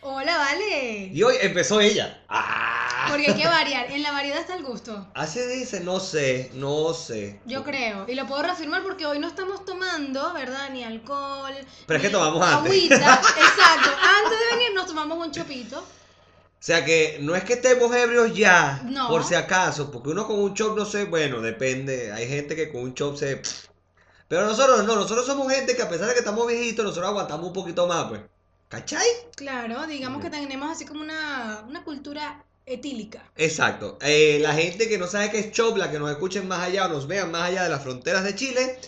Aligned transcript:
Hola, 0.00 0.38
vale. 0.38 1.10
Y 1.12 1.22
hoy 1.22 1.36
empezó 1.40 1.80
ella. 1.80 2.20
¡Ah! 2.28 2.57
Porque 3.10 3.30
hay 3.30 3.40
que 3.40 3.46
variar. 3.46 3.90
En 3.90 4.02
la 4.02 4.12
variedad 4.12 4.38
está 4.40 4.54
el 4.54 4.64
gusto. 4.64 5.06
Así 5.14 5.40
dice, 5.40 5.80
no 5.80 6.00
sé, 6.00 6.50
no 6.54 6.92
sé. 6.94 7.40
Yo 7.46 7.64
creo. 7.64 8.06
Y 8.08 8.14
lo 8.14 8.26
puedo 8.26 8.42
reafirmar 8.42 8.82
porque 8.82 9.06
hoy 9.06 9.18
no 9.18 9.28
estamos 9.28 9.64
tomando, 9.64 10.32
¿verdad? 10.32 10.70
Ni 10.70 10.84
alcohol. 10.84 11.52
Pero 11.86 11.96
es 11.96 12.02
que 12.02 12.10
tomamos 12.10 12.42
antes. 12.42 12.72
Agüita. 12.72 12.96
Exacto. 12.96 13.90
Antes 14.24 14.38
de 14.38 14.56
venir 14.56 14.74
nos 14.74 14.86
tomamos 14.86 15.26
un 15.26 15.32
chopito. 15.32 15.78
O 15.80 16.60
sea 16.60 16.84
que 16.84 17.18
no 17.20 17.36
es 17.36 17.44
que 17.44 17.52
estemos 17.54 17.94
ebrios 17.94 18.34
ya, 18.34 18.82
No. 18.84 19.08
por 19.08 19.22
si 19.24 19.36
acaso, 19.36 19.92
porque 19.92 20.08
uno 20.08 20.26
con 20.26 20.40
un 20.40 20.54
chop 20.54 20.76
no 20.76 20.84
sé, 20.84 21.04
bueno, 21.04 21.40
depende. 21.40 22.10
Hay 22.12 22.26
gente 22.28 22.56
que 22.56 22.70
con 22.72 22.82
un 22.82 22.94
chop 22.94 23.16
se. 23.16 23.40
Pero 24.26 24.44
nosotros 24.44 24.84
no, 24.84 24.96
nosotros 24.96 25.24
somos 25.24 25.52
gente 25.52 25.76
que 25.76 25.82
a 25.82 25.88
pesar 25.88 26.08
de 26.08 26.14
que 26.14 26.18
estamos 26.18 26.46
viejitos, 26.46 26.84
nosotros 26.84 27.08
aguantamos 27.10 27.46
un 27.46 27.52
poquito 27.52 27.86
más, 27.86 28.08
pues. 28.08 28.20
¿Cachai? 28.68 29.06
Claro, 29.36 29.86
digamos 29.86 30.20
que 30.20 30.28
tenemos 30.30 30.70
así 30.70 30.84
como 30.84 31.00
una, 31.00 31.64
una 31.66 31.84
cultura 31.84 32.44
etílica. 32.68 33.24
Exacto. 33.36 33.98
Eh, 34.02 34.38
la 34.40 34.54
gente 34.54 34.88
que 34.88 34.98
no 34.98 35.06
sabe 35.06 35.30
qué 35.30 35.38
es 35.38 35.52
chop, 35.52 35.76
la 35.76 35.90
que 35.90 35.98
nos 35.98 36.10
escuchen 36.10 36.46
más 36.48 36.60
allá 36.60 36.86
o 36.86 36.88
nos 36.88 37.06
vean 37.06 37.30
más 37.30 37.42
allá 37.50 37.64
de 37.64 37.68
las 37.70 37.82
fronteras 37.82 38.24
de 38.24 38.34
Chile, 38.34 38.78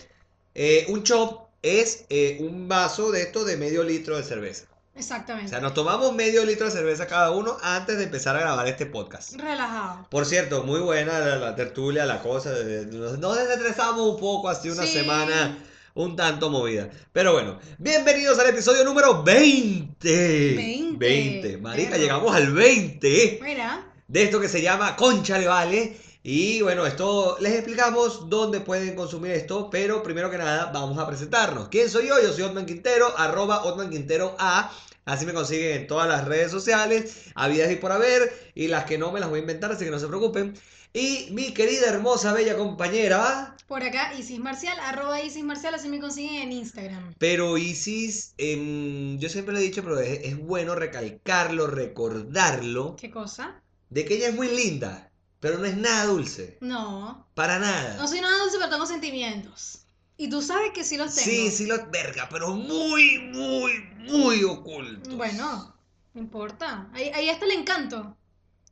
eh, 0.55 0.85
un 0.89 1.03
chop 1.03 1.47
es 1.61 2.05
eh, 2.09 2.37
un 2.41 2.67
vaso 2.67 3.11
de 3.11 3.21
esto 3.21 3.43
de 3.45 3.57
medio 3.57 3.83
litro 3.83 4.17
de 4.17 4.23
cerveza. 4.23 4.65
O 4.95 4.99
Exactamente. 4.99 5.49
sea, 5.49 5.59
nos 5.61 5.73
tomamos 5.73 6.13
medio 6.13 6.43
litro 6.45 6.65
de 6.65 6.71
cerveza 6.71 7.07
cada 7.07 7.31
uno 7.31 7.55
antes 7.61 7.97
de 7.97 8.03
empezar 8.03 8.35
a 8.35 8.41
grabar 8.41 8.67
este 8.67 8.85
podcast. 8.85 9.33
Relajado. 9.35 10.05
Por 10.09 10.25
cierto, 10.25 10.63
muy 10.63 10.79
buena 10.81 11.17
la, 11.19 11.37
la 11.37 11.55
tertulia, 11.55 12.05
la 12.05 12.21
cosa. 12.21 12.51
Nos, 12.91 13.17
nos 13.17 13.37
desestresamos 13.37 14.01
un 14.15 14.19
poco, 14.19 14.49
así 14.49 14.69
una 14.69 14.83
Sí. 14.85 14.93
semana 14.93 15.57
un 15.93 16.15
tanto 16.15 16.49
movida. 16.49 16.89
Pero 17.11 17.33
bueno, 17.33 17.59
bienvenidos 17.77 18.39
al 18.39 18.49
episodio 18.49 18.83
número 18.83 19.23
20. 19.23 20.55
20. 20.55 20.97
20. 20.97 21.57
Marica, 21.57 21.97
llegamos 21.97 22.35
al 22.35 22.53
20 22.53 23.39
Mira. 23.41 23.85
de 24.07 24.23
esto 24.23 24.39
que 24.39 24.49
se 24.49 24.61
llama 24.61 24.95
Concha 24.95 25.37
le 25.37 25.47
vale. 25.47 25.97
Y 26.23 26.61
bueno, 26.61 26.85
esto 26.85 27.37
les 27.39 27.53
explicamos 27.53 28.29
dónde 28.29 28.61
pueden 28.61 28.95
consumir 28.95 29.31
esto, 29.31 29.69
pero 29.71 30.03
primero 30.03 30.29
que 30.29 30.37
nada 30.37 30.71
vamos 30.71 30.99
a 30.99 31.07
presentarnos. 31.07 31.69
¿Quién 31.69 31.89
soy 31.89 32.07
yo? 32.07 32.21
Yo 32.21 32.31
soy 32.31 32.43
Otman 32.43 32.67
Quintero, 32.67 33.11
arroba 33.17 33.63
Otman 33.63 33.89
Quintero 33.89 34.35
A. 34.37 34.71
Así 35.05 35.25
me 35.25 35.33
consiguen 35.33 35.81
en 35.81 35.87
todas 35.87 36.07
las 36.07 36.25
redes 36.25 36.51
sociales, 36.51 37.31
habidas 37.33 37.71
y 37.71 37.75
por 37.75 37.91
haber, 37.91 38.31
y 38.53 38.67
las 38.67 38.85
que 38.85 38.99
no 38.99 39.11
me 39.11 39.19
las 39.19 39.29
voy 39.29 39.39
a 39.39 39.41
inventar, 39.41 39.71
así 39.71 39.83
que 39.83 39.89
no 39.89 39.97
se 39.97 40.07
preocupen. 40.07 40.53
Y 40.93 41.27
mi 41.31 41.53
querida, 41.53 41.87
hermosa, 41.87 42.33
bella 42.33 42.57
compañera, 42.57 43.55
Por 43.67 43.81
acá, 43.83 44.13
Isis 44.15 44.39
Marcial, 44.39 44.77
arroba 44.81 45.21
Isis 45.21 45.43
Marcial, 45.43 45.73
así 45.73 45.87
me 45.87 45.99
consiguen 46.01 46.35
en 46.41 46.51
Instagram. 46.51 47.13
pero 47.17 47.57
Isis, 47.57 48.33
em, 48.37 49.17
yo 49.17 49.29
siempre 49.29 49.53
le 49.53 49.61
he 49.61 49.63
dicho, 49.63 49.81
pero 49.83 49.99
es, 50.01 50.19
es 50.23 50.37
bueno 50.37 50.75
recalcarlo, 50.75 51.67
recordarlo, 51.67 52.95
¿Qué 52.97 53.09
cosa? 53.09 53.61
de 53.89 54.03
que 54.05 54.15
ella 54.15 54.27
es 54.29 54.35
muy 54.35 54.49
linda, 54.49 55.09
pero 55.39 55.57
no 55.57 55.65
es 55.65 55.77
nada 55.77 56.05
dulce, 56.07 56.57
No. 56.59 57.25
para 57.35 57.57
nada. 57.59 57.95
No 57.97 58.07
soy 58.07 58.19
nada 58.19 58.37
dulce, 58.39 58.57
pero 58.57 58.69
tengo 58.71 58.85
sentimientos. 58.85 59.85
Y 60.17 60.29
tú 60.29 60.41
sabes 60.41 60.71
que 60.73 60.83
sí 60.83 60.97
los 60.97 61.15
tengo. 61.15 61.25
Sí, 61.29 61.49
sí 61.51 61.65
los 61.65 61.89
verga, 61.89 62.27
pero 62.29 62.49
muy, 62.53 63.17
muy, 63.33 63.71
muy 64.09 64.43
ocultos. 64.43 65.15
Bueno, 65.15 65.73
no 66.13 66.21
importa. 66.21 66.89
Ahí, 66.93 67.09
ahí 67.15 67.29
está 67.29 67.45
el 67.45 67.51
encanto. 67.51 68.15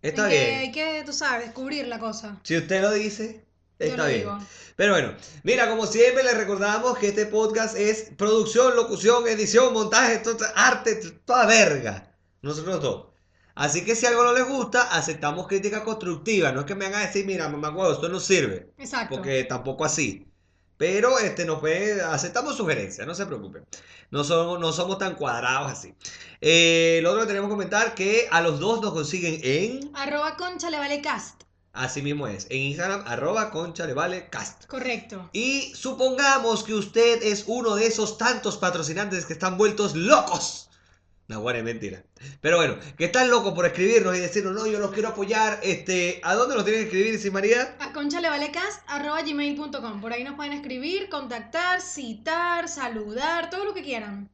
Está 0.01 0.29
que 0.29 0.35
bien. 0.35 0.59
Hay 0.59 0.71
que, 0.71 1.03
tú 1.05 1.13
sabes, 1.13 1.45
descubrir 1.45 1.87
la 1.87 1.99
cosa. 1.99 2.39
Si 2.43 2.57
usted 2.57 2.81
lo 2.81 2.91
dice, 2.91 3.45
está 3.77 4.05
bien. 4.07 4.19
digo. 4.19 4.39
Pero 4.75 4.93
bueno, 4.93 5.13
mira, 5.43 5.69
como 5.69 5.85
siempre 5.85 6.23
les 6.23 6.37
recordamos 6.37 6.97
que 6.97 7.09
este 7.09 7.25
podcast 7.25 7.75
es 7.77 8.11
producción, 8.17 8.75
locución, 8.75 9.27
edición, 9.27 9.73
montaje, 9.73 10.19
todo, 10.19 10.45
arte, 10.55 10.95
toda 11.25 11.45
verga. 11.45 12.15
Nosotros 12.41 12.81
dos. 12.81 13.05
Así 13.55 13.83
que 13.83 13.93
si 13.93 14.05
algo 14.05 14.23
no 14.23 14.31
les 14.31 14.47
gusta, 14.47 14.83
aceptamos 14.95 15.45
crítica 15.47 15.83
constructiva. 15.83 16.53
No 16.53 16.61
es 16.61 16.65
que 16.65 16.75
me 16.75 16.85
hagan 16.85 17.05
decir, 17.05 17.25
mira, 17.25 17.49
mamá, 17.49 17.71
huevo, 17.71 17.91
esto 17.91 18.07
no 18.07 18.21
sirve. 18.21 18.71
Exacto. 18.77 19.17
Porque 19.17 19.43
tampoco 19.43 19.83
así. 19.83 20.28
Pero 20.79 21.19
este, 21.19 21.43
nos 21.43 21.59
puede, 21.59 22.01
aceptamos 22.01 22.55
sugerencias, 22.55 23.05
no 23.05 23.13
se 23.13 23.25
preocupen. 23.25 23.65
No 24.11 24.23
somos, 24.23 24.61
no 24.61 24.71
somos 24.71 24.97
tan 24.97 25.15
cuadrados 25.15 25.69
así. 25.69 25.93
Eh, 26.39 27.01
lo 27.03 27.09
otro 27.09 27.23
que 27.23 27.27
tenemos 27.27 27.49
que 27.49 27.55
comentar 27.55 27.93
que 27.95 28.29
a 28.31 28.39
los 28.39 28.61
dos 28.61 28.79
nos 28.81 28.93
consiguen 28.93 29.41
en, 29.43 29.91
Arroba 29.93 30.37
concha 30.37 30.69
le 30.69 30.77
vale 30.77 31.01
cast. 31.01 31.43
así 31.73 32.01
mismo 32.01 32.27
es, 32.27 32.47
en 32.49 32.59
Instagram, 32.59 33.03
arroba 33.07 33.51
concha 33.51 33.85
le 33.85 33.93
vale 33.93 34.29
cast. 34.29 34.67
Correcto. 34.67 35.29
Y 35.33 35.73
supongamos 35.75 36.63
que 36.63 36.73
usted 36.73 37.23
es 37.23 37.43
uno 37.47 37.75
de 37.75 37.85
esos 37.85 38.17
tantos 38.17 38.55
patrocinantes 38.55 39.25
que 39.25 39.33
están 39.33 39.57
vueltos 39.57 39.97
locos. 39.97 40.68
No, 41.29 41.41
bueno, 41.41 41.59
es 41.59 41.65
mentira. 41.65 42.01
Pero 42.41 42.57
bueno, 42.57 42.75
que 42.97 43.05
están 43.05 43.29
locos 43.29 43.53
por 43.53 43.63
escribirnos 43.67 44.17
y 44.17 44.19
decirnos, 44.19 44.51
no, 44.51 44.65
yo 44.65 44.79
los 44.79 44.89
quiero 44.89 45.09
apoyar. 45.09 45.59
Este, 45.61 46.19
¿A 46.23 46.33
dónde 46.33 46.55
nos 46.55 46.65
tienen 46.65 46.81
que 46.81 46.87
escribir, 46.87 47.19
si 47.19 47.29
María? 47.29 47.77
A 47.79 47.93
concha 47.93 48.19
le 48.19 48.29
vale 48.29 48.49
cast, 48.49 48.81
arroba 48.87 49.21
gmail.com. 49.21 50.01
Por 50.01 50.11
ahí 50.11 50.23
nos 50.23 50.33
pueden 50.33 50.53
escribir, 50.53 51.07
contactar, 51.07 51.81
citar, 51.81 52.67
saludar, 52.67 53.51
todo 53.51 53.63
lo 53.63 53.75
que 53.75 53.83
quieran. 53.83 54.27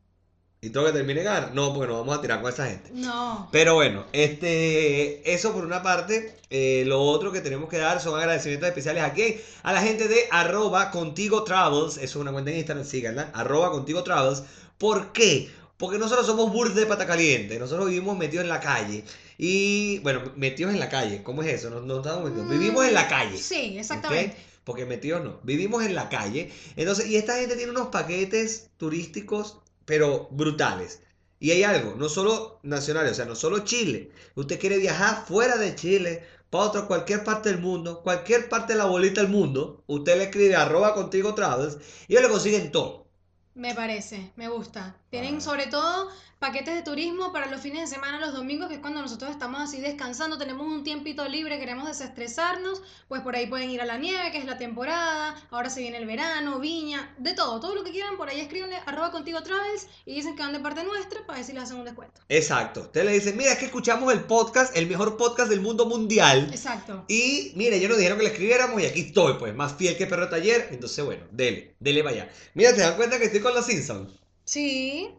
¿Y 0.62 0.70
tengo 0.70 0.86
que 0.86 0.94
terminar? 0.94 1.52
No, 1.54 1.74
porque 1.74 1.90
nos 1.90 2.00
vamos 2.00 2.18
a 2.18 2.22
tirar 2.22 2.42
con 2.42 2.54
esa 2.54 2.66
gente. 2.66 2.92
No. 2.94 3.50
Pero 3.52 3.76
bueno, 3.76 4.06
este, 4.14 5.34
eso 5.34 5.52
por 5.52 5.66
una 5.66 5.84
parte. 5.84 6.38
Eh, 6.50 6.86
lo 6.88 7.02
otro 7.02 7.34
que 7.34 7.42
tenemos 7.42 7.68
que 7.68 7.78
dar 7.78 8.00
son 8.00 8.18
agradecimientos 8.18 8.70
especiales 8.70 9.04
a 9.04 9.12
quién? 9.12 9.42
A 9.64 9.74
la 9.74 9.82
gente 9.82 10.08
de 10.08 10.30
arroba 10.32 10.92
contigo 10.92 11.44
travels. 11.44 11.98
Eso 11.98 12.04
es 12.04 12.16
una 12.16 12.32
cuenta 12.32 12.52
en 12.52 12.58
Instagram, 12.58 12.86
síganla. 12.86 13.32
Arroba 13.34 13.72
contigo 13.72 14.02
travels. 14.02 14.44
¿Por 14.78 15.12
qué? 15.12 15.52
Porque 15.78 15.98
nosotros 15.98 16.26
somos 16.26 16.52
burdes 16.52 16.76
de 16.76 16.86
pata 16.86 17.06
caliente. 17.06 17.60
Nosotros 17.60 17.90
vivimos 17.90 18.18
metidos 18.18 18.44
en 18.44 18.50
la 18.50 18.60
calle. 18.60 19.04
Y 19.38 20.00
bueno, 20.00 20.32
metidos 20.36 20.74
en 20.74 20.80
la 20.80 20.90
calle. 20.90 21.22
¿Cómo 21.24 21.44
es 21.44 21.54
eso? 21.54 21.70
No, 21.70 21.82
no 21.82 21.98
estamos 21.98 22.30
metidos. 22.30 22.50
Vivimos 22.50 22.86
en 22.86 22.94
la 22.94 23.08
calle. 23.08 23.38
Sí, 23.38 23.78
exactamente. 23.78 24.38
Porque 24.64 24.86
metidos 24.86 25.24
no. 25.24 25.40
Vivimos 25.44 25.84
en 25.84 25.96
la 25.96 26.10
calle. 26.10 26.52
Entonces, 26.76 27.08
y 27.08 27.18
esta 27.18 27.38
gente 27.38 27.56
tiene 27.56 27.72
unos 27.72 27.88
paquetes 27.88 28.70
turísticos, 28.78 29.60
pero 29.86 30.30
brutales. 30.32 31.02
Y 31.40 31.52
hay 31.52 31.64
algo, 31.64 31.96
no 31.96 32.08
solo 32.08 32.60
nacionales, 32.64 33.12
o 33.12 33.16
sea, 33.16 33.26
no 33.26 33.36
solo 33.36 33.60
Chile. 33.60 34.10
Usted 34.36 34.58
quiere 34.58 34.78
viajar 34.78 35.26
fuera 35.28 35.58
de 35.58 35.76
Chile, 35.76 36.24
para 36.50 36.64
otra, 36.64 36.82
cualquier 36.88 37.24
parte 37.24 37.50
del 37.50 37.60
mundo, 37.60 38.02
cualquier 38.02 38.48
parte 38.48 38.74
de 38.74 38.80
la 38.80 38.86
bolita 38.86 39.22
del 39.22 39.30
mundo, 39.30 39.84
usted 39.88 40.18
le 40.18 40.24
escribe 40.26 40.56
arroba 40.56 40.94
contigo 40.94 41.36
travels 41.36 41.78
y 42.08 42.14
ellos 42.14 42.24
le 42.24 42.30
consiguen 42.30 42.72
todo. 42.72 43.08
Me 43.56 43.76
parece, 43.76 44.32
me 44.36 44.48
gusta. 44.48 44.98
Tienen 45.16 45.40
sobre 45.40 45.68
todo 45.68 46.10
paquetes 46.40 46.76
de 46.76 46.82
turismo 46.82 47.32
para 47.32 47.50
los 47.50 47.62
fines 47.62 47.90
de 47.90 47.96
semana, 47.96 48.20
los 48.20 48.34
domingos, 48.34 48.68
que 48.68 48.76
es 48.76 48.80
cuando 48.82 49.02
nosotros 49.02 49.32
estamos 49.32 49.62
así 49.62 49.80
descansando, 49.80 50.38
tenemos 50.38 50.68
un 50.68 50.84
tiempito 50.84 51.26
libre, 51.30 51.58
queremos 51.58 51.88
desestresarnos, 51.88 52.82
pues 53.08 53.22
por 53.22 53.34
ahí 53.34 53.48
pueden 53.48 53.70
ir 53.70 53.80
a 53.80 53.86
la 53.86 53.98
nieve, 53.98 54.34
que 54.34 54.40
es 54.40 54.46
la 54.46 54.58
temporada, 54.58 55.34
ahora 55.52 55.70
se 55.70 55.80
viene 55.80 56.00
el 56.00 56.06
verano, 56.06 56.60
viña, 56.60 57.16
de 57.18 57.34
todo, 57.34 57.62
todo 57.62 57.76
lo 57.76 57.86
que 57.86 57.92
quieran, 57.92 58.18
por 58.18 58.28
ahí 58.28 58.42
escríbanle 58.42 58.76
arroba 58.86 59.12
contigo 59.12 59.42
travels 59.42 59.88
y 60.06 60.16
dicen 60.16 60.36
que 60.36 60.44
van 60.44 60.52
de 60.52 60.60
parte 60.60 60.84
nuestra 60.84 61.26
para 61.26 61.38
ver 61.38 61.46
si 61.46 61.54
les 61.54 61.64
hacen 61.64 61.78
un 61.78 61.86
descuento. 61.86 62.20
Exacto. 62.28 62.82
Usted 62.82 63.06
le 63.06 63.14
dice, 63.14 63.32
mira, 63.32 63.54
es 63.54 63.58
que 63.58 63.66
escuchamos 63.66 64.12
el 64.12 64.26
podcast, 64.26 64.76
el 64.76 64.88
mejor 64.88 65.16
podcast 65.16 65.50
del 65.50 65.62
mundo 65.62 65.86
mundial. 65.86 66.50
Exacto. 66.52 67.06
Y 67.08 67.54
mire, 67.56 67.78
ellos 67.78 67.88
nos 67.88 67.98
dijeron 67.98 68.18
que 68.18 68.26
le 68.26 68.32
escribiéramos 68.32 68.82
y 68.82 68.86
aquí 68.86 69.00
estoy, 69.00 69.36
pues, 69.40 69.56
más 69.56 69.76
fiel 69.76 69.96
que 69.96 70.08
perro 70.08 70.28
taller. 70.28 70.68
Entonces, 70.72 71.06
bueno, 71.06 71.24
dele, 71.32 71.78
dele 71.80 72.04
allá. 72.06 72.30
Mira, 72.54 72.76
te 72.76 72.82
das 72.82 72.96
cuenta 72.96 73.18
que 73.18 73.26
estoy 73.26 73.40
con 73.40 73.54
los 73.54 73.66
Simpsons. 73.66 74.25
Sí, 74.46 75.10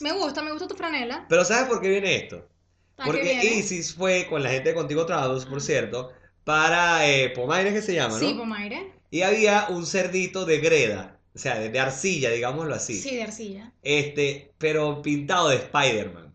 me 0.00 0.12
gusta, 0.12 0.42
me 0.42 0.50
gusta 0.52 0.66
tu 0.66 0.74
franela. 0.74 1.26
Pero 1.28 1.44
¿sabes 1.44 1.68
por 1.68 1.80
qué 1.80 1.88
viene 1.88 2.16
esto? 2.16 2.48
¿A 2.96 3.04
qué 3.04 3.10
Porque 3.10 3.22
viene? 3.22 3.44
Isis 3.44 3.94
fue 3.94 4.26
con 4.28 4.42
la 4.42 4.50
gente 4.50 4.70
de 4.70 4.74
Contigo 4.74 5.06
Travels, 5.06 5.46
por 5.46 5.60
cierto, 5.60 6.12
para 6.44 7.08
eh, 7.08 7.30
Pomaire, 7.30 7.72
que 7.72 7.82
se 7.82 7.94
llama, 7.94 8.18
¿no? 8.18 8.26
Sí, 8.26 8.34
Pomaire. 8.34 8.92
Y 9.10 9.22
había 9.22 9.66
un 9.68 9.86
cerdito 9.86 10.44
de 10.44 10.58
greda, 10.58 11.18
o 11.34 11.38
sea, 11.38 11.58
de, 11.58 11.70
de 11.70 11.78
arcilla, 11.80 12.30
digámoslo 12.30 12.74
así. 12.74 13.00
Sí, 13.00 13.16
de 13.16 13.22
arcilla. 13.22 13.72
Este, 13.82 14.52
pero 14.58 15.02
pintado 15.02 15.48
de 15.48 15.56
Spider-Man. 15.56 16.34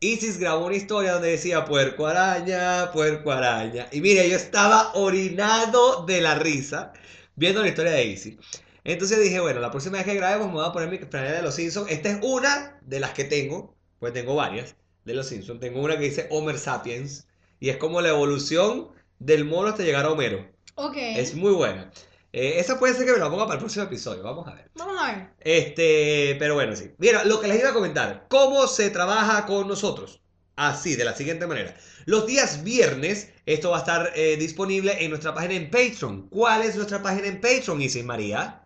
Isis 0.00 0.38
grabó 0.38 0.66
una 0.66 0.76
historia 0.76 1.14
donde 1.14 1.30
decía 1.30 1.64
puerco 1.64 2.06
araña, 2.06 2.90
puerco 2.92 3.32
araña. 3.32 3.88
Y 3.90 4.00
mire, 4.00 4.28
yo 4.28 4.36
estaba 4.36 4.92
orinado 4.94 6.04
de 6.04 6.20
la 6.20 6.34
risa 6.34 6.92
viendo 7.36 7.62
la 7.62 7.68
historia 7.68 7.92
de 7.92 8.04
Isis. 8.06 8.36
Entonces 8.84 9.20
dije, 9.20 9.40
bueno, 9.40 9.60
la 9.60 9.70
próxima 9.70 9.96
vez 9.96 10.06
que 10.06 10.14
grabemos 10.14 10.48
me 10.48 10.54
voy 10.54 10.66
a 10.66 10.72
poner 10.72 10.90
mi 10.90 10.98
franela 10.98 11.36
de 11.36 11.42
los 11.42 11.54
Simpsons. 11.54 11.90
Esta 11.90 12.10
es 12.10 12.18
una 12.22 12.78
de 12.82 13.00
las 13.00 13.12
que 13.12 13.24
tengo, 13.24 13.74
pues 13.98 14.12
tengo 14.12 14.34
varias 14.34 14.76
de 15.04 15.14
los 15.14 15.26
Simpsons. 15.26 15.60
Tengo 15.60 15.80
una 15.80 15.98
que 15.98 16.04
dice 16.04 16.28
Homer 16.30 16.58
Sapiens 16.58 17.26
y 17.60 17.70
es 17.70 17.78
como 17.78 18.00
la 18.02 18.10
evolución 18.10 18.88
del 19.18 19.44
mono 19.44 19.68
hasta 19.68 19.82
llegar 19.82 20.04
a 20.04 20.10
Homero. 20.10 20.46
Ok. 20.74 20.96
Es 20.96 21.34
muy 21.34 21.52
buena. 21.52 21.90
Eh, 22.32 22.58
esa 22.58 22.78
puede 22.78 22.94
ser 22.94 23.06
que 23.06 23.12
me 23.12 23.18
la 23.18 23.30
ponga 23.30 23.44
para 23.44 23.54
el 23.54 23.60
próximo 23.60 23.84
episodio. 23.84 24.22
Vamos 24.22 24.46
a 24.48 24.54
ver. 24.54 24.70
Vamos 24.74 24.96
a 25.00 25.12
ver. 25.12 25.28
Este, 25.40 26.36
pero 26.38 26.54
bueno, 26.54 26.76
sí. 26.76 26.92
Mira, 26.98 27.24
lo 27.24 27.40
que 27.40 27.48
les 27.48 27.60
iba 27.60 27.70
a 27.70 27.74
comentar. 27.74 28.26
¿Cómo 28.28 28.66
se 28.66 28.90
trabaja 28.90 29.46
con 29.46 29.66
nosotros? 29.66 30.20
así, 30.56 30.96
de 30.96 31.04
la 31.04 31.14
siguiente 31.14 31.46
manera. 31.46 31.74
Los 32.04 32.26
días 32.26 32.62
viernes, 32.62 33.30
esto 33.46 33.70
va 33.70 33.78
a 33.78 33.80
estar 33.80 34.12
eh, 34.14 34.36
disponible 34.36 35.04
en 35.04 35.10
nuestra 35.10 35.34
página 35.34 35.54
en 35.54 35.70
Patreon. 35.70 36.28
¿Cuál 36.28 36.62
es 36.62 36.76
nuestra 36.76 37.02
página 37.02 37.28
en 37.28 37.40
Patreon, 37.40 37.80
Isis 37.80 38.04
María? 38.04 38.63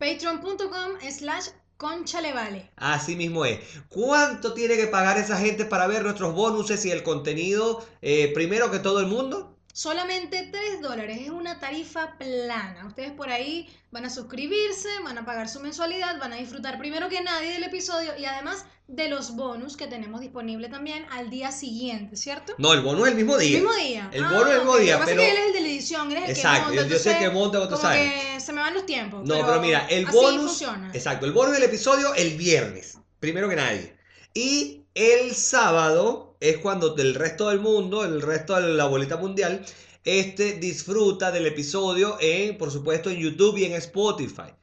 Patreon.com 0.00 0.92
slash 1.10 1.48
conchalevale. 1.76 2.70
Así 2.76 3.16
mismo 3.16 3.44
es. 3.44 3.60
¿Cuánto 3.90 4.54
tiene 4.54 4.76
que 4.76 4.86
pagar 4.86 5.18
esa 5.18 5.36
gente 5.36 5.66
para 5.66 5.86
ver 5.86 6.02
nuestros 6.04 6.34
bonuses 6.34 6.86
y 6.86 6.90
el 6.90 7.02
contenido 7.02 7.86
eh, 8.00 8.32
primero 8.32 8.70
que 8.70 8.78
todo 8.78 9.00
el 9.00 9.08
mundo? 9.08 9.49
Solamente 9.72 10.48
3 10.50 10.80
dólares, 10.82 11.18
es 11.22 11.30
una 11.30 11.60
tarifa 11.60 12.16
plana. 12.18 12.86
Ustedes 12.86 13.12
por 13.12 13.30
ahí 13.30 13.68
van 13.92 14.04
a 14.04 14.10
suscribirse, 14.10 14.88
van 15.04 15.16
a 15.18 15.24
pagar 15.24 15.48
su 15.48 15.60
mensualidad, 15.60 16.18
van 16.18 16.32
a 16.32 16.36
disfrutar 16.36 16.78
primero 16.78 17.08
que 17.08 17.20
nadie 17.22 17.52
del 17.52 17.62
episodio 17.64 18.12
y 18.18 18.24
además 18.24 18.64
de 18.88 19.08
los 19.08 19.36
bonus 19.36 19.76
que 19.76 19.86
tenemos 19.86 20.20
disponible 20.20 20.68
también 20.68 21.06
al 21.12 21.30
día 21.30 21.52
siguiente, 21.52 22.16
¿cierto? 22.16 22.54
No, 22.58 22.72
el 22.72 22.80
bono 22.80 23.06
es 23.06 23.12
el 23.12 23.16
mismo 23.16 23.38
día. 23.38 23.58
El 23.58 23.62
mismo 23.62 23.72
día. 23.76 24.10
El 24.12 24.24
Ah, 24.24 24.30
bono 24.32 24.46
es 24.48 24.52
el 24.52 24.58
mismo 24.58 24.76
día, 24.78 24.92
Lo 24.94 24.98
que 24.98 25.04
pasa 25.04 25.10
pero- 25.12 25.22
es 25.22 25.28
que 25.28 25.32
él 25.32 25.38
es 25.38 25.46
el 25.46 25.52
de 25.52 25.60
la 25.60 25.68
edición, 25.68 26.10
él 26.10 26.16
es 26.18 26.24
el 26.24 26.30
Exacto, 26.30 26.70
que 26.72 26.76
monta. 26.76 26.90
yo 26.92 26.98
sé 26.98 27.18
que 27.18 27.30
monta, 27.30 27.68
tú 27.68 27.76
sabes. 27.76 28.12
que 28.34 28.40
se 28.40 28.52
me 28.52 28.60
van 28.60 28.74
los 28.74 28.86
tiempos. 28.86 29.24
No, 29.28 29.34
pero, 29.46 29.60
mira, 29.60 29.86
el 29.88 30.06
así 30.08 30.16
bonus. 30.16 30.42
funciona. 30.46 30.90
Exacto, 30.92 31.26
el 31.26 31.32
bonus 31.32 31.52
del 31.54 31.62
episodio 31.62 32.12
el 32.14 32.36
viernes, 32.36 32.98
primero 33.20 33.48
que 33.48 33.54
nadie. 33.56 33.96
Y 34.34 34.82
el 34.94 35.34
sábado 35.36 36.29
es 36.40 36.58
cuando 36.58 36.96
el 36.96 37.14
resto 37.14 37.48
del 37.48 37.60
mundo, 37.60 38.04
el 38.04 38.22
resto 38.22 38.60
de 38.60 38.74
la 38.74 38.86
bolita 38.86 39.16
mundial, 39.18 39.64
este 40.04 40.54
disfruta 40.54 41.30
del 41.30 41.46
episodio 41.46 42.16
en, 42.20 42.56
por 42.58 42.70
supuesto, 42.70 43.10
en 43.10 43.18
YouTube 43.18 43.58
y 43.58 43.64
en 43.66 43.74
Spotify. 43.74 44.54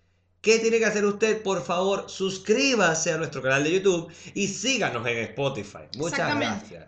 ¿Qué 0.41 0.59
tiene 0.59 0.79
que 0.79 0.85
hacer 0.85 1.05
usted? 1.05 1.41
Por 1.43 1.63
favor, 1.63 2.09
suscríbase 2.09 3.11
a 3.11 3.17
nuestro 3.17 3.41
canal 3.41 3.63
de 3.63 3.73
YouTube 3.73 4.11
y 4.33 4.47
síganos 4.47 5.05
en 5.07 5.17
Spotify. 5.19 5.87
Muchas 5.97 6.35
gracias. 6.35 6.87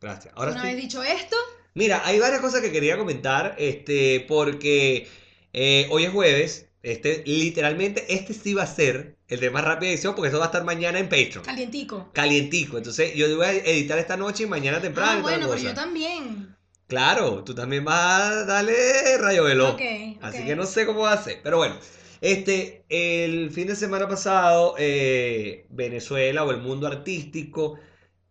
Gracias. 0.00 0.34
Ahora 0.36 0.52
Una 0.52 0.62
sí. 0.62 0.66
vez 0.68 0.76
dicho 0.76 1.02
esto, 1.02 1.36
Mira, 1.74 2.02
hay 2.04 2.18
varias 2.18 2.40
cosas 2.40 2.62
que 2.62 2.72
quería 2.72 2.98
comentar, 2.98 3.54
este, 3.58 4.24
porque 4.26 5.08
eh, 5.52 5.86
hoy 5.90 6.04
es 6.04 6.10
jueves, 6.10 6.68
este, 6.82 7.22
literalmente, 7.26 8.12
este 8.12 8.34
sí 8.34 8.54
va 8.54 8.64
a 8.64 8.66
ser 8.66 9.16
el 9.30 9.40
de 9.40 9.50
más 9.50 9.64
rápida 9.64 9.90
edición, 9.90 10.14
porque 10.14 10.28
eso 10.28 10.38
va 10.38 10.44
a 10.44 10.48
estar 10.48 10.64
mañana 10.64 10.98
en 10.98 11.08
Patreon, 11.08 11.44
calientico. 11.44 12.10
calientico, 12.12 12.76
entonces 12.76 13.14
yo 13.14 13.34
voy 13.36 13.46
a 13.46 13.52
editar 13.52 13.98
esta 13.98 14.16
noche 14.16 14.42
y 14.42 14.46
mañana 14.46 14.80
temprano 14.80 15.10
Ah, 15.10 15.20
toda 15.22 15.30
la 15.32 15.38
bueno, 15.46 15.52
pero 15.54 15.68
yo 15.70 15.74
también. 15.74 16.56
Claro, 16.88 17.44
tú 17.44 17.54
también 17.54 17.84
vas 17.84 18.30
a 18.32 18.44
darle 18.44 18.74
rayo 19.18 19.44
veloz, 19.44 19.74
Ok, 19.74 19.80
así 20.22 20.40
ok. 20.40 20.46
que 20.46 20.56
no 20.56 20.66
sé 20.66 20.84
cómo 20.86 21.00
va 21.02 21.12
a 21.12 21.22
ser, 21.22 21.40
pero 21.42 21.56
bueno. 21.58 21.76
Este, 22.20 22.84
el 22.90 23.50
fin 23.50 23.66
de 23.68 23.76
semana 23.76 24.06
pasado, 24.06 24.74
eh, 24.78 25.64
Venezuela 25.70 26.44
o 26.44 26.50
el 26.50 26.58
mundo 26.58 26.86
artístico, 26.86 27.78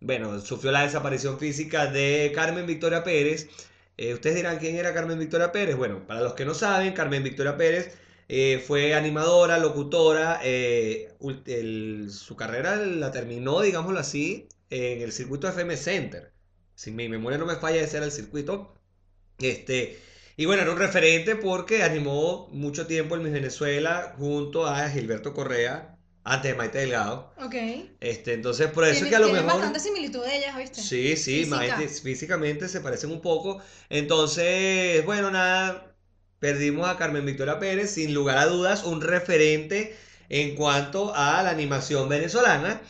bueno, 0.02 0.40
sufrió 0.42 0.72
la 0.72 0.84
desaparición 0.84 1.40
física 1.40 1.88
de 1.88 2.32
Carmen 2.36 2.68
Victoria 2.68 3.04
Pérez. 3.04 3.48
Eh, 3.98 4.14
ustedes 4.14 4.36
dirán 4.36 4.60
quién 4.60 4.76
era 4.76 4.94
Carmen 4.94 5.18
Victoria 5.18 5.52
Pérez. 5.52 5.76
Bueno, 5.76 6.06
para 6.06 6.22
los 6.22 6.34
que 6.34 6.46
no 6.46 6.54
saben, 6.54 6.94
Carmen 6.94 7.24
Victoria 7.24 7.58
Pérez 7.58 7.98
eh, 8.30 8.64
fue 8.66 8.94
animadora, 8.94 9.58
locutora. 9.60 10.40
eh, 10.44 11.14
el- 11.48 12.10
su 12.12 12.36
carrera 12.38 12.76
la 12.78 13.12
terminó, 13.12 13.60
digámoslo 13.62 14.00
así, 14.00 14.48
en 14.70 15.02
el 15.02 15.12
circuito 15.12 15.48
FM 15.50 15.76
Center. 15.78 16.32
Si 16.76 16.92
mi 16.92 17.10
memoria 17.10 17.38
no 17.38 17.46
me 17.46 17.56
falla, 17.58 17.82
ese 17.82 17.98
era 17.98 18.06
el 18.06 18.12
circuito. 18.14 18.76
Este, 19.40 20.00
y 20.38 20.46
bueno, 20.46 20.62
era 20.64 20.72
un 20.72 20.78
referente 20.78 21.36
porque 21.36 21.84
animó 21.84 22.48
mucho 22.52 22.88
tiempo 22.88 23.16
en 23.16 23.24
Miss 23.24 23.34
Venezuela 23.34 24.16
junto 24.18 24.66
a 24.68 24.88
Gilberto 24.90 25.34
Correa, 25.34 25.98
antes 26.24 26.52
de 26.52 26.58
Maite 26.58 26.78
Delgado. 26.80 27.34
Ok. 27.44 27.56
Este, 28.00 28.34
entonces, 28.34 28.68
por 28.68 28.84
eso 28.84 28.92
es 28.94 28.98
Tiene- 29.00 29.10
que 29.10 29.16
a 29.16 29.20
lo 29.20 29.26
tienen 29.28 29.46
mejor. 29.46 29.60
bastante 29.62 29.80
similitud 29.80 30.24
de 30.24 30.38
ellas, 30.38 30.56
¿viste? 30.58 30.82
Sí, 30.82 31.16
sí, 31.18 31.40
Física. 31.46 31.56
Maite, 31.56 31.88
físicamente 31.90 32.68
se 32.70 32.82
parecen 32.82 33.12
un 33.12 33.22
poco. 33.22 33.62
Entonces, 33.90 35.04
bueno, 35.06 35.32
nada, 35.32 35.89
perdimos 36.40 36.88
a 36.90 36.98
Carmen 36.98 37.26
Victoria 37.26 37.60
Pérez, 37.60 37.92
sin 37.92 38.14
lugar 38.14 38.38
a 38.38 38.46
dudas, 38.46 38.84
un 38.84 39.02
referente 39.02 39.96
en 40.30 40.56
cuanto 40.56 41.14
a 41.16 41.44
la 41.44 41.50
animación 41.50 42.10
venezolana. 42.10 42.82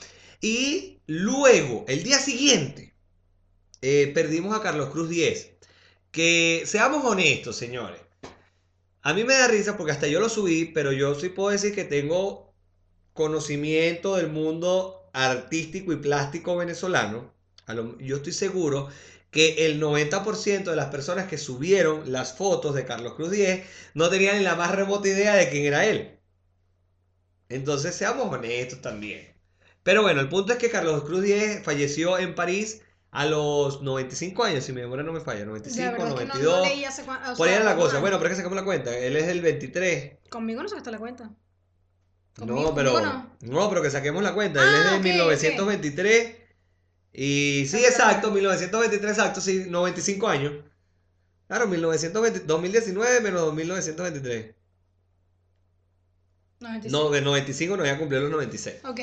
Y 0.41 0.99
luego, 1.07 1.85
el 1.87 2.03
día 2.03 2.19
siguiente, 2.19 2.93
eh, 3.81 4.11
perdimos 4.13 4.55
a 4.57 4.61
Carlos 4.61 4.89
Cruz 4.89 5.09
10. 5.09 5.51
Que 6.11 6.63
seamos 6.65 7.05
honestos, 7.05 7.55
señores. 7.55 8.01
A 9.01 9.13
mí 9.13 9.23
me 9.23 9.33
da 9.33 9.47
risa 9.47 9.77
porque 9.77 9.91
hasta 9.91 10.07
yo 10.07 10.19
lo 10.19 10.29
subí, 10.29 10.65
pero 10.65 10.91
yo 10.91 11.15
sí 11.15 11.29
puedo 11.29 11.49
decir 11.49 11.73
que 11.73 11.85
tengo 11.85 12.53
conocimiento 13.13 14.15
del 14.15 14.29
mundo 14.29 15.09
artístico 15.13 15.93
y 15.93 15.97
plástico 15.97 16.57
venezolano. 16.57 17.33
Yo 17.99 18.17
estoy 18.17 18.33
seguro 18.33 18.89
que 19.31 19.65
el 19.67 19.79
90% 19.81 20.71
de 20.71 20.75
las 20.75 20.87
personas 20.87 21.27
que 21.27 21.37
subieron 21.37 22.11
las 22.11 22.33
fotos 22.33 22.73
de 22.75 22.85
Carlos 22.85 23.13
Cruz 23.13 23.31
10 23.31 23.65
no 23.93 24.09
tenían 24.09 24.37
ni 24.37 24.43
la 24.43 24.55
más 24.55 24.71
remota 24.75 25.07
idea 25.07 25.35
de 25.35 25.49
quién 25.49 25.65
era 25.65 25.85
él. 25.85 26.17
Entonces 27.49 27.95
seamos 27.95 28.31
honestos 28.31 28.81
también. 28.81 29.33
Pero 29.83 30.01
bueno, 30.03 30.21
el 30.21 30.29
punto 30.29 30.53
es 30.53 30.59
que 30.59 30.69
Carlos 30.69 31.03
Cruz 31.03 31.23
10 31.23 31.63
falleció 31.63 32.17
en 32.19 32.35
París 32.35 32.81
a 33.11 33.25
los 33.25 33.81
95 33.81 34.43
años, 34.43 34.63
si 34.63 34.71
mi 34.71 34.81
memoria 34.81 35.03
no 35.03 35.11
me 35.13 35.21
falla, 35.21 35.39
La 35.39 35.45
95, 35.47 35.91
verdad 35.93 36.07
es 36.09 36.13
que 36.13 36.25
no- 36.25 36.33
92. 36.33 36.57
no 36.59 36.65
leí 36.65 36.85
hace 36.85 37.03
Por 37.37 37.47
ahí 37.47 37.55
era 37.55 37.63
la 37.63 37.75
cosa. 37.75 37.99
Bueno, 37.99 38.17
pero 38.17 38.27
es 38.29 38.33
que 38.33 38.37
sacamos 38.37 38.55
la 38.55 38.65
cuenta. 38.65 38.95
Él 38.95 39.15
es 39.15 39.25
del 39.25 39.41
23. 39.41 40.17
Conmigo 40.29 40.61
no 40.61 40.69
sacaste 40.69 40.91
la 40.91 40.99
cuenta. 40.99 41.31
No, 42.45 42.73
pero. 42.75 42.99
no. 43.01 43.35
No, 43.41 43.69
pero 43.69 43.81
que 43.81 43.89
saquemos 43.89 44.21
la 44.21 44.33
cuenta. 44.33 44.61
Él 44.63 44.69
Ah, 44.71 44.77
es 44.77 44.91
de 44.91 44.97
ok, 44.97 45.03
1923. 45.03 46.35
Y 47.13 47.65
sí, 47.67 47.77
exacto, 47.77 48.29
cuenta. 48.29 48.55
1923, 48.55 49.11
exacto, 49.11 49.41
sí, 49.41 49.65
95 49.67 50.27
años. 50.27 50.53
Claro, 51.47 51.67
1920, 51.67 52.41
2019 52.41 53.21
menos 53.21 53.53
1923. 53.53 54.55
95. 56.59 57.03
No, 57.03 57.09
de 57.09 57.21
95 57.21 57.77
no 57.77 57.83
voy 57.83 57.91
a 57.91 57.97
cumplir 57.97 58.21
los 58.21 58.31
96. 58.31 58.85
Ok. 58.85 59.01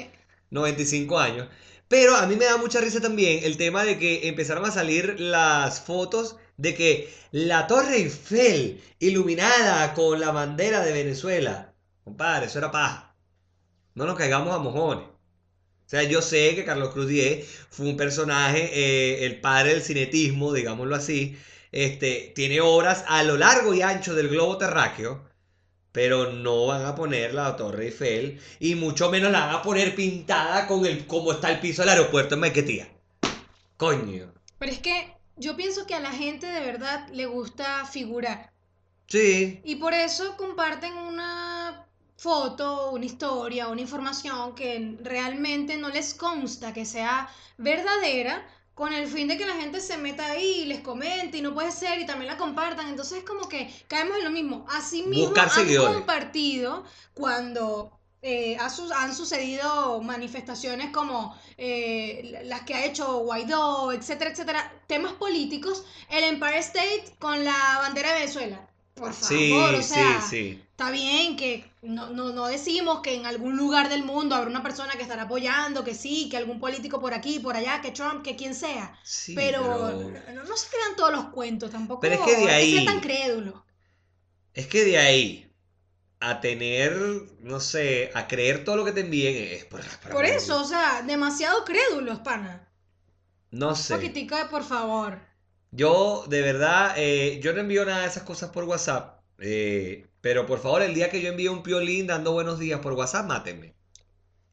95 0.51 1.19
años. 1.19 1.49
Pero 1.89 2.17
a 2.17 2.27
mí 2.27 2.37
me 2.37 2.45
da 2.45 2.57
mucha 2.57 2.81
risa 2.81 3.01
también 3.01 3.45
el 3.45 3.57
tema 3.57 3.85
de 3.85 3.99
que 3.99 4.29
empezaron 4.29 4.65
a 4.65 4.71
salir 4.71 5.21
las 5.21 5.81
fotos 5.81 6.37
de 6.57 6.75
que 6.75 7.13
la 7.31 7.67
Torre 7.67 7.97
Eiffel 7.97 8.83
iluminada 8.99 9.95
con 9.95 10.21
la 10.21 10.31
bandera 10.33 10.85
de 10.85 10.93
Venezuela. 10.93 11.75
Compadre, 12.05 12.47
eso 12.47 12.59
era 12.59 12.71
paja. 12.71 13.15
No 13.95 14.07
nos 14.07 14.17
caigamos 14.17 14.55
a 14.55 14.59
mojones. 14.59 15.16
O 15.87 15.89
sea, 15.89 16.03
yo 16.03 16.21
sé 16.21 16.57
que 16.57 16.65
Carlos 16.65 16.93
Cruz 16.93 17.07
Diez 17.07 17.47
fue 17.71 17.87
un 17.87 17.97
personaje, 17.97 18.71
eh, 18.75 19.25
el 19.25 19.41
padre 19.41 19.71
del 19.71 19.83
cinetismo, 19.83 20.53
digámoslo 20.53 20.97
así. 20.97 21.39
Este, 21.71 22.33
tiene 22.35 22.61
obras 22.61 23.05
a 23.07 23.23
lo 23.23 23.37
largo 23.37 23.73
y 23.73 23.83
ancho 23.83 24.15
del 24.17 24.29
globo 24.29 24.59
terráqueo. 24.59 25.25
Pero 25.93 26.33
no 26.33 26.67
van 26.67 26.85
a 26.85 26.97
poner 26.97 27.35
la 27.35 27.57
Torre 27.57 27.87
Eiffel 27.87 28.41
y 28.59 28.75
mucho 28.75 29.11
menos 29.11 29.31
la 29.31 29.47
van 29.47 29.55
a 29.55 29.63
poner 29.63 29.95
pintada 29.95 30.67
con 30.67 30.85
el 30.85 31.07
como 31.07 31.33
está 31.33 31.51
el 31.51 31.61
piso 31.61 31.83
del 31.83 31.91
aeropuerto 31.91 32.35
en 32.35 32.41
Maiquetía. 32.41 32.89
Coño. 33.77 34.35
Pero 34.59 34.73
es 34.73 34.81
que 34.81 35.15
yo 35.37 35.57
pienso 35.57 35.87
que 35.87 35.95
a 35.95 36.01
la 36.01 36.11
gente 36.11 36.47
de 36.47 36.61
verdad 36.61 37.09
le 37.13 37.27
gusta 37.27 37.87
figurar. 37.87 38.51
Sí. 39.07 39.61
Y 39.65 39.77
por 39.77 39.95
eso 39.95 40.37
comparten 40.37 40.95
una 40.95 41.56
foto, 42.17 42.91
una 42.93 43.05
historia, 43.05 43.69
una 43.69 43.81
información 43.81 44.55
que 44.55 44.97
realmente 45.03 45.77
no 45.77 45.89
les 45.91 46.15
consta 46.15 46.73
que 46.73 46.85
sea 46.85 47.29
verdadera, 47.59 48.47
con 48.75 48.93
el 48.93 49.09
fin 49.09 49.27
de 49.29 49.39
que 49.39 49.47
la 49.47 49.55
gente 49.55 49.81
se 49.81 49.97
meta 49.97 50.27
ahí 50.27 50.63
y 50.63 50.65
les 50.67 50.81
comente 50.81 51.39
y 51.39 51.43
no 51.43 51.55
puede 51.55 51.73
ser 51.73 51.99
y 52.01 52.07
también 52.07 52.31
la 52.31 52.37
compartan. 52.37 52.89
Entonces 52.89 53.19
es 53.19 53.25
como 53.25 53.49
que 53.49 53.73
caemos 53.89 54.19
en 54.19 54.25
lo 54.25 54.31
mismo. 54.31 54.67
Así 54.69 55.03
mismo 55.03 55.35
han 55.41 55.51
seguidores. 55.51 55.97
compartido 55.97 56.85
cuando 57.15 57.99
eh, 58.23 58.57
han 58.59 59.15
sucedido 59.15 60.03
manifestaciones 60.03 60.91
como 60.91 61.35
eh, 61.57 62.41
las 62.45 62.63
que 62.63 62.75
ha 62.75 62.85
hecho 62.85 63.19
Guaidó, 63.21 63.93
etcétera, 63.93 64.31
etcétera, 64.31 64.73
temas 64.87 65.15
políticos, 65.15 65.85
el 66.11 66.25
Empire 66.25 66.59
State 66.59 67.17
con 67.19 67.45
la 67.45 67.79
bandera 67.79 68.11
de 68.11 68.21
Venezuela. 68.21 68.69
Por 68.95 69.13
favor, 69.15 69.29
Sí, 69.39 69.53
o 69.79 69.83
sea, 69.83 70.21
sí, 70.21 70.29
sí. 70.29 70.66
Está 70.77 70.91
bien 70.91 71.37
que 71.37 71.65
no, 71.81 72.11
no, 72.11 72.33
no 72.35 72.49
decimos 72.49 73.01
que 73.01 73.15
en 73.15 73.25
algún 73.25 73.57
lugar 73.57 73.89
del 73.89 74.05
mundo 74.05 74.35
habrá 74.35 74.51
una 74.51 74.63
persona 74.63 74.93
que 74.93 75.03
estará 75.03 75.23
apoyando, 75.23 75.83
que 75.85 75.95
sí, 75.95 76.29
que 76.29 76.37
algún 76.37 76.61
político 76.61 77.01
por 77.01 77.15
aquí, 77.15 77.39
por 77.39 77.57
allá, 77.57 77.81
que 77.81 77.93
Trump, 77.93 78.23
que 78.23 78.37
quien 78.37 78.55
sea. 78.55 78.95
Sí, 79.03 79.35
pero, 79.35 79.63
pero- 79.63 80.35
No, 80.35 80.45
no 80.45 80.57
se 80.57 80.69
crean 80.69 80.95
todos 80.95 81.13
los 81.13 81.25
cuentos, 81.31 81.71
tampoco 81.71 82.03
Pero 82.03 82.17
es 82.17 82.21
que 82.21 82.37
de 82.37 82.51
ahí- 82.51 82.77
ser 82.77 82.85
tan 82.85 83.01
crédulo. 83.01 83.65
Es 84.53 84.67
que 84.67 84.85
de 84.85 84.99
ahí 84.99 85.51
a 86.21 86.41
tener, 86.43 86.93
no 87.41 87.59
sé, 87.59 88.11
a 88.15 88.27
creer 88.29 88.63
todo 88.65 88.77
lo 88.77 88.85
que 88.85 88.93
te 88.93 89.01
envíen 89.01 89.35
es 89.55 89.65
por, 89.65 89.81
por 90.01 90.13
Por 90.13 90.25
eso, 90.27 90.61
o 90.61 90.65
sea, 90.65 91.01
demasiado 91.01 91.65
crédulos, 91.65 92.19
pana. 92.19 92.69
No 93.51 93.75
sé. 93.75 93.95
poquitico 93.95 94.37
de 94.37 94.45
por 94.45 94.63
favor. 94.63 95.21
Yo, 95.71 96.27
de 96.29 96.43
verdad, 96.43 96.95
eh, 96.99 97.41
yo 97.43 97.55
no 97.55 97.61
envío 97.61 97.87
nada 97.87 98.03
de 98.03 98.09
esas 98.09 98.25
cosas 98.25 98.51
por 98.51 98.65
WhatsApp. 98.65 99.23
eh, 99.39 100.07
pero 100.27 100.45
por 100.45 100.61
favor, 100.61 100.83
el 100.83 100.93
día 100.93 101.09
que 101.09 101.23
yo 101.23 101.29
envíe 101.29 101.47
un 101.47 101.63
piolín 101.63 102.09
dando 102.09 102.33
buenos 102.33 102.59
días 102.59 102.81
por 102.81 102.95
WhatsApp, 102.95 103.27
mátenme. 103.27 103.77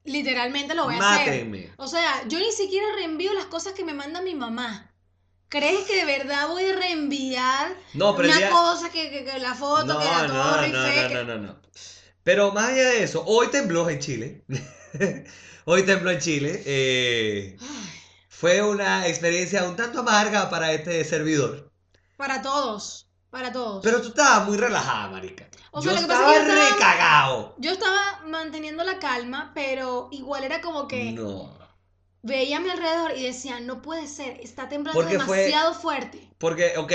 literalmente 0.04 0.76
lo 0.76 0.84
voy 0.84 0.94
a 0.94 0.98
hacer. 1.00 1.26
Mátenme. 1.28 1.72
O 1.78 1.88
sea, 1.88 2.28
yo 2.28 2.38
ni 2.38 2.52
siquiera 2.52 2.86
reenvío 2.96 3.34
las 3.34 3.46
cosas 3.46 3.74
que 3.74 3.84
me 3.84 3.96
manda 3.96 4.22
mi 4.22 4.36
mamá. 4.36 4.94
¿Crees 5.50 5.80
que 5.88 5.96
de 5.96 6.06
verdad 6.06 6.48
voy 6.50 6.66
a 6.66 6.76
reenviar 6.76 7.76
No, 7.96 8.16
pero 8.16 8.28
una 8.30 8.38
día- 8.38 8.52
cosa 8.52 8.92
que, 8.92 9.10
que- 9.10 9.26
que 9.26 9.40
la 9.40 9.56
foto, 9.56 9.86
No, 9.86 10.00
que 10.00 10.06
la 10.06 10.28
torre 10.28 10.68
no, 10.70 10.88
no, 10.88 10.94
que- 10.94 11.14
no, 11.16 11.24
no, 11.24 11.38
no. 11.40 11.62
Pero 12.22 12.52
más 12.52 12.70
allá 12.70 12.90
de 12.90 13.04
eso, 13.04 13.24
hoy 13.26 13.48
tembló 13.48 13.90
en 13.90 13.98
Chile. 14.00 14.46
hoy 15.66 15.82
tembló 15.84 16.12
en 16.12 16.20
Chile. 16.20 16.62
eh, 16.68 17.58
fue 18.30 18.62
una 18.62 19.08
experiencia 19.08 19.64
un 19.64 19.76
tanto 19.76 20.02
amarga 20.02 20.52
para 20.52 20.72
este 20.74 21.04
servidor. 21.04 21.72
para 22.16 22.44
todos, 22.44 23.08
para 23.34 23.52
todos. 23.52 23.84
Pero 23.84 24.02
tú 24.02 24.10
estabas 24.10 24.48
muy 24.48 24.56
relajada, 24.58 25.10
marica. 25.10 25.48
O 25.72 25.82
sea, 25.82 25.92
yo 25.92 25.96
lo 25.96 26.02
que 26.04 26.08
pasa 26.08 26.20
estaba 26.22 26.36
es 26.36 26.40
que 26.44 26.48
yo 26.48 26.54
estaba- 26.64 26.76
recagado. 26.76 27.56
Yo 27.58 27.72
estaba 27.72 28.22
manteniendo 28.28 28.84
la 28.86 29.00
calma, 29.00 29.52
pero 29.54 30.08
igual 30.12 30.44
era 30.46 30.62
como 30.62 30.88
que 30.88 31.12
No. 31.12 31.58
veía 32.22 32.58
a 32.58 32.60
mi 32.62 32.70
alrededor 32.70 33.18
y 33.18 33.24
decía, 33.24 33.60
no 33.60 33.82
puede 33.82 34.08
ser, 34.08 34.40
está 34.42 34.70
temblando 34.70 35.02
Porque 35.02 35.20
fue- 35.20 35.38
demasiado 35.40 35.74
fuerte. 35.74 36.30
Porque, 36.38 36.78
ok, 36.78 36.94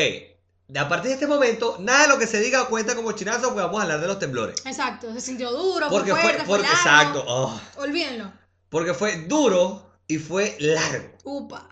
a 0.78 0.88
partir 0.88 1.08
de 1.08 1.14
este 1.14 1.26
momento, 1.26 1.76
nada 1.80 2.02
de 2.02 2.08
lo 2.08 2.18
que 2.18 2.26
se 2.26 2.40
diga 2.40 2.66
cuenta 2.66 2.94
como 2.94 3.12
chinazo, 3.12 3.48
porque 3.48 3.60
vamos 3.62 3.80
a 3.80 3.82
hablar 3.82 4.00
de 4.00 4.06
los 4.06 4.18
temblores. 4.20 4.64
Exacto, 4.64 5.12
se 5.12 5.20
sintió 5.20 5.50
duro, 5.50 5.88
Porque 5.90 6.12
fue 6.12 6.20
fue, 6.20 6.30
fuerte, 6.30 6.46
fue, 6.46 6.58
porque, 6.58 6.72
largo. 6.72 6.78
exacto, 7.18 7.24
oh, 7.26 7.60
Olvídenlo. 7.78 8.32
porque 8.68 8.94
fue 8.94 9.16
duro 9.26 9.90
y 10.06 10.18
fue 10.18 10.56
largo. 10.60 11.08
Upa. 11.24 11.68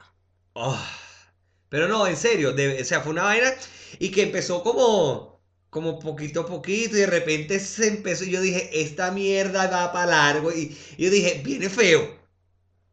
Oh, 0.55 0.77
Pero 1.77 1.89
no, 1.89 2.07
en 2.07 2.17
serio, 2.17 2.53
de- 2.55 2.81
o 2.81 2.85
sea, 2.87 3.03
fue 3.03 3.13
una 3.13 3.25
vaina 3.25 3.53
y 3.99 4.11
que 4.11 4.23
empezó 4.23 4.63
como, 4.63 5.43
como 5.69 5.99
poquito 5.99 6.41
a 6.41 6.47
poquito 6.47 6.97
y 6.97 7.01
de 7.01 7.07
repente 7.07 7.61
se 7.61 7.89
empezó 7.89 8.25
y 8.25 8.31
yo 8.31 8.41
dije, 8.41 8.71
esta 8.81 9.11
mierda 9.11 9.67
va 9.69 9.93
para 9.93 10.07
largo 10.07 10.51
y, 10.53 10.75
y 10.97 11.05
yo 11.05 11.11
dije, 11.11 11.43
viene 11.45 11.69
feo. 11.69 12.17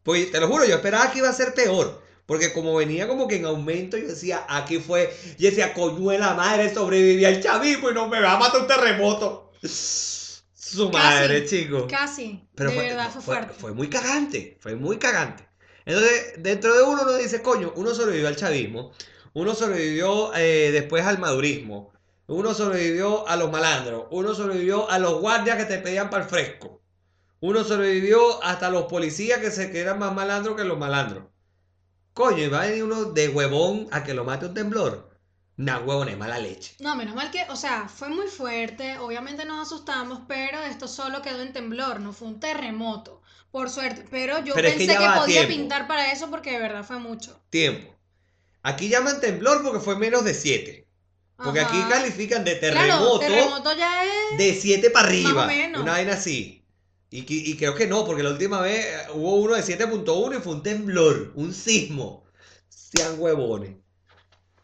Pues 0.03 0.31
te 0.31 0.39
lo 0.41 0.49
juro, 0.49 0.65
yo 0.65 0.75
esperaba 0.75 1.11
que 1.13 1.19
iba 1.19 1.29
a 1.29 1.33
ser 1.33 1.53
peor. 1.53 2.03
Porque 2.25 2.51
como 2.51 2.75
venía 2.75 3.07
como 3.07 3.25
que 3.29 3.37
en 3.37 3.45
aumento, 3.45 3.95
yo 3.97 4.09
decía, 4.09 4.45
aquí 4.49 4.79
fue, 4.79 5.15
yo 5.39 5.49
decía, 5.49 5.73
coño 5.73 6.09
de 6.09 6.19
la 6.19 6.33
madre, 6.33 6.73
sobreviví 6.73 7.23
al 7.23 7.41
chavismo 7.41 7.89
y 7.89 7.93
no 7.93 8.09
me 8.09 8.19
va 8.19 8.33
a 8.33 8.37
matar 8.37 8.59
un 8.61 8.67
terremoto. 8.67 9.53
Su 10.53 10.89
madre, 10.89 11.45
chico. 11.45 11.87
Casi. 11.87 12.49
Pero 12.53 12.71
de 12.71 12.75
fue, 12.75 12.87
verdad 12.89 13.11
fue, 13.11 13.21
fue, 13.21 13.35
fuerte. 13.35 13.53
fue 13.57 13.71
muy 13.71 13.87
cagante, 13.89 14.57
fue 14.59 14.75
muy 14.75 14.97
cagante. 14.97 15.47
Entonces, 15.85 16.33
dentro 16.37 16.73
de 16.75 16.83
uno 16.83 17.03
uno 17.03 17.13
dice, 17.13 17.41
coño, 17.41 17.73
uno 17.75 17.93
sobrevivió 17.93 18.27
al 18.27 18.35
chavismo, 18.35 18.91
uno 19.33 19.55
sobrevivió 19.55 20.33
eh, 20.35 20.71
después 20.71 21.05
al 21.05 21.19
madurismo, 21.19 21.91
uno 22.27 22.53
sobrevivió 22.53 23.27
a 23.27 23.35
los 23.35 23.51
malandros, 23.51 24.05
uno 24.11 24.33
sobrevivió 24.33 24.89
a 24.89 24.99
los 24.99 25.19
guardias 25.19 25.57
que 25.57 25.65
te 25.65 25.79
pedían 25.79 26.09
para 26.09 26.23
el 26.23 26.29
fresco, 26.29 26.81
uno 27.41 27.63
sobrevivió 27.63 28.43
hasta 28.43 28.69
los 28.69 28.85
policías 28.85 29.39
que 29.39 29.51
se 29.51 29.71
quedan 29.71 29.99
más 29.99 30.13
malandros 30.13 30.55
que 30.55 30.63
los 30.63 30.77
malandros. 30.77 31.25
Coño, 32.13 32.43
y 32.43 32.47
va 32.47 32.61
a 32.61 32.67
venir 32.67 32.83
uno 32.83 33.05
de 33.05 33.27
huevón 33.29 33.87
a 33.91 34.03
que 34.03 34.13
lo 34.13 34.23
mate 34.23 34.45
un 34.45 34.53
temblor. 34.53 35.12
Nah, 35.57 35.79
huevón, 35.79 36.09
es 36.09 36.17
mala 36.17 36.39
leche. 36.39 36.75
No, 36.79 36.95
menos 36.95 37.15
mal 37.15 37.29
que, 37.31 37.45
o 37.49 37.55
sea, 37.55 37.87
fue 37.87 38.09
muy 38.09 38.27
fuerte, 38.27 38.97
obviamente 38.97 39.45
nos 39.45 39.67
asustamos, 39.67 40.21
pero 40.27 40.59
esto 40.63 40.87
solo 40.87 41.21
quedó 41.21 41.41
en 41.41 41.53
temblor, 41.53 41.99
no 41.99 42.11
fue 42.13 42.27
un 42.27 42.39
terremoto, 42.39 43.21
por 43.51 43.69
suerte. 43.69 44.05
Pero 44.09 44.39
yo 44.43 44.55
Pero 44.55 44.67
es 44.67 44.73
que 44.73 44.79
pensé 44.87 44.97
que, 44.97 45.05
a 45.05 45.15
podía 45.19 45.41
tiempo. 45.47 45.53
pintar 45.55 45.87
para 45.87 46.11
eso 46.11 46.29
porque 46.29 46.51
de 46.51 46.59
verdad 46.59 46.83
fue 46.83 46.97
mucho. 46.99 47.39
Tiempo. 47.49 47.93
Aquí 48.63 48.89
llaman 48.89 49.19
temblor 49.21 49.61
porque 49.63 49.79
fue 49.79 49.97
menos 49.97 50.23
de 50.25 50.33
7. 50.33 50.87
Porque 51.35 51.59
aquí 51.59 51.77
califican 51.89 52.43
de 52.45 52.57
Claro, 52.59 52.75
terremoto. 52.75 53.19
terremoto 53.19 53.73
ya 53.75 54.03
es... 54.05 54.37
de 54.37 54.53
7 54.53 54.89
para 54.89 55.07
arriba. 55.07 55.33
Más 55.33 55.43
o 55.43 55.47
menos. 55.47 55.81
Una 55.81 55.91
vaina 55.93 56.13
así. 56.13 56.65
Y, 57.09 57.23
que- 57.23 57.33
y 57.35 57.57
creo 57.57 57.75
que 57.75 57.87
no, 57.87 58.05
porque 58.05 58.23
la 58.23 58.31
última 58.31 58.61
vez 58.61 58.85
eh, 58.85 58.97
hubo 59.13 59.35
uno 59.35 59.53
de 59.55 59.61
7.1 59.63 60.37
y 60.37 60.41
fue 60.41 60.53
un 60.53 60.63
temblor, 60.63 61.31
un 61.35 61.53
sismo. 61.53 62.23
Sean 62.69 63.19
huevones. 63.19 63.75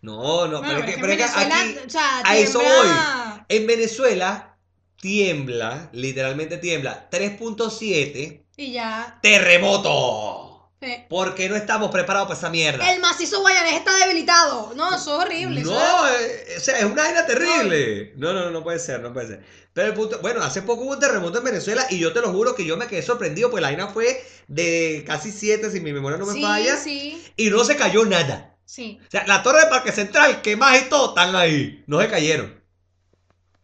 No, 0.01 0.47
no, 0.47 0.59
Bueno, 0.59 0.75
pero, 0.75 0.79
es 0.79 0.85
que, 0.85 1.01
pero 1.01 1.07
Venezuela, 1.07 1.59
aquí, 1.61 1.77
o 1.85 1.89
sea, 1.89 2.21
a 2.23 2.37
eso 2.37 2.59
tiembla- 2.59 3.45
en 3.49 3.67
Venezuela, 3.67 4.57
tiembla, 5.01 5.89
literalmente 5.93 6.57
tiembla, 6.57 7.09
3.7, 7.09 8.45
Y 8.57 8.71
ya... 8.71 9.19
terremoto. 9.21 10.71
eh, 10.81 11.05
¿Por 11.09 11.35
qué 11.35 11.49
no 11.49 11.57
estamos 11.57 11.91
preparados 11.91 12.27
para 12.29 12.37
esa 12.39 12.49
mierda? 12.49 12.89
El 12.93 13.01
macizo 13.01 13.41
guayanés 13.41 13.73
está 13.73 13.93
debilitado. 13.97 14.73
No, 14.75 14.95
eso 14.95 15.19
es 15.19 15.25
horrible. 15.25 15.61
No, 15.63 16.07
es- 16.07 16.21
eh, 16.21 16.55
o 16.57 16.59
sea, 16.61 16.79
es 16.79 16.85
una 16.85 17.03
vaina 17.03 17.25
terrible. 17.25 18.13
No, 18.15 18.31
no, 18.31 18.49
no 18.51 18.63
puede 18.63 18.79
ser, 18.79 19.01
no 19.01 19.11
puede 19.11 19.27
ser. 19.27 19.45
Pero 19.73 19.87
el 19.89 19.93
punto, 19.93 20.19
bueno, 20.21 20.41
hace 20.41 20.61
poco 20.61 20.83
hubo 20.83 20.93
un 20.93 20.99
terremoto 20.99 21.37
en 21.39 21.43
Venezuela 21.43 21.85
y 21.89 21.99
yo 21.99 22.13
te 22.13 22.21
lo 22.21 22.31
juro 22.31 22.55
que 22.55 22.65
yo 22.65 22.77
me 22.77 22.87
quedé 22.87 23.01
sorprendido, 23.01 23.51
pues 23.51 23.61
la 23.61 23.67
vaina 23.69 23.87
fue 23.89 24.23
de 24.47 25.03
casi 25.05 25.31
7, 25.31 25.69
si 25.69 25.79
mi 25.81 25.91
memoria 25.93 26.17
no 26.17 26.25
me 26.25 26.33
sí, 26.33 26.41
falla, 26.41 26.77
sí, 26.77 27.21
y 27.35 27.49
no 27.49 27.63
se 27.65 27.75
cayó 27.75 28.05
nada. 28.05 28.48
Sí. 28.69 28.99
O 29.01 29.09
sea, 29.11 29.25
la 29.27 29.41
torre 29.41 29.61
de 29.61 29.67
Parque 29.69 29.91
Central, 29.91 30.41
que 30.41 30.55
más 30.55 30.79
y 30.81 30.89
todo, 30.89 31.09
están 31.09 31.35
ahí. 31.35 31.83
No 31.87 31.99
se 31.99 32.07
cayeron. 32.07 32.61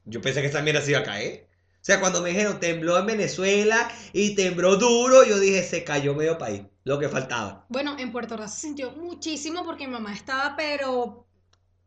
Yo 0.05 0.21
pensé 0.21 0.41
que 0.41 0.47
esa 0.47 0.62
mierda 0.62 0.81
se 0.81 0.91
iba 0.91 1.00
a 1.01 1.03
caer. 1.03 1.47
O 1.75 1.85
sea, 1.85 2.00
cuando 2.00 2.21
me 2.21 2.29
dijeron 2.29 2.59
tembló 2.59 2.97
en 2.97 3.05
Venezuela 3.05 3.88
y 4.13 4.33
tembló 4.35 4.75
duro, 4.77 5.24
yo 5.24 5.39
dije, 5.39 5.62
se 5.63 5.83
cayó 5.83 6.15
medio 6.15 6.38
país. 6.39 6.63
Lo 6.83 6.97
que 7.00 7.09
faltaba. 7.09 7.65
Bueno, 7.69 7.95
en 8.00 8.12
Puerto 8.12 8.33
Ordaz 8.35 8.55
se 8.55 8.62
sintió 8.62 8.91
muchísimo 8.91 9.63
porque 9.63 9.85
mi 9.88 9.93
mamá 9.93 10.13
estaba, 10.13 10.55
pero 10.55 11.27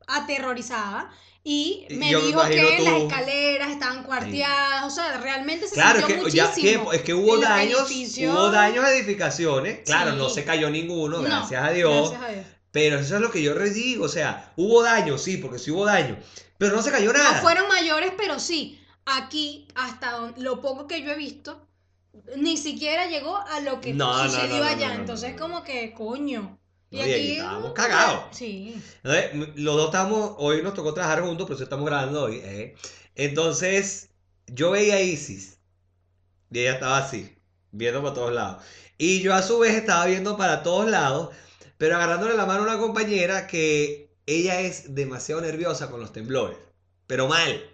aterrorizada. 0.07 1.11
Y 1.45 1.87
me 1.91 2.11
yo 2.11 2.21
me 2.21 2.27
dijo 2.27 2.43
que 2.49 2.79
las 2.85 2.95
escaleras 3.03 3.71
estaban 3.71 4.03
cuarteadas. 4.03 4.85
O 4.85 4.91
sea, 4.91 5.19
realmente 5.19 5.67
se 5.69 5.75
Claro, 5.75 6.01
es 6.01 6.05
sintió 6.07 6.25
que, 6.25 6.31
ya, 6.31 6.47
muchísimo. 6.49 6.91
que- 6.91 6.97
es 6.97 7.03
que 7.03 7.15
hubo 7.15 7.37
daños, 7.39 7.91
edificios- 7.91 8.35
hubo 8.35 8.51
daños 8.51 8.85
a 8.85 8.93
edificaciones. 8.93 9.81
Claro, 9.85 10.13
no 10.13 10.29
se 10.29 10.45
cayó 10.45 10.69
ninguno, 10.71 11.19
No, 11.19 11.23
gracias 11.23 11.63
a 11.63 11.71
Dios. 11.71 12.11
Gracias 12.11 12.31
a 12.31 12.33
Dios. 12.35 12.47
Pero 12.71 12.99
eso 12.99 13.17
es 13.17 13.21
lo 13.23 13.31
que 13.31 13.43
yo 13.43 13.55
les 13.55 13.75
digo, 13.75 14.05
o 14.05 14.09
sea, 14.09 14.53
hubo 14.57 14.83
daños, 14.83 15.23
sí, 15.23 15.39
porque 15.39 15.59
sí 15.59 15.71
hubo 15.71 15.87
daños, 15.87 16.19
pero 16.59 16.77
no 16.77 16.83
se 16.83 16.91
cayó 16.91 17.13
nada. 17.13 17.37
No 17.37 17.41
fueron 17.43 17.69
mayores, 17.69 18.13
pero 18.17 18.39
sí. 18.39 18.81
Aquí, 19.07 19.67
hasta 19.75 20.13
don- 20.13 20.35
lo 20.37 20.61
poco 20.61 20.87
que 20.87 21.03
yo 21.03 21.11
he 21.13 21.17
visto, 21.17 21.67
ni 22.37 22.57
siquiera 22.59 23.07
llegó 23.07 23.37
a 23.39 23.61
lo 23.61 23.81
que 23.81 23.95
No, 23.95 24.23
sucedió 24.25 24.59
no, 24.59 24.65
no, 24.65 24.65
allá. 24.65 24.95
Entonces, 24.95 25.35
como 25.39 25.65
que, 25.65 25.95
coño. 25.95 26.59
Y 26.91 27.01
ahí 27.01 27.33
estábamos 27.33 27.71
uh, 27.71 27.75
cagados. 27.75 28.25
Sí. 28.37 28.75
Entonces, 29.03 29.57
los 29.57 29.77
dos 29.77 29.87
estamos, 29.87 30.35
hoy 30.39 30.63
nos 30.63 30.75
tocó 30.75 30.93
trabajar 30.95 31.23
juntos, 31.23 31.47
por 31.47 31.55
eso 31.55 31.65
estamos 31.65 31.87
grabando 31.87 32.25
hoy. 32.25 32.41
¿eh? 32.43 32.75
Entonces, 33.15 34.11
yo 34.47 34.71
veía 34.73 34.95
a 34.97 35.01
Isis 35.01 35.59
y 36.51 36.61
ella 36.61 36.75
estaba 36.75 36.99
así, 36.99 37.37
viendo 37.73 38.03
para 38.03 38.15
todos 38.15 38.33
lados. 38.33 38.63
Y 38.97 39.21
yo 39.21 39.35
a 39.35 39.43
su 39.43 39.59
vez 39.59 39.75
estaba 39.75 40.07
viendo 40.07 40.37
para 40.37 40.63
todos 40.63 40.89
lados, 40.91 41.31
pero 41.79 41.97
agarrándole 41.97 42.37
la 42.37 42.47
mano 42.47 42.61
a 42.61 42.65
una 42.65 42.79
compañera 42.79 43.47
que 43.47 44.11
ella 44.27 44.61
es 44.61 44.95
demasiado 44.95 45.41
nerviosa 45.41 45.91
con 45.91 46.01
los 46.01 46.13
temblores, 46.13 46.59
pero 47.07 47.29
mal. 47.29 47.65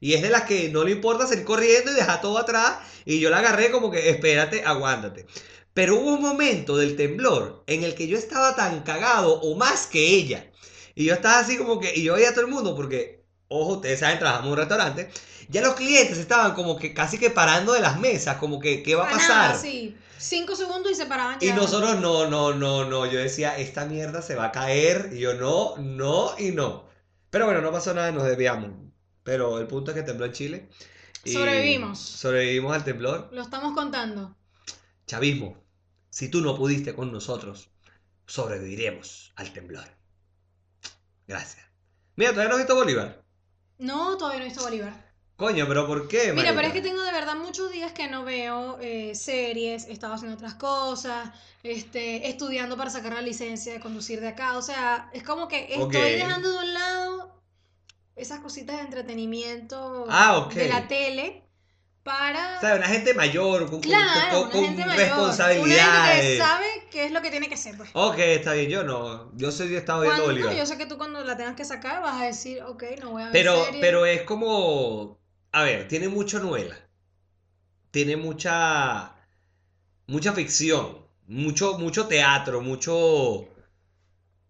Y 0.00 0.12
es 0.12 0.22
de 0.22 0.28
las 0.28 0.42
que 0.42 0.68
no 0.68 0.84
le 0.84 0.90
importa 0.90 1.26
salir 1.26 1.44
corriendo 1.44 1.90
y 1.90 1.94
dejar 1.94 2.20
todo 2.20 2.36
atrás. 2.36 2.78
Y 3.06 3.20
yo 3.20 3.30
la 3.30 3.38
agarré 3.38 3.70
como 3.70 3.90
que, 3.90 4.10
espérate, 4.10 4.62
aguántate. 4.62 5.26
Pero 5.72 5.96
hubo 5.96 6.14
un 6.14 6.20
momento 6.20 6.76
del 6.76 6.94
temblor 6.94 7.64
en 7.66 7.84
el 7.84 7.94
que 7.94 8.06
yo 8.06 8.18
estaba 8.18 8.54
tan 8.54 8.82
cagado 8.82 9.40
o 9.40 9.56
más 9.56 9.86
que 9.86 10.06
ella. 10.10 10.50
Y 10.94 11.06
yo 11.06 11.14
estaba 11.14 11.38
así 11.38 11.56
como 11.56 11.80
que, 11.80 11.94
y 11.94 12.02
yo 12.02 12.14
veía 12.14 12.30
a 12.30 12.32
todo 12.34 12.44
el 12.44 12.50
mundo 12.50 12.76
porque, 12.76 13.24
ojo, 13.48 13.74
ustedes 13.74 14.00
saben, 14.00 14.18
trabajamos 14.18 14.46
en 14.48 14.52
un 14.52 14.58
restaurante. 14.58 15.10
Ya 15.48 15.62
los 15.62 15.74
clientes 15.74 16.18
estaban 16.18 16.54
como 16.54 16.76
que 16.76 16.94
casi 16.94 17.18
que 17.18 17.30
parando 17.30 17.72
de 17.72 17.80
las 17.80 17.98
mesas, 17.98 18.36
como 18.36 18.58
que, 18.58 18.82
¿qué 18.82 18.94
va 18.94 19.08
a 19.08 19.10
pasar? 19.10 19.28
nada, 19.28 19.58
sí. 19.58 19.96
Cinco 20.16 20.56
segundos 20.56 20.90
y 20.92 20.94
se 20.94 21.06
paraban 21.06 21.38
Y 21.40 21.52
nosotros 21.52 22.00
no, 22.00 22.28
no, 22.30 22.54
no, 22.54 22.84
no. 22.84 23.06
Yo 23.06 23.18
decía, 23.18 23.58
esta 23.58 23.84
mierda 23.84 24.22
se 24.22 24.34
va 24.34 24.46
a 24.46 24.52
caer. 24.52 25.10
Y 25.12 25.18
yo 25.18 25.34
no, 25.34 25.76
no 25.76 26.30
y 26.38 26.52
no. 26.52 26.86
Pero 27.30 27.46
bueno, 27.46 27.60
no 27.60 27.70
pasó 27.72 27.92
nada, 27.92 28.10
nos 28.10 28.24
desviamos. 28.24 28.70
Pero 29.22 29.58
el 29.58 29.66
punto 29.66 29.90
es 29.90 29.96
que 29.96 30.02
tembló 30.02 30.26
en 30.26 30.32
Chile. 30.32 30.68
y 31.24 31.32
Sobrevivimos. 31.32 31.98
Sobrevivimos 31.98 32.74
al 32.74 32.84
temblor. 32.84 33.28
Lo 33.32 33.42
estamos 33.42 33.74
contando. 33.74 34.34
Chavismo, 35.06 35.62
si 36.08 36.28
tú 36.30 36.40
no 36.40 36.56
pudiste 36.56 36.94
con 36.94 37.12
nosotros, 37.12 37.70
sobreviviremos 38.26 39.32
al 39.36 39.52
temblor. 39.52 39.84
Gracias. 41.26 41.66
Mira, 42.16 42.30
todavía 42.30 42.50
no 42.50 42.54
he 42.54 42.58
visto 42.58 42.74
Bolívar. 42.74 43.22
No, 43.78 44.16
todavía 44.16 44.38
no 44.38 44.44
he 44.44 44.48
visto 44.48 44.62
Bolívar. 44.62 45.03
Coño, 45.36 45.66
pero 45.66 45.86
¿por 45.86 46.06
qué? 46.06 46.32
Mira, 46.32 46.54
pero 46.54 46.68
es 46.68 46.72
que 46.72 46.80
tengo 46.80 47.02
de 47.02 47.10
verdad 47.10 47.34
muchos 47.34 47.72
días 47.72 47.92
que 47.92 48.06
no 48.08 48.24
veo 48.24 48.78
eh, 48.80 49.14
series, 49.16 49.86
he 49.86 49.92
estado 49.92 50.14
haciendo 50.14 50.36
otras 50.36 50.54
cosas, 50.54 51.30
este, 51.64 52.28
estudiando 52.28 52.76
para 52.76 52.90
sacar 52.90 53.12
la 53.14 53.20
licencia 53.20 53.72
de 53.72 53.80
conducir 53.80 54.20
de 54.20 54.28
acá. 54.28 54.56
O 54.56 54.62
sea, 54.62 55.10
es 55.12 55.24
como 55.24 55.48
que 55.48 55.66
estoy 55.74 55.90
dejando 56.12 56.52
de 56.52 56.58
un 56.58 56.74
lado 56.74 57.40
esas 58.14 58.38
cositas 58.40 58.76
de 58.76 58.82
entretenimiento 58.82 60.06
Ah, 60.08 60.48
de 60.54 60.68
la 60.68 60.86
tele 60.86 61.42
para... 62.04 62.58
O 62.58 62.60
sea, 62.60 62.76
una 62.76 62.86
gente 62.86 63.12
mayor, 63.14 63.68
con, 63.68 63.80
Claro, 63.80 64.30
con- 64.30 64.42
una 64.42 64.52
con 64.52 64.64
gente 64.66 64.86
mayor. 64.86 65.18
Una 65.18 65.34
gente 65.48 66.20
que 66.20 66.38
sabe 66.38 66.66
qué 66.92 67.06
es 67.06 67.10
lo 67.12 67.22
que 67.22 67.30
tiene 67.32 67.48
que 67.48 67.54
hacer. 67.54 67.76
Pues. 67.76 67.90
Ok, 67.94 68.18
está 68.18 68.52
bien, 68.52 68.70
yo 68.70 68.84
no. 68.84 69.36
Yo 69.36 69.50
sí 69.50 69.64
he 69.64 69.76
estado 69.76 70.02
viendo 70.02 70.22
Bolívar. 70.26 70.54
yo 70.54 70.64
sé 70.64 70.78
que 70.78 70.86
tú 70.86 70.96
cuando 70.96 71.24
la 71.24 71.36
tengas 71.36 71.56
que 71.56 71.64
sacar 71.64 72.02
vas 72.02 72.22
a 72.22 72.26
decir, 72.26 72.62
ok, 72.62 72.84
no 73.02 73.10
voy 73.10 73.22
a 73.22 73.24
ver 73.24 73.32
Pero, 73.32 73.66
pero 73.80 74.06
es 74.06 74.22
como. 74.22 75.18
A 75.54 75.62
ver, 75.62 75.86
tiene 75.86 76.08
mucha 76.08 76.40
novela. 76.40 76.76
Tiene 77.92 78.16
mucha. 78.16 79.12
mucha 80.08 80.32
ficción, 80.32 80.98
mucho, 81.28 81.78
mucho 81.78 82.06
teatro, 82.08 82.60
mucho... 82.60 83.48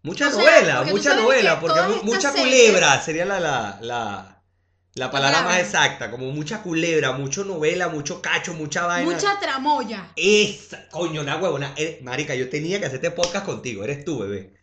Mucha 0.01 0.27
O 0.27 0.31
sea, 0.31 0.39
novela, 0.39 0.77
porque 0.77 0.91
mucha 0.93 1.15
novela, 1.15 1.55
que 1.55 1.61
porque 1.61 1.81
mucha 2.03 2.31
series- 2.31 2.41
culebra 2.43 3.01
sería 3.01 3.25
la, 3.25 3.39
la, 3.39 3.77
la, 3.81 4.41
la 4.95 5.11
palabra 5.11 5.41
más 5.43 5.59
exacta, 5.59 6.11
como 6.11 6.31
mucha 6.31 6.61
culebra, 6.61 7.11
mucho 7.13 7.43
novela, 7.43 7.87
mucho 7.89 8.21
cacho, 8.21 8.53
mucha 8.53 8.85
vaina. 8.85 9.11
Mucha 9.11 9.39
tramoya. 9.39 10.11
Esa, 10.15 10.87
coño, 10.89 11.21
una 11.21 11.37
huevona. 11.37 11.73
Eh, 11.75 11.99
marica, 12.03 12.35
yo 12.35 12.49
tenía 12.49 12.79
que 12.79 12.85
hacer 12.85 12.97
este 12.97 13.11
podcast 13.11 13.45
contigo, 13.45 13.83
eres 13.83 14.05
tú, 14.05 14.19
bebé. 14.19 14.53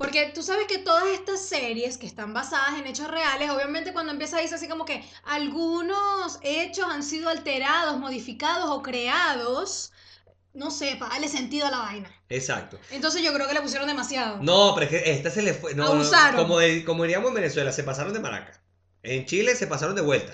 Porque 0.00 0.32
tú 0.34 0.42
sabes 0.42 0.66
que 0.66 0.78
todas 0.78 1.04
estas 1.08 1.44
series 1.46 1.98
que 1.98 2.06
están 2.06 2.32
basadas 2.32 2.78
en 2.78 2.86
hechos 2.86 3.06
reales, 3.10 3.50
obviamente 3.50 3.92
cuando 3.92 4.12
empieza 4.12 4.38
dice 4.38 4.54
así 4.54 4.66
como 4.66 4.86
que 4.86 5.04
algunos 5.24 6.38
hechos 6.40 6.86
han 6.88 7.02
sido 7.02 7.28
alterados, 7.28 7.98
modificados 7.98 8.70
o 8.70 8.80
creados, 8.80 9.92
no 10.54 10.70
sé, 10.70 10.96
para 10.98 11.12
darle 11.12 11.28
sentido 11.28 11.66
a 11.66 11.70
la 11.70 11.78
vaina. 11.80 12.10
Exacto. 12.30 12.78
Entonces 12.90 13.22
yo 13.22 13.30
creo 13.34 13.46
que 13.46 13.52
le 13.52 13.60
pusieron 13.60 13.86
demasiado. 13.86 14.38
No, 14.42 14.72
pero 14.74 14.86
es 14.86 14.90
que 15.02 15.10
esta 15.10 15.30
se 15.30 15.42
le 15.42 15.52
fue. 15.52 15.74
No, 15.74 15.84
no, 15.84 15.90
Abusaron. 15.92 16.40
como, 16.40 16.58
de- 16.58 16.82
como 16.82 17.02
diríamos 17.02 17.28
en 17.28 17.34
Venezuela, 17.34 17.70
se 17.70 17.84
pasaron 17.84 18.14
de 18.14 18.20
maraca. 18.20 18.58
En 19.02 19.26
Chile 19.26 19.54
se 19.54 19.66
pasaron 19.66 19.94
de 19.96 20.00
vuelta. 20.00 20.32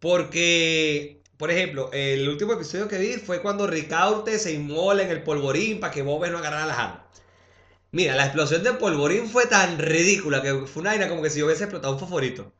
Porque, 0.00 1.20
por 1.36 1.50
ejemplo, 1.50 1.90
el 1.92 2.26
último 2.26 2.54
episodio 2.54 2.88
que 2.88 2.96
vi 2.96 3.14
fue 3.18 3.42
cuando 3.42 3.66
Ricaurte 3.66 4.38
se 4.38 4.54
inmola 4.54 5.02
en 5.02 5.10
el 5.10 5.22
polvorín 5.22 5.78
para 5.78 5.92
que 5.92 6.00
Bob 6.00 6.26
no 6.28 6.38
agarrara 6.38 6.64
las 6.64 6.78
armas. 6.78 7.02
Mira, 7.90 8.14
la 8.16 8.24
explosión 8.26 8.62
del 8.62 8.76
polvorín 8.76 9.28
fue 9.30 9.46
tan 9.46 9.78
ridícula 9.78 10.42
que 10.42 10.66
fue 10.66 10.82
una 10.82 10.90
vaina 10.90 11.08
como 11.08 11.22
que 11.22 11.30
si 11.30 11.38
yo 11.40 11.46
hubiese 11.46 11.64
explotado 11.64 11.94
un 11.94 12.00
fosforito. 12.00 12.52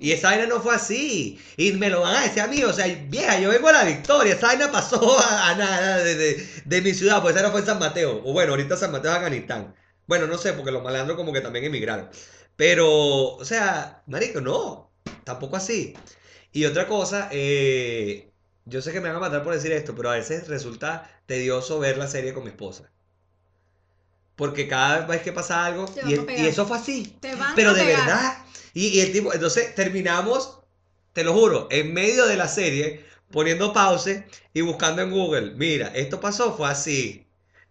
Y 0.00 0.12
esa 0.12 0.28
vaina 0.30 0.46
no 0.46 0.60
fue 0.60 0.74
así. 0.74 1.40
Y 1.56 1.72
me 1.72 1.90
lo 1.90 2.02
van 2.02 2.16
a 2.16 2.22
decir 2.22 2.42
a 2.42 2.46
mí, 2.46 2.62
o 2.62 2.72
sea, 2.72 2.86
vieja, 3.08 3.40
yo 3.40 3.50
vengo 3.50 3.68
a 3.68 3.72
la 3.72 3.84
victoria. 3.84 4.34
Esa 4.34 4.48
vaina 4.48 4.70
pasó 4.70 5.18
a, 5.20 5.50
a 5.50 5.54
nada 5.56 5.98
de, 5.98 6.14
de- 6.14 6.48
de 6.64 6.82
mi 6.82 6.94
ciudad, 6.94 7.22
pues 7.22 7.34
esa 7.34 7.44
no 7.44 7.50
fue 7.52 7.60
en 7.60 7.66
San 7.66 7.78
Mateo. 7.80 8.22
O 8.24 8.32
bueno, 8.32 8.52
ahorita 8.52 8.76
San 8.76 8.92
Mateo 8.92 9.10
es 9.10 9.16
Afganistán. 9.16 9.74
Bueno, 10.06 10.26
no 10.26 10.38
sé, 10.38 10.52
porque 10.52 10.70
los 10.72 10.82
malandros 10.84 11.16
como 11.16 11.32
que 11.32 11.40
también 11.40 11.64
emigraron. 11.64 12.08
Pero, 12.56 12.88
o 13.36 13.44
sea, 13.44 14.02
marico, 14.06 14.40
no, 14.40 14.92
tampoco 15.24 15.56
así. 15.56 15.94
Y 16.52 16.64
otra 16.66 16.86
cosa, 16.88 17.28
eh, 17.32 18.32
yo 18.66 18.82
sé 18.82 18.92
que 18.92 19.00
me 19.00 19.08
van 19.08 19.16
a 19.16 19.20
matar 19.20 19.42
por 19.44 19.54
decir 19.54 19.72
esto, 19.72 19.94
pero 19.96 20.10
a 20.10 20.14
veces 20.16 20.48
resulta 20.48 21.22
tedioso 21.26 21.78
ver 21.80 21.98
la 21.98 22.08
serie 22.08 22.34
con 22.34 22.44
mi 22.44 22.50
esposa. 22.50 22.90
Porque 24.38 24.68
cada 24.68 25.06
vez 25.06 25.22
que 25.22 25.32
pasa 25.32 25.66
algo, 25.66 25.86
y, 26.04 26.16
pegar. 26.16 26.44
y 26.44 26.48
eso 26.48 26.66
fue 26.66 26.78
así. 26.78 27.18
Te 27.20 27.34
van 27.34 27.54
Pero 27.56 27.70
a 27.70 27.74
de 27.74 27.84
pegar. 27.84 28.06
verdad. 28.06 28.38
Y, 28.74 28.86
y 28.88 29.00
el 29.00 29.12
tipo, 29.12 29.34
entonces 29.34 29.74
terminamos, 29.74 30.60
te 31.12 31.24
lo 31.24 31.34
juro, 31.34 31.68
en 31.70 31.92
medio 31.92 32.26
de 32.26 32.36
la 32.36 32.48
serie, 32.48 33.04
poniendo 33.30 33.72
pause 33.72 34.24
y 34.54 34.60
buscando 34.62 35.02
en 35.02 35.10
Google. 35.10 35.52
Mira, 35.56 35.88
esto 35.94 36.20
pasó, 36.20 36.56
fue 36.56 36.68
así. 36.68 37.26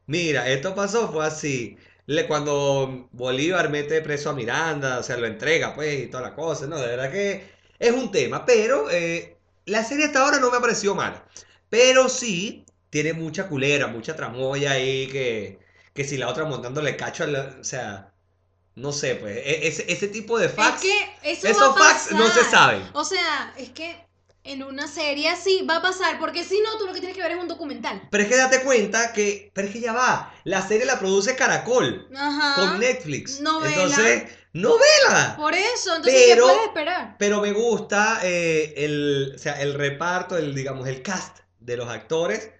Mira, 0.06 0.50
esto 0.50 0.76
pasó, 0.76 1.12
fue 1.12 1.26
así. 1.26 1.78
Le- 2.06 2.28
cuando 2.28 3.10
Bolívar 3.12 3.70
mete 3.70 4.02
preso 4.02 4.30
a 4.30 4.34
Miranda, 4.34 5.00
o 5.00 5.04
sea, 5.04 5.18
lo 5.18 5.28
entrega, 5.28 5.74
pues, 5.76 6.04
y 6.04 6.08
toda 6.08 6.24
la 6.24 6.36
cosa. 6.36 6.68
No, 6.68 6.78
de 6.80 6.88
verdad 6.88 7.12
que 7.12 7.50
es 7.80 7.92
un 7.92 8.12
tema. 8.12 8.46
Pero 8.46 8.90
eh, 8.92 9.38
la 9.66 9.84
serie 9.84 10.06
hasta 10.06 10.22
ahora 10.24 10.40
no 10.40 10.52
me 10.52 10.58
ha 10.58 10.62
parecido 10.62 10.96
mala. 10.96 11.26
Pero 11.70 12.10
sí, 12.10 12.66
tiene 12.90 13.14
mucha 13.14 13.48
culera, 13.50 13.88
mucha 13.88 14.16
tramoya 14.16 14.72
ahí 14.72 15.08
que, 15.08 15.60
que 15.98 16.04
si 16.06 16.16
la 16.16 16.30
otra 16.30 16.46
montándole 16.46 16.96
cacho, 16.96 17.24
a 17.24 17.27
la- 17.27 17.58
o 17.60 17.63
sea, 17.63 18.13
no 18.75 18.92
sé, 18.94 19.16
pues, 19.16 19.36
e- 19.36 19.68
ese, 19.68 19.92
ese 19.92 20.08
tipo 20.08 20.38
de 20.38 20.48
facts, 20.48 20.84
Es 20.86 20.89
que 21.24 21.32
eso 21.32 21.48
esos 21.48 21.75
va 21.75 21.89
a 21.89 21.94
facts 21.94 22.12
no 22.12 22.30
se 22.30 22.44
saben. 22.46 22.84
O 22.94 23.04
sea, 23.04 23.54
es 23.58 23.72
que 23.72 24.06
en 24.44 24.62
una 24.63 24.88
serie 24.88 25.27
así 25.30 25.66
va 25.68 25.77
a 25.77 25.82
pasar, 25.82 26.20
porque 26.20 26.44
si 26.44 26.62
no, 26.62 26.77
tú 26.77 26.86
lo 26.86 26.94
que 26.94 27.00
tienes 27.00 27.18
que 27.18 27.24
ver 27.24 27.32
es 27.32 27.39
un 27.39 27.48
documental. 27.48 28.08
Pero 28.12 28.24
es 28.24 28.30
que 28.30 28.36
date 28.38 28.62
cuenta 28.62 29.12
que, 29.12 29.50
pero 29.56 29.68
es 29.68 29.74
que 29.74 29.82
ya 29.82 29.92
va, 29.94 30.32
la 30.44 30.62
serie 30.66 30.86
la 30.86 31.00
produce 31.00 31.36
Caracol 31.36 32.08
Ajá. 32.16 32.54
con 32.56 32.80
Netflix. 32.80 33.42
Novela. 33.42 33.74
Entonces, 33.74 34.24
novela. 34.54 35.34
Por 35.38 35.54
eso, 35.56 35.96
entonces, 35.96 36.24
Pero- 36.27 36.46
¿qué 36.46 36.54
puedes 36.54 36.68
esperar? 36.68 37.16
Pero 37.18 37.42
me 37.42 37.51
gusta 37.53 38.20
eh, 38.24 38.74
el, 38.77 39.33
o 39.36 39.40
sea, 39.40 39.60
el 39.62 39.74
reparto, 39.74 40.38
el, 40.38 40.53
digamos, 40.53 40.88
el 40.88 41.01
cast 41.01 41.40
de 41.60 41.75
los 41.75 41.90
actores. 41.90 42.51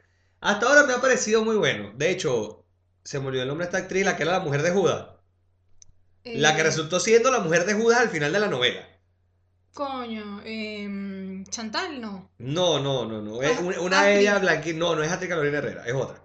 Hasta 0.42 0.66
ahora 0.68 0.84
me 0.84 0.94
ha 0.94 1.00
parecido 1.02 1.44
muy 1.44 1.56
bueno. 1.56 1.92
De 1.96 2.10
hecho, 2.10 2.66
se 3.08 3.18
olvidó 3.20 3.44
el 3.44 3.48
nombre 3.48 3.66
de 3.66 3.70
esta 3.70 3.78
actriz, 3.78 4.04
la 4.06 4.18
que 4.18 4.24
era 4.24 4.34
la 4.34 4.40
mujer 4.42 4.62
de 4.64 4.72
Judas. 4.72 5.08
La 6.26 6.56
que 6.56 6.62
Eh, 6.62 6.64
resultó 6.66 7.00
siendo 7.00 7.32
la 7.32 7.40
mujer 7.40 7.66
de 7.66 7.74
Judas 7.74 8.00
al 8.02 8.10
final 8.10 8.34
de 8.34 8.40
la 8.40 8.48
novela. 8.48 8.86
Coño, 9.74 10.42
em, 10.44 11.46
Chantal, 11.46 12.02
no. 12.02 12.32
No, 12.40 12.80
no, 12.80 13.06
no, 13.06 13.22
no. 13.22 13.42
Es 13.42 13.58
Ah, 13.58 13.62
una, 13.62 13.80
una 13.80 14.04
de 14.04 14.20
ellas 14.20 14.42
blanquita. 14.42 14.78
No, 14.80 14.96
no 14.96 15.04
es 15.04 15.12
Astrid 15.12 15.30
Carolina 15.30 15.60
Herrera, 15.60 15.84
es 15.86 15.94
otra. 15.94 16.22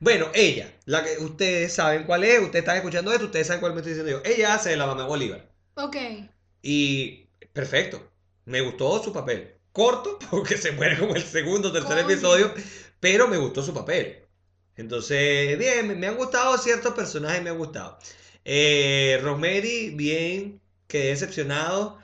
Bueno, 0.00 0.26
ella, 0.34 0.72
la 0.86 1.04
que 1.04 1.18
ustedes 1.18 1.72
saben 1.72 2.04
cuál 2.04 2.24
es, 2.24 2.40
ustedes 2.40 2.62
están 2.62 2.76
escuchando 2.76 3.12
esto, 3.12 3.26
ustedes 3.26 3.46
saben 3.46 3.60
cuál 3.60 3.74
me 3.74 3.78
estoy 3.80 3.92
diciendo 3.94 4.20
yo. 4.22 4.28
Ella 4.28 4.54
hace 4.54 4.70
de 4.70 4.76
la 4.76 4.86
mamá 4.86 5.04
Bolívar. 5.06 5.48
Ok. 5.76 5.96
Y 6.62 7.26
perfecto. 7.52 8.10
Me 8.46 8.60
gustó 8.62 9.02
su 9.02 9.12
papel. 9.12 9.54
Corto, 9.70 10.18
porque 10.30 10.56
se 10.56 10.72
muere 10.72 10.98
como 10.98 11.14
el 11.14 11.22
segundo 11.22 11.68
o 11.68 11.72
tercer 11.72 11.96
Coño. 12.02 12.10
episodio, 12.10 12.54
pero 13.00 13.28
me 13.28 13.36
gustó 13.38 13.62
su 13.62 13.72
papel. 13.72 14.23
Entonces, 14.76 15.56
bien, 15.58 15.98
me, 15.98 16.06
han 16.06 16.16
gustado 16.16 16.58
ciertos 16.58 16.94
personajes, 16.94 17.42
me 17.42 17.50
han 17.50 17.58
gustado. 17.58 17.98
Eh, 18.44 19.20
Rosemary, 19.22 19.90
bien, 19.90 20.60
quedé 20.88 21.10
decepcionado 21.10 21.98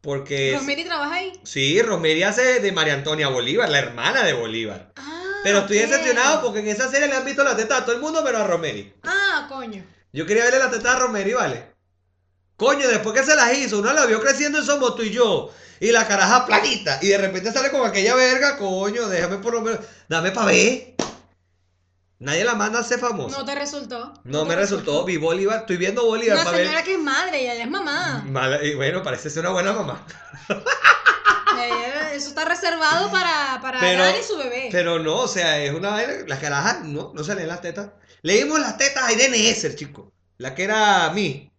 porque... 0.00 0.52
Rosemary 0.54 0.84
trabaja 0.84 1.14
ahí. 1.14 1.32
Sí, 1.44 1.80
Rosemary 1.82 2.22
hace 2.24 2.60
de 2.60 2.72
María 2.72 2.94
Antonia 2.94 3.28
Bolívar, 3.28 3.68
la 3.68 3.78
hermana 3.78 4.24
de 4.24 4.32
Bolívar. 4.32 4.92
Ah, 4.96 5.22
Pero 5.44 5.60
estoy 5.60 5.78
decepcionado 5.78 6.42
porque 6.42 6.60
en 6.60 6.68
esa 6.68 6.90
serie 6.90 7.08
le 7.08 7.14
han 7.14 7.24
visto 7.24 7.44
la 7.44 7.56
teta 7.56 7.78
a 7.78 7.84
todo 7.84 7.94
el 7.94 8.02
mundo 8.02 8.22
menos 8.22 8.40
a 8.40 8.46
Rosemary. 8.46 8.92
Ah, 9.04 9.46
coño. 9.48 9.84
Yo 10.12 10.26
quería 10.26 10.44
verle 10.44 10.58
la 10.58 10.70
teta 10.70 10.94
a 10.94 10.98
Rosemary, 10.98 11.32
¿vale? 11.32 11.76
Coño, 12.56 12.88
después 12.88 13.14
que 13.14 13.24
se 13.24 13.36
las 13.36 13.56
hizo, 13.56 13.78
uno 13.78 13.92
la 13.92 14.06
vio 14.06 14.20
creciendo 14.20 14.58
en 14.58 14.64
Somos 14.64 14.96
tú 14.96 15.02
y 15.02 15.10
yo. 15.10 15.52
Y 15.78 15.92
la 15.92 16.08
caraja 16.08 16.46
planita. 16.46 16.98
Y 17.02 17.08
de 17.08 17.18
repente 17.18 17.52
sale 17.52 17.70
con 17.70 17.86
aquella 17.86 18.14
verga, 18.14 18.56
coño, 18.56 19.08
déjame 19.08 19.38
por 19.38 19.52
lo 19.52 19.60
menos. 19.60 19.80
Dame 20.08 20.30
pa' 20.30 20.46
ver. 20.46 20.95
Nadie 22.18 22.44
la 22.44 22.54
manda 22.54 22.78
a 22.78 22.82
ser 22.82 22.98
famosa. 22.98 23.36
No 23.38 23.44
te 23.44 23.54
resultó. 23.54 24.14
No, 24.24 24.44
me 24.46 24.56
resultó. 24.56 25.04
Vi 25.04 25.18
Bolívar. 25.18 25.60
Estoy 25.60 25.76
viendo 25.76 26.04
Bolívar 26.06 26.38
Una 26.40 26.50
señora 26.50 26.76
ver. 26.76 26.84
que 26.84 26.92
es 26.94 26.98
madre 26.98 27.42
y 27.42 27.44
ella 27.50 27.62
es 27.64 27.70
mamá. 27.70 28.24
Mala- 28.26 28.62
y 28.64 28.74
bueno, 28.74 29.02
parece 29.02 29.28
ser 29.28 29.40
una 29.42 29.50
buena 29.50 29.72
mamá. 29.72 30.06
Eh, 31.58 32.14
Eso 32.16 32.28
está 32.28 32.44
reservado 32.44 33.10
para, 33.10 33.58
para 33.62 33.80
Pero- 33.80 34.04
y 34.10 34.22
su 34.22 34.36
bebé. 34.36 34.68
Pero 34.70 34.98
no, 34.98 35.16
o 35.20 35.28
sea, 35.28 35.58
es 35.62 35.72
una. 35.72 35.96
Las 36.26 36.38
carajas, 36.38 36.84
no, 36.84 37.12
no 37.14 37.24
se 37.24 37.34
leen 37.34 37.48
las 37.48 37.62
tetas. 37.62 37.90
Leímos 38.22 38.60
las 38.60 38.76
tetas 38.76 39.04
a 39.04 39.12
Irene 39.12 39.48
Esser, 39.48 39.74
chico. 39.74 40.12
La 40.36 40.54
que 40.54 40.64
era 40.64 41.08
mí. 41.14 41.50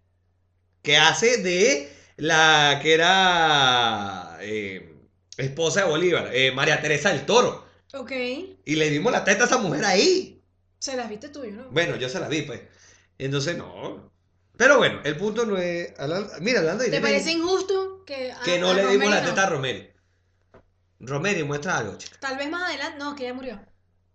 Que 0.84 0.98
hace 0.98 1.38
de 1.38 1.92
la 2.18 2.80
que 2.84 2.94
era 2.94 4.38
eh, 4.42 4.96
esposa 5.38 5.82
de 5.82 5.88
Bolívar, 5.88 6.30
eh, 6.32 6.52
María 6.52 6.80
Teresa 6.82 7.10
del 7.10 7.26
Toro. 7.26 7.66
Ok. 7.94 8.12
Y 8.12 8.76
le 8.76 8.90
dimos 8.92 9.12
la 9.12 9.24
teta 9.24 9.44
a 9.44 9.48
esa 9.48 9.58
mujer 9.58 9.84
ahí. 9.84 10.37
Se 10.80 10.96
las 10.96 11.10
viste 11.10 11.30
tú, 11.30 11.44
yo 11.44 11.52
no. 11.52 11.70
Bueno, 11.72 11.96
yo 11.96 12.08
se 12.10 12.20
la 12.20 12.28
vi, 12.28 12.44
pues. 12.44 12.62
Entonces, 13.18 13.58
no. 13.58 14.12
Pero 14.58 14.78
bueno, 14.78 15.02
el 15.04 15.18
punto 15.18 15.46
no 15.46 15.58
es. 15.58 15.94
Mira, 16.42 16.60
hablando 16.60 16.84
de 16.84 16.90
¿Te 16.90 17.00
parece 17.02 17.32
injusto 17.32 18.04
que, 18.06 18.32
a- 18.32 18.40
que 18.42 18.60
no 18.60 18.72
a 18.72 18.74
le 18.74 18.88
dimos 18.88 19.10
la 19.10 19.24
teta 19.24 19.44
a 19.44 19.50
Romero. 19.50 19.86
Romero, 21.00 21.46
muestra 21.46 21.78
algo, 21.78 21.98
chica. 21.98 22.18
Tal 22.20 22.38
vez 22.38 22.50
más 22.50 22.64
adelante. 22.70 22.98
No, 22.98 23.16
que 23.16 23.24
ya 23.24 23.34
murió. 23.34 23.60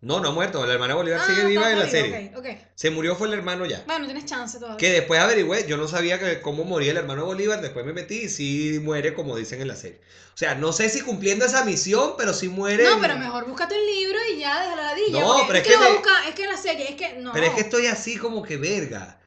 No, 0.02 0.18
no 0.20 0.30
ha 0.30 0.32
muerto. 0.32 0.66
La 0.66 0.72
hermana 0.72 0.94
Bolívar 0.96 1.20
Ah, 1.22 1.26
sigue 1.26 1.46
viva 1.46 1.70
en 1.70 1.78
la 1.78 1.84
vivo, 1.84 1.96
serie. 1.96 2.32
Se 2.74 2.90
murió 2.90 3.14
fue 3.14 3.28
el 3.28 3.34
hermano 3.34 3.64
ya. 3.66 3.84
Bueno, 3.86 4.04
tienes 4.06 4.26
chance 4.26 4.58
todavía. 4.58 4.76
Que 4.76 4.90
después 4.90 5.20
averigüé, 5.20 5.64
yo 5.68 5.76
no 5.76 5.86
sabía 5.86 6.18
que 6.18 6.40
cómo 6.40 6.64
moría 6.64 6.90
el 6.90 6.96
hermano 6.96 7.24
Bolívar, 7.24 7.60
después 7.60 7.86
me 7.86 7.92
metí 7.92 8.22
y 8.22 8.28
sí 8.28 8.80
muere 8.82 9.14
como 9.14 9.36
dicen 9.36 9.60
en 9.62 9.68
la 9.68 9.76
serie. 9.76 10.00
O 10.34 10.36
sea, 10.36 10.56
no 10.56 10.72
sé 10.72 10.88
si 10.88 11.02
cumpliendo 11.02 11.44
esa 11.44 11.64
misión, 11.64 12.14
pero 12.18 12.34
sí 12.34 12.48
muere. 12.48 12.82
No, 12.84 12.94
en- 12.94 13.00
pero 13.00 13.16
mejor 13.16 13.46
búscate 13.46 13.76
un 13.78 13.86
libro 13.86 14.18
y 14.34 14.40
ya 14.40 14.60
deja 14.60 14.74
la 14.76 14.82
ladilla. 14.82 15.20
No, 15.20 15.36
pero 15.46 15.58
es 15.58 15.62
que 15.64 15.68
que 15.70 15.74
lo 15.76 15.80
va 15.80 15.86
a 15.86 15.90
me- 15.90 15.96
buscar, 15.98 16.28
es 16.28 16.34
que 16.34 16.42
en 16.44 16.50
la 16.50 16.56
serie, 16.56 16.90
es 16.90 16.96
que 16.96 17.12
no. 17.20 17.32
Pero 17.32 17.46
es 17.46 17.52
que 17.54 17.60
estoy 17.60 17.86
así 17.86 18.16
como 18.16 18.42
que 18.42 18.56
verga. 18.56 19.20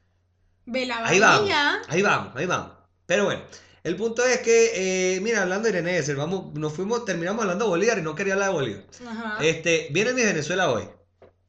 Ve 0.65 0.85
la 0.85 1.05
Ahí 1.07 1.19
vamos, 1.21 1.49
ahí 1.88 2.01
vamos, 2.01 2.35
ahí 2.35 2.45
vamos. 2.47 2.71
Pero 3.05 3.25
bueno, 3.25 3.43
el 3.86 3.95
punto 3.95 4.26
es 4.26 4.39
que, 4.39 5.15
eh, 5.15 5.21
mira, 5.21 5.43
hablando 5.43 5.63
de 5.69 5.69
Irene 5.78 5.98
Esser, 5.98 6.15
vamos, 6.17 6.54
nos 6.54 6.74
fuimos, 6.74 7.06
terminamos 7.06 7.41
hablando 7.43 7.65
de 7.65 7.69
Bolívar 7.69 7.98
y 8.00 8.02
no 8.02 8.15
quería 8.15 8.34
hablar 8.34 8.50
de 8.50 8.54
Bolívar. 8.56 8.84
Ajá. 9.08 9.38
Este, 9.45 9.88
viene 9.91 10.12
mi 10.13 10.24
Venezuela 10.24 10.69
hoy. 10.71 10.89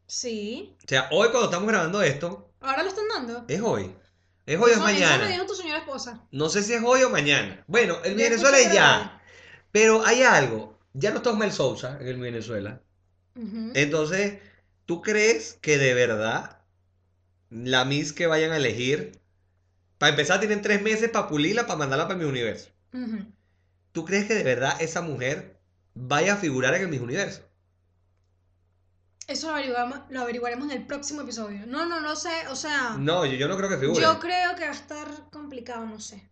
Sí. 0.07 0.77
O 0.85 0.89
sea, 0.89 1.09
hoy 1.11 1.29
cuando 1.31 1.47
estamos 1.47 1.69
grabando 1.69 2.01
esto, 2.03 2.53
Ahora 2.61 2.83
lo 2.85 2.89
están 2.89 3.09
dando. 3.09 3.45
es 3.49 3.61
hoy. 3.61 3.93
Es 4.47 4.57
hoy 4.61 4.63
o 4.63 4.67
es 4.67 4.73
Eso- 4.77 4.87
Eso 4.87 4.87
me 4.87 4.93
mañana. 4.93 5.27
dijo 5.29 5.47
tu 5.47 5.55
señora 5.57 5.79
esposa. 5.81 6.23
No 6.31 6.49
sé 6.49 6.63
si 6.63 6.73
es 6.75 6.83
hoy 6.85 7.03
o 7.03 7.11
mañana. 7.11 7.65
Bueno, 7.67 7.97
el 8.05 8.15
mi 8.15 8.23
Venezuela 8.23 8.59
es 8.61 8.73
ya. 8.73 9.21
Pero 9.73 10.07
hay 10.07 10.23
algo. 10.23 10.79
Ya 10.93 11.11
no 11.11 11.17
está 11.17 11.31
Osmel 11.31 11.53
Sousa 11.53 11.99
en 12.01 12.07
el 12.07 12.19
Venezuela. 12.19 12.81
Entonces, 13.75 14.39
¿tú 14.87 15.03
crees 15.03 15.59
que 15.61 15.77
de 15.79 15.93
verdad 15.95 16.59
la 17.51 17.85
Miss 17.85 18.13
que 18.13 18.27
vayan 18.27 18.53
a 18.53 18.57
elegir, 18.57 19.21
para 19.99 20.11
empezar, 20.11 20.39
tienen 20.41 20.63
tres 20.63 20.83
meses 20.83 21.11
para 21.11 21.29
pulirla, 21.29 21.67
para 21.67 21.79
mandarla 21.79 22.07
para 22.07 22.19
mi 22.19 22.25
universo? 22.25 22.71
¿Tú 23.93 24.05
crees 24.05 24.27
que 24.27 24.35
de 24.35 24.43
verdad 24.43 24.77
esa 24.81 25.01
mujer 25.03 25.61
vaya 25.95 26.35
a 26.35 26.37
figurar 26.37 26.75
en 26.75 26.83
el 26.83 26.89
Miss 26.89 27.01
Universo? 27.01 27.43
Eso 29.27 29.49
lo 29.49 29.55
averiguamos, 29.55 30.01
lo 30.11 30.21
averiguaremos 30.21 30.71
en 30.71 30.81
el 30.81 30.87
próximo 30.87 31.23
episodio. 31.23 31.67
No, 31.67 31.85
no, 31.87 32.01
no 32.01 32.15
sé, 32.15 32.47
o 32.49 32.55
sea, 32.57 32.97
No, 32.99 33.27
yo, 33.27 33.33
yo 33.35 33.49
no 33.49 33.57
creo 33.57 33.69
que 33.69 33.79
figure. 33.79 34.01
yo 34.01 34.21
creo 34.21 34.55
que 34.55 34.65
va 34.65 34.71
a 34.71 34.75
estar 34.75 35.09
complicado, 35.31 35.85
no 35.87 35.99
sé. 35.99 36.31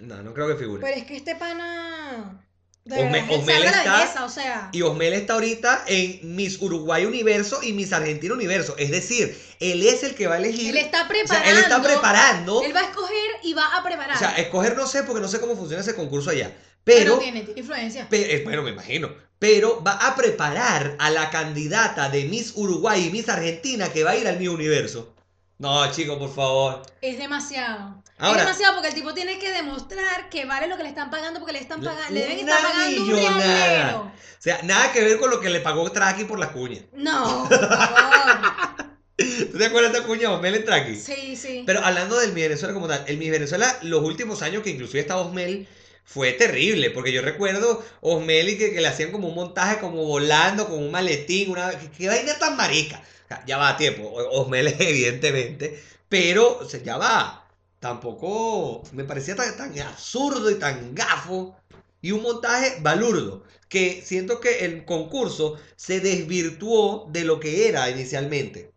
No, 0.00 0.22
no 0.22 0.34
creo 0.34 0.48
que 0.48 0.56
figure. 0.56 0.80
Pero 0.80 0.96
es 0.96 1.04
que 1.04 1.16
este 1.16 1.36
pana... 1.36 2.44
De 2.84 2.96
Osme- 2.96 3.26
Osmel 3.30 3.64
está- 3.64 3.96
belleza, 3.98 4.24
o 4.24 4.28
sea... 4.30 4.70
Y 4.72 4.80
Osmel 4.80 5.12
está 5.12 5.34
ahorita 5.34 5.84
en 5.88 6.20
Miss 6.36 6.56
Uruguay 6.62 7.04
Universo 7.04 7.60
y 7.62 7.74
Miss 7.74 7.92
Argentina 7.92 8.32
Universo. 8.32 8.74
Es 8.78 8.90
decir, 8.90 9.38
él 9.60 9.82
es 9.86 10.02
el 10.04 10.14
que 10.14 10.26
va 10.26 10.36
a 10.36 10.38
elegir. 10.38 10.70
Él 10.70 10.78
está 10.78 11.02
o 11.04 11.08
preparando. 11.08 11.44
sea, 11.44 11.52
él 11.52 11.58
está 11.58 11.82
preparando. 11.82 12.62
Él 12.62 12.74
va 12.74 12.80
a 12.80 12.84
escoger 12.84 13.30
y 13.42 13.52
va 13.52 13.76
a 13.76 13.84
preparar. 13.84 14.16
O 14.16 14.18
sea, 14.18 14.30
escoger 14.36 14.74
no 14.74 14.86
sé 14.86 15.02
porque 15.02 15.20
no 15.20 15.28
sé 15.28 15.38
cómo 15.38 15.54
funciona 15.54 15.82
ese 15.82 15.94
concurso 15.94 16.30
allá. 16.30 16.56
pero, 16.84 16.98
Pero, 17.00 17.18
tiene, 17.18 17.42
tiene 17.42 17.60
influencia. 17.60 18.08
pe- 18.08 18.36
eh, 18.36 18.44
bueno, 18.44 18.62
me 18.62 18.70
imagino. 18.70 19.10
Pero 19.38 19.82
va 19.84 19.92
a 20.06 20.16
preparar 20.16 20.96
a 20.98 21.10
la 21.10 21.28
candidata 21.30 22.08
de 22.08 22.24
Miss 22.24 22.52
Uruguay 22.56 23.06
y 23.06 23.10
Miss 23.10 23.28
Argentina 23.28 23.88
que 23.92 24.02
va 24.02 24.12
a 24.12 24.16
ir 24.16 24.26
al 24.26 24.38
Miss 24.38 24.48
Universo. 24.48 25.14
No, 25.58 25.90
chicos, 25.90 26.18
por 26.18 26.32
favor. 26.32 26.82
Es 27.00 27.18
demasiado. 27.18 28.02
Ahora- 28.18 28.40
es 28.40 28.46
demasiado 28.46 28.74
porque 28.74 28.88
el 28.88 28.94
tipo 28.94 29.12
tiene 29.14 29.38
que 29.38 29.50
demostrar 29.50 30.28
que 30.30 30.44
vale 30.44 30.68
lo 30.68 30.76
que 30.76 30.82
le 30.84 30.88
están 30.88 31.10
pagando 31.10 31.40
porque 31.40 31.52
le 31.52 31.60
están 31.60 31.82
pagando, 31.82 32.14
le 32.14 32.20
deben 32.20 32.38
estar 32.40 32.62
pagando 32.62 33.02
un 33.02 33.10
realero. 33.40 34.00
O 34.02 34.40
sea, 34.40 34.60
nada 34.62 34.92
que 34.92 35.02
ver 35.02 35.18
con 35.18 35.30
lo 35.30 35.40
que 35.40 35.50
le 35.50 35.60
pagó 35.60 35.90
Traki 35.90 36.24
por 36.24 36.38
la 36.38 36.52
cuña. 36.52 36.80
No, 36.92 37.44
por 37.48 37.58
favor. 37.58 38.88
¿Tú 39.16 39.58
te 39.58 39.66
acuerdas 39.66 39.92
de 39.92 39.98
esta 39.98 40.08
cuña 40.08 40.30
Osmel 40.30 40.54
en 40.54 40.64
Traki? 40.64 40.94
Sí, 40.94 41.34
sí. 41.36 41.64
Pero 41.66 41.84
hablando 41.84 42.16
del 42.18 42.32
Miss 42.32 42.44
Venezuela 42.44 42.72
como 42.74 42.86
tal, 42.86 43.04
el 43.08 43.16
Miss 43.18 43.30
Venezuela, 43.32 43.78
los 43.82 44.02
últimos 44.02 44.42
años 44.42 44.62
que 44.62 44.70
inclusive 44.70 45.00
estaba 45.00 45.22
Osmel, 45.22 45.66
fue 46.04 46.32
terrible, 46.32 46.90
porque 46.90 47.12
yo 47.12 47.20
recuerdo 47.20 47.84
Osmel 48.00 48.48
y 48.50 48.58
que, 48.58 48.72
que 48.72 48.80
le 48.80 48.86
hacían 48.88 49.10
como 49.10 49.26
un 49.28 49.34
montaje 49.34 49.78
como 49.78 50.04
volando 50.04 50.68
con 50.68 50.78
un 50.78 50.90
maletín, 50.92 51.50
una 51.50 51.70
que 51.70 52.06
vaina 52.06 52.38
tan 52.38 52.56
marica. 52.56 53.02
Ya 53.46 53.56
va 53.58 53.70
a 53.70 53.76
tiempo, 53.76 54.02
O- 54.08 54.40
Osmel 54.42 54.68
evidentemente, 54.78 55.82
pero 56.08 56.58
o 56.60 56.68
ya 56.68 56.96
va. 56.98 57.44
Tampoco 57.80 58.82
me 58.92 59.04
parecía 59.04 59.36
tan, 59.36 59.56
tan 59.56 59.78
absurdo 59.80 60.50
y 60.50 60.56
tan 60.58 60.94
gafo. 60.94 61.56
Y 62.00 62.12
un 62.12 62.22
montaje 62.22 62.78
balurdo, 62.80 63.44
que 63.68 64.02
siento 64.04 64.40
que 64.40 64.64
el 64.64 64.84
concurso 64.84 65.56
se 65.76 66.00
desvirtuó 66.00 67.08
de 67.10 67.24
lo 67.24 67.40
que 67.40 67.68
era 67.68 67.90
inicialmente. 67.90 68.72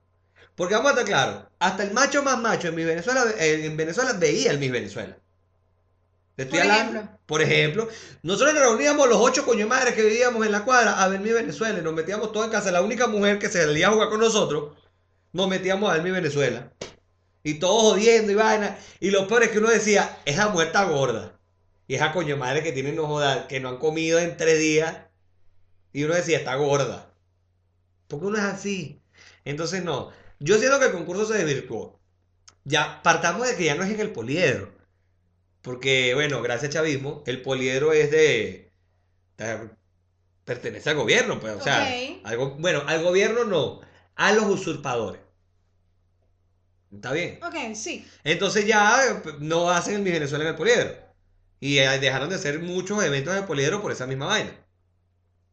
Porque 0.55 0.75
vamos 0.75 0.91
a 0.91 0.93
estar 0.95 1.05
claros, 1.07 1.45
hasta 1.59 1.83
el 1.83 1.93
macho 1.93 2.23
más 2.23 2.39
macho 2.39 2.69
en 2.69 2.75
mi 2.75 2.85
Venezuela, 2.85 3.25
en 3.39 3.77
Venezuela 3.77 4.13
veía 4.13 4.51
el 4.51 4.59
Miss 4.59 4.71
Venezuela. 4.71 5.17
Te 6.35 6.43
estoy 6.43 6.59
Por 6.59 6.61
hablando, 6.61 6.99
ejemplo. 6.99 7.19
por 7.25 7.41
ejemplo, 7.41 7.87
nosotros 8.23 8.53
nos 8.53 8.63
reuníamos 8.63 9.07
los 9.09 9.17
ocho 9.19 9.45
coño 9.45 9.67
madres 9.67 9.93
que 9.95 10.03
vivíamos 10.03 10.45
en 10.45 10.51
la 10.51 10.63
cuadra 10.65 11.01
a 11.01 11.07
ver 11.07 11.19
mi 11.19 11.31
Venezuela 11.31 11.79
y 11.79 11.81
nos 11.81 11.93
metíamos 11.93 12.31
todos 12.31 12.45
en 12.45 12.51
casa. 12.51 12.71
La 12.71 12.81
única 12.81 13.07
mujer 13.07 13.39
que 13.39 13.49
se 13.49 13.63
salía 13.63 13.87
a 13.87 13.91
jugar 13.91 14.09
con 14.09 14.19
nosotros, 14.19 14.75
nos 15.33 15.47
metíamos 15.47 15.89
a 15.89 15.93
ver 15.93 16.03
mi 16.03 16.11
Venezuela. 16.11 16.71
Y 17.43 17.55
todos 17.55 17.81
jodiendo 17.93 18.31
y 18.31 18.35
vaina. 18.35 18.77
Y 18.99 19.11
lo 19.11 19.27
peor 19.27 19.43
es 19.43 19.49
que 19.49 19.59
uno 19.59 19.69
decía, 19.69 20.19
esa 20.25 20.49
mujer 20.49 20.67
está 20.67 20.83
gorda. 20.85 21.39
Y 21.87 21.95
esa 21.95 22.13
coño 22.13 22.37
madre 22.37 22.63
que 22.63 22.71
tienen 22.71 22.95
no 22.95 23.07
joder, 23.07 23.47
que 23.47 23.59
no 23.59 23.69
han 23.69 23.77
comido 23.77 24.19
en 24.19 24.37
tres 24.37 24.59
días. 24.59 24.97
Y 25.93 26.03
uno 26.03 26.13
decía, 26.15 26.37
está 26.37 26.55
gorda. 26.55 27.13
Porque 28.07 28.25
uno 28.27 28.37
es 28.37 28.43
así. 28.43 29.01
Entonces 29.45 29.83
no. 29.83 30.11
Yo 30.39 30.57
siento 30.57 30.79
que 30.79 30.85
el 30.87 30.91
concurso 30.93 31.25
se 31.25 31.37
desvirtuó. 31.37 31.99
Ya 32.63 33.01
partamos 33.03 33.47
de 33.47 33.55
que 33.55 33.65
ya 33.65 33.75
no 33.75 33.83
es 33.83 33.89
en 33.91 33.99
el 33.99 34.11
poliedro. 34.11 34.71
Porque, 35.61 36.13
bueno, 36.15 36.41
gracias 36.41 36.69
a 36.71 36.73
Chavismo, 36.73 37.23
el 37.27 37.41
poliedro 37.41 37.93
es 37.93 38.09
de. 38.11 38.71
de- 39.37 39.69
pertenece 40.45 40.89
al 40.89 40.95
gobierno, 40.97 41.39
pues. 41.39 41.53
O 41.55 41.61
sea, 41.61 41.83
Ok. 41.83 42.19
al 42.25 42.37
go- 42.37 42.55
bueno, 42.59 42.83
al 42.87 43.03
gobierno 43.03 43.45
no. 43.45 43.81
A 44.15 44.31
los 44.33 44.45
usurpadores. 44.45 45.21
Está 46.93 47.13
bien. 47.13 47.39
Ok, 47.43 47.55
sí. 47.75 48.05
Entonces 48.23 48.65
ya 48.67 49.21
no 49.39 49.69
hacen 49.69 49.95
el 49.95 50.01
Miss 50.01 50.13
Venezuela 50.13 50.43
en 50.43 50.49
el 50.51 50.55
poliedro. 50.55 50.93
Y 51.59 51.77
eh, 51.77 51.99
dejaron 51.99 52.29
de 52.29 52.35
hacer 52.35 52.59
muchos 52.59 53.03
eventos 53.03 53.33
de 53.35 53.43
poliedro 53.43 53.81
por 53.81 53.91
esa 53.91 54.07
misma 54.07 54.25
vaina. 54.25 54.53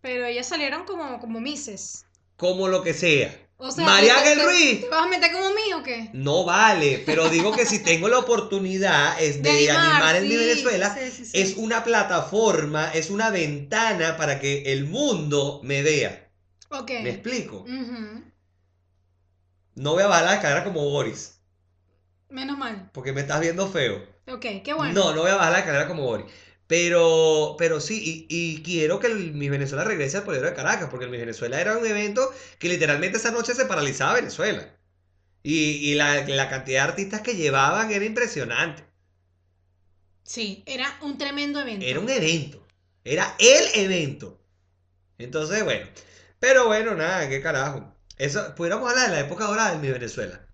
Pero 0.00 0.24
ellas 0.24 0.46
salieron 0.48 0.84
como, 0.86 1.18
como 1.20 1.40
mises. 1.40 2.06
Como 2.36 2.68
lo 2.68 2.82
que 2.82 2.94
sea. 2.94 3.38
O 3.56 3.70
sea, 3.70 3.84
María 3.86 4.14
¿te- 4.14 4.30
Ángel 4.30 4.44
Ruiz. 4.46 4.80
¿Te 4.82 4.88
vas 4.88 5.04
a 5.04 5.08
meter 5.08 5.32
como 5.32 5.50
mí 5.50 5.72
o 5.74 5.82
qué? 5.82 6.10
No 6.12 6.44
vale, 6.44 7.02
pero 7.06 7.28
digo 7.30 7.52
que 7.52 7.64
si 7.66 7.82
tengo 7.82 8.08
la 8.08 8.18
oportunidad 8.18 9.20
es 9.20 9.42
de, 9.42 9.52
De 9.52 9.70
animar, 9.70 9.90
animar 9.92 10.16
en 10.16 10.28
mi 10.28 10.36
Venezuela, 10.36 10.94
sí, 10.94 11.10
sí, 11.10 11.24
sí. 11.24 11.40
es 11.40 11.56
una 11.56 11.84
plataforma, 11.84 12.90
es 12.92 13.10
una 13.10 13.30
ventana 13.30 14.16
para 14.16 14.40
que 14.40 14.72
el 14.72 14.84
mundo 14.86 15.60
me 15.62 15.82
vea. 15.82 16.30
Ok. 16.70 16.90
¿Me 17.02 17.10
explico? 17.10 17.64
No 19.76 19.92
voy 19.92 20.02
a 20.02 20.06
bajar 20.06 20.24
la 20.24 20.40
cara 20.40 20.64
como 20.64 20.88
Boris, 20.90 21.40
Menos 22.28 22.58
mal. 22.58 22.90
porque 22.92 23.12
me 23.12 23.20
estás 23.22 23.40
viendo 23.40 23.68
feo. 23.68 24.02
Ok, 24.28 24.46
qué 24.64 24.72
bueno. 24.74 24.92
No, 24.94 25.14
no 25.14 25.22
voy 25.22 25.30
a 25.30 25.36
bajar 25.36 25.52
la 25.52 25.64
carrera 25.64 25.86
como 25.88 26.02
Boris. 26.02 26.26
Pero, 26.66 27.56
pero 27.58 27.80
sí, 27.80 28.26
y, 28.28 28.56
y 28.56 28.62
quiero 28.62 28.98
que 29.00 29.08
el 29.08 29.32
Miss 29.34 29.50
Venezuela 29.50 29.84
regrese 29.84 30.16
al 30.16 30.24
Poliedro 30.24 30.48
de 30.48 30.54
Caracas, 30.54 30.88
porque 30.90 31.04
el 31.04 31.10
Miss 31.10 31.20
Venezuela 31.20 31.60
era 31.60 31.76
un 31.76 31.86
evento 31.86 32.32
que 32.58 32.68
literalmente 32.68 33.18
esa 33.18 33.30
noche 33.32 33.54
se 33.54 33.66
paralizaba 33.66 34.14
Venezuela. 34.14 34.74
Y, 35.42 35.90
y 35.90 35.94
la, 35.94 36.26
la 36.26 36.48
cantidad 36.48 36.84
de 36.84 36.90
artistas 36.90 37.20
que 37.22 37.36
llevaban 37.36 37.90
era 37.92 38.04
impresionante. 38.04 38.84
Sí, 40.22 40.62
era 40.66 40.98
un 41.02 41.18
tremendo 41.18 41.60
evento. 41.60 41.84
Era 41.84 42.00
un 42.00 42.08
evento. 42.08 42.66
Era 43.04 43.36
el 43.38 43.84
evento. 43.84 44.40
Entonces, 45.18 45.64
bueno. 45.64 45.86
Pero 46.38 46.66
bueno, 46.66 46.94
nada, 46.94 47.28
qué 47.28 47.42
carajo. 47.42 47.94
Eso, 48.18 48.54
pudiéramos 48.54 48.90
hablar 48.90 49.10
de 49.10 49.16
la 49.16 49.20
época 49.20 49.44
dorada 49.44 49.72
del 49.72 49.80
Miss 49.80 49.92
Venezuela. 49.92 50.46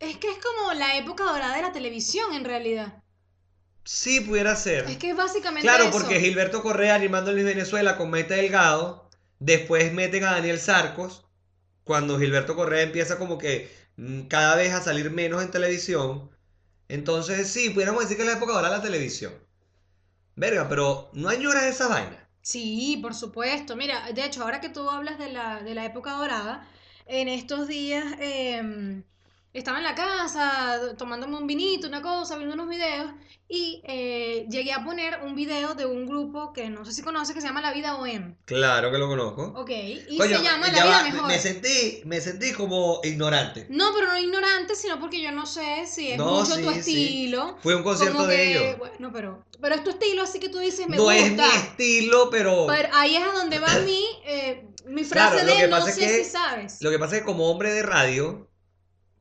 Es 0.00 0.16
que 0.16 0.30
es 0.30 0.38
como 0.38 0.72
la 0.72 0.96
época 0.96 1.24
dorada 1.24 1.54
de 1.56 1.60
la 1.62 1.72
televisión, 1.72 2.32
en 2.32 2.44
realidad. 2.46 3.02
Sí, 3.86 4.20
pudiera 4.20 4.54
ser. 4.56 4.84
Es 4.90 4.98
que 4.98 5.10
es 5.10 5.16
básicamente 5.16 5.66
Claro, 5.66 5.84
eso. 5.84 5.92
porque 5.92 6.20
Gilberto 6.20 6.62
Correa 6.62 6.94
animando 6.94 7.32
Miss 7.32 7.44
Venezuela 7.44 7.96
con 7.96 8.10
Maite 8.10 8.34
Delgado. 8.34 9.08
Después 9.38 9.92
meten 9.92 10.24
a 10.24 10.32
Daniel 10.32 10.58
Sarcos. 10.58 11.24
Cuando 11.84 12.18
Gilberto 12.18 12.56
Correa 12.56 12.82
empieza 12.82 13.18
como 13.18 13.38
que 13.38 13.70
mm, 13.96 14.22
cada 14.22 14.56
vez 14.56 14.72
a 14.74 14.82
salir 14.82 15.10
menos 15.10 15.42
en 15.42 15.50
televisión. 15.52 16.30
Entonces, 16.88 17.48
sí, 17.48 17.70
pudiéramos 17.70 18.02
decir 18.02 18.16
que 18.16 18.24
es 18.24 18.28
la 18.28 18.36
época 18.36 18.52
dorada 18.54 18.74
de 18.74 18.78
la 18.78 18.82
televisión. 18.84 19.34
Verga, 20.36 20.68
pero 20.68 21.10
no 21.14 21.28
añoras 21.28 21.64
esa 21.64 21.88
vaina. 21.88 22.28
Sí, 22.42 22.98
por 23.02 23.14
supuesto. 23.14 23.76
Mira, 23.76 24.12
de 24.12 24.24
hecho, 24.24 24.42
ahora 24.42 24.60
que 24.60 24.68
tú 24.68 24.88
hablas 24.90 25.18
de 25.18 25.30
la, 25.32 25.62
de 25.62 25.74
la 25.74 25.84
época 25.84 26.12
dorada, 26.12 26.66
en 27.06 27.28
estos 27.28 27.66
días 27.68 28.04
em, 28.20 29.02
estaba 29.58 29.78
en 29.78 29.84
la 29.84 29.94
casa 29.94 30.80
tomándome 30.98 31.36
un 31.36 31.46
vinito, 31.46 31.88
una 31.88 32.02
cosa, 32.02 32.36
viendo 32.36 32.54
unos 32.54 32.68
videos 32.68 33.10
y 33.48 33.80
eh, 33.84 34.44
llegué 34.50 34.72
a 34.72 34.84
poner 34.84 35.20
un 35.24 35.36
video 35.36 35.74
de 35.74 35.86
un 35.86 36.04
grupo 36.06 36.52
que 36.52 36.68
no 36.68 36.84
sé 36.84 36.92
si 36.92 37.02
conoces 37.02 37.32
que 37.32 37.40
se 37.40 37.46
llama 37.46 37.60
La 37.60 37.72
Vida 37.72 37.94
OM. 37.96 38.34
Claro 38.44 38.90
que 38.90 38.98
lo 38.98 39.06
conozco. 39.06 39.52
Ok, 39.56 39.70
y 39.70 40.16
Coño, 40.18 40.38
se 40.38 40.42
llama 40.42 40.66
La 40.66 40.72
Vida 40.72 40.84
va, 40.84 41.02
Mejor. 41.04 41.28
Me 41.28 41.38
sentí, 41.38 42.02
me 42.04 42.20
sentí 42.20 42.52
como 42.52 43.00
ignorante. 43.04 43.66
No, 43.70 43.92
pero 43.94 44.08
no 44.08 44.18
ignorante, 44.18 44.74
sino 44.74 44.98
porque 44.98 45.22
yo 45.22 45.30
no 45.30 45.46
sé 45.46 45.86
si 45.86 46.10
es 46.10 46.18
No, 46.18 46.40
mucho 46.40 46.54
tu 46.58 46.72
sí, 46.72 46.82
sí. 46.82 47.04
estilo. 47.04 47.56
Fue 47.62 47.76
un 47.76 47.84
concierto 47.84 48.16
Como 48.16 48.26
de 48.28 48.36
que, 48.36 48.50
ellos. 48.68 48.78
Bueno, 48.78 49.10
pero, 49.12 49.44
pero 49.60 49.74
es 49.76 49.84
tu 49.84 49.90
estilo, 49.90 50.22
así 50.24 50.40
que 50.40 50.48
tú 50.48 50.58
dices, 50.58 50.88
me 50.88 50.96
no 50.96 51.04
gusta. 51.04 51.18
es 51.24 51.32
mi 51.32 51.44
estilo, 51.44 52.30
pero, 52.30 52.66
Pero 52.66 52.88
ahí 52.94 53.14
es 53.14 53.22
a 53.22 53.30
donde 53.32 53.60
va 53.60 53.78
mi, 53.84 54.04
eh, 54.24 54.66
mi 54.86 55.04
frase 55.04 55.36
Claro, 55.36 55.46
lo 55.46 55.52
de 55.54 55.60
que 55.60 55.68
no 55.68 55.76
pasa 55.76 55.90
es 55.90 55.94
sé 55.94 56.00
que 56.00 56.24
si 56.24 56.30
sabes. 56.30 56.82
lo 56.82 56.90
que 56.90 56.98
pasa 56.98 57.14
es 57.14 57.20
que 57.20 57.26
como 57.26 57.48
hombre 57.48 57.72
de 57.72 57.82
radio, 57.84 58.45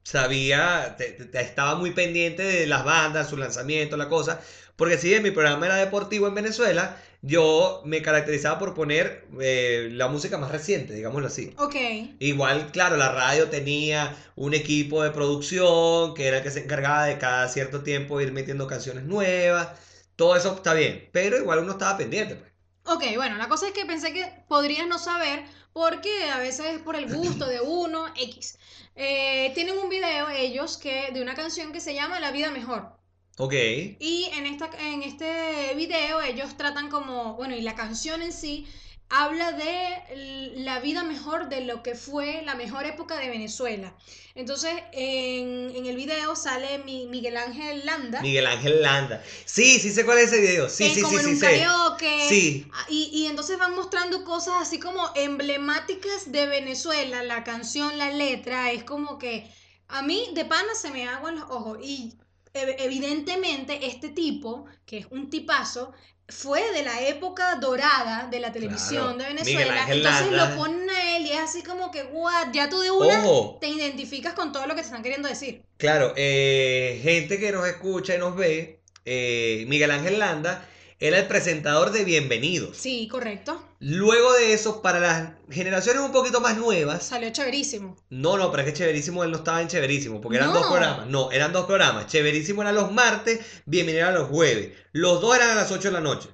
sabía, 0.06 0.96
te- 0.98 1.12
te- 1.14 1.26
te- 1.26 1.42
estaba 1.42 1.76
muy 1.76 1.92
pendiente 1.92 2.44
de 2.44 2.68
las 2.68 2.86
bandas, 2.86 3.30
su 3.30 3.38
lanzamiento, 3.38 3.98
la 3.98 4.10
cosa. 4.10 4.42
Porque 4.78 4.98
si 4.98 5.10
bien 5.10 5.24
mi 5.24 5.32
programa 5.32 5.66
era 5.68 5.76
deportivo 5.78 6.28
en 6.28 6.36
Venezuela, 6.36 6.98
yo 7.24 7.82
me 7.86 8.02
caracterizaba 8.02 8.60
por 8.60 8.74
poner 8.76 9.28
eh, 9.42 9.90
la 9.94 10.08
música 10.10 10.38
más 10.38 10.52
reciente, 10.52 10.94
digámoslo 10.94 11.28
así. 11.28 11.54
Ok. 11.58 11.76
Igual, 12.20 12.72
claro, 12.72 12.98
la 12.98 13.12
radio 13.12 13.50
tenía 13.50 14.16
un 14.36 14.54
equipo 14.54 15.04
de 15.04 15.12
producción 15.12 16.14
que 16.14 16.28
era 16.28 16.38
el 16.40 16.44
que 16.44 16.52
se 16.52 16.62
encargaba 16.64 17.06
de 17.06 17.18
cada 17.18 17.48
cierto 17.50 17.84
tiempo 17.84 18.22
ir 18.22 18.32
metiendo 18.34 18.68
canciones 18.68 19.06
nuevas. 19.06 19.70
Todo 20.18 20.36
eso 20.38 20.56
está 20.56 20.74
bien, 20.74 21.10
pero 21.14 21.38
igual 21.38 21.60
uno 21.60 21.74
estaba 21.74 21.98
pendiente. 21.98 22.36
pues. 22.36 22.52
Ok, 22.86 23.04
bueno, 23.16 23.38
la 23.38 23.50
cosa 23.50 23.68
es 23.68 23.74
que 23.74 23.86
pensé 23.86 24.14
que 24.14 24.32
podrías 24.48 24.88
no 24.88 25.00
saber 25.00 25.44
porque 25.74 26.30
a 26.32 26.40
veces 26.40 26.68
es 26.68 26.80
por 26.82 26.96
el 26.96 27.08
gusto 27.10 27.48
de 27.48 27.60
uno, 27.62 28.08
X. 28.16 28.58
Eh, 28.96 29.52
tienen 29.54 29.78
un 29.78 29.90
video 29.90 30.30
ellos 30.30 30.78
que 30.78 31.12
de 31.12 31.22
una 31.22 31.36
canción 31.36 31.74
que 31.74 31.82
se 31.82 31.94
llama 31.94 32.20
La 32.20 32.32
Vida 32.32 32.52
Mejor. 32.52 32.98
Ok, 33.38 33.54
Y 33.54 34.30
en, 34.34 34.46
esta, 34.46 34.70
en 34.80 35.04
este 35.04 35.74
video 35.76 36.22
ellos 36.22 36.56
tratan 36.56 36.90
como, 36.90 37.36
bueno, 37.36 37.54
y 37.54 37.62
la 37.62 37.76
canción 37.76 38.22
en 38.22 38.32
sí 38.32 38.66
habla 39.10 39.52
de 39.52 40.54
la 40.58 40.80
vida 40.80 41.04
mejor 41.04 41.48
de 41.50 41.62
lo 41.62 41.84
que 41.84 41.96
fue 41.96 42.42
la 42.44 42.56
mejor 42.56 42.86
época 42.86 43.18
de 43.18 43.30
Venezuela. 43.30 43.94
Entonces, 44.34 44.74
en, 44.92 45.74
en 45.76 45.86
el 45.86 45.96
video 45.96 46.36
sale 46.36 46.80
mi- 46.80 47.06
Miguel 47.08 47.38
Ángel 47.38 47.86
Landa. 47.86 48.22
Miguel 48.22 48.48
Ángel 48.48 48.82
Landa. 48.82 49.24
Sí, 49.46 49.80
sí 49.80 49.92
sé 49.92 50.06
cuál 50.06 50.18
es 50.18 50.32
ese 50.32 50.42
video. 50.42 50.68
Sí, 50.70 50.86
eh, 50.86 50.92
sí, 50.96 51.02
como 51.02 51.20
sí, 51.20 51.24
en 51.26 51.38
sí 51.38 51.46
un 51.46 51.52
karaoke. 51.52 52.26
Sí. 52.30 52.68
Ah, 52.74 52.86
Y, 52.90 53.10
y 53.14 53.28
entonces 53.28 53.58
van 53.58 53.76
mostrando 53.76 54.24
cosas 54.26 54.56
así 54.60 54.80
como 54.80 55.10
emblemáticas 55.16 56.32
de 56.32 56.48
Venezuela, 56.48 57.24
la 57.24 57.44
canción, 57.44 57.98
la 57.98 58.10
letra, 58.12 58.72
es 58.72 58.84
como 58.84 59.18
que 59.18 59.50
a 59.88 60.02
mí 60.02 60.30
de 60.34 60.46
pana 60.46 60.74
se 60.76 60.92
me 60.92 61.08
aguan 61.08 61.36
los 61.40 61.50
ojos 61.50 61.78
y 61.82 62.16
ev- 62.54 62.76
evidentemente 62.80 63.86
este 63.88 64.10
tipo, 64.10 64.66
que 64.86 64.98
es 64.98 65.08
un 65.12 65.30
tipazo, 65.30 65.94
fue 66.28 66.72
de 66.74 66.84
la 66.84 67.02
época 67.02 67.56
dorada 67.56 68.28
de 68.32 68.40
la 68.40 68.52
televisión 68.52 69.16
Claro, 69.16 69.18
de 69.18 69.26
Venezuela, 69.26 69.86
entonces 69.88 70.32
Landa. 70.32 70.50
lo 70.50 70.56
ponen 70.56 70.90
a 70.90 71.18
él 71.18 71.26
y 71.26 71.32
es 71.32 71.40
así 71.40 71.62
como 71.64 71.92
que, 71.92 72.04
what, 72.04 72.48
ya 72.52 72.68
tú 72.70 72.80
de 72.82 72.90
una 72.92 73.20
Ojo, 73.24 73.58
te 73.62 73.68
identificas 73.68 74.34
con 74.34 74.52
todo 74.52 74.66
lo 74.66 74.76
que 74.76 74.82
te 74.82 74.88
están 74.88 75.04
queriendo 75.04 75.28
decir. 75.30 75.62
claro, 75.78 76.14
eh, 76.16 77.00
gente 77.04 77.40
que 77.40 77.52
nos 77.52 77.68
escucha 77.68 78.16
y 78.16 78.18
nos 78.18 78.36
ve, 78.36 78.80
eh, 79.06 79.66
Miguel 79.68 79.92
Ángel 79.92 80.18
Landa 80.18 80.68
era 81.00 81.20
el 81.20 81.28
presentador 81.28 81.92
de 81.92 82.06
Bienvenidos. 82.06 82.78
Sí, 82.78 83.08
correcto. 83.10 83.62
Luego 83.80 84.34
de 84.34 84.54
eso, 84.54 84.82
para 84.82 85.00
las 85.00 85.30
generaciones 85.52 86.02
un 86.02 86.12
poquito 86.12 86.40
más 86.40 86.58
nuevas, 86.58 87.04
Salió 87.04 87.30
chéverísimo. 87.32 87.98
no, 88.10 88.38
no, 88.38 88.50
pero 88.52 88.64
es 88.64 88.70
que 88.72 88.78
Chéverísimo 88.78 89.24
él 89.24 89.32
no 89.32 89.38
estaba 89.38 89.62
en 89.62 89.68
Chéverísimo, 89.68 90.22
porque 90.22 90.38
eran 90.38 90.54
dos 90.54 90.66
programas. 90.68 91.08
No, 91.08 91.32
eran 91.32 91.52
dos 91.52 91.66
programas. 91.66 92.08
Chéverísimo 92.08 92.62
era 92.62 92.72
los 92.72 92.92
martes, 92.92 93.40
Bienvenido 93.66 94.08
a 94.08 94.12
los 94.12 94.30
jueves. 94.30 94.72
Los 94.94 95.20
dos 95.22 95.36
eran 95.36 95.50
a 95.50 95.56
las 95.56 95.72
8 95.72 95.90
de 95.90 95.92
la 95.92 96.02
noche. 96.02 96.30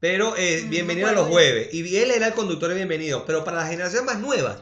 Pero 0.00 0.34
eh, 0.36 0.62
Mm, 0.64 0.70
Bienvenido 0.70 1.08
a 1.08 1.12
los 1.12 1.26
jueves. 1.28 1.68
Y 1.74 1.96
él 1.96 2.10
era 2.10 2.28
el 2.28 2.34
conductor 2.34 2.68
de 2.70 2.76
Bienvenido. 2.76 3.24
Pero 3.26 3.44
para 3.44 3.58
las 3.58 3.68
generaciones 3.70 4.06
más 4.06 4.20
nuevas, 4.20 4.58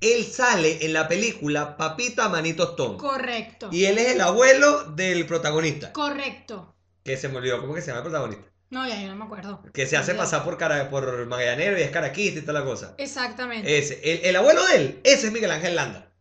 él 0.00 0.24
sale 0.24 0.84
en 0.86 0.92
la 0.92 1.06
película 1.08 1.76
Papita 1.76 2.28
Manito 2.28 2.70
Stone. 2.70 2.96
Correcto. 2.96 3.68
Y 3.72 3.84
él 3.84 3.98
es 3.98 4.12
el 4.14 4.20
abuelo 4.20 4.84
del 4.92 5.26
protagonista. 5.26 5.92
Correcto. 5.92 6.74
Que 7.04 7.16
se 7.16 7.28
me 7.28 7.36
olvidó, 7.38 7.60
¿cómo 7.60 7.74
que 7.74 7.80
se 7.82 7.88
llama 7.88 7.98
el 7.98 8.04
protagonista? 8.04 8.46
No, 8.70 8.86
ya, 8.86 9.00
ya 9.00 9.08
no 9.08 9.16
me 9.16 9.24
acuerdo. 9.24 9.62
Que 9.72 9.86
se 9.86 9.96
hace 9.96 10.14
pasar 10.14 10.44
por, 10.44 10.58
cara, 10.58 10.90
por 10.90 11.26
magallanero 11.26 11.78
y 11.78 11.82
es 11.82 11.90
caraquista 11.90 12.40
y 12.40 12.42
toda 12.42 12.60
la 12.60 12.64
cosa. 12.66 12.94
Exactamente. 12.98 13.78
Ese, 13.78 14.00
el, 14.02 14.24
el 14.26 14.36
abuelo 14.36 14.66
de 14.66 14.76
él, 14.76 15.00
ese 15.04 15.28
es 15.28 15.32
Miguel 15.32 15.50
Ángel 15.52 15.76
Landa. 15.76 16.12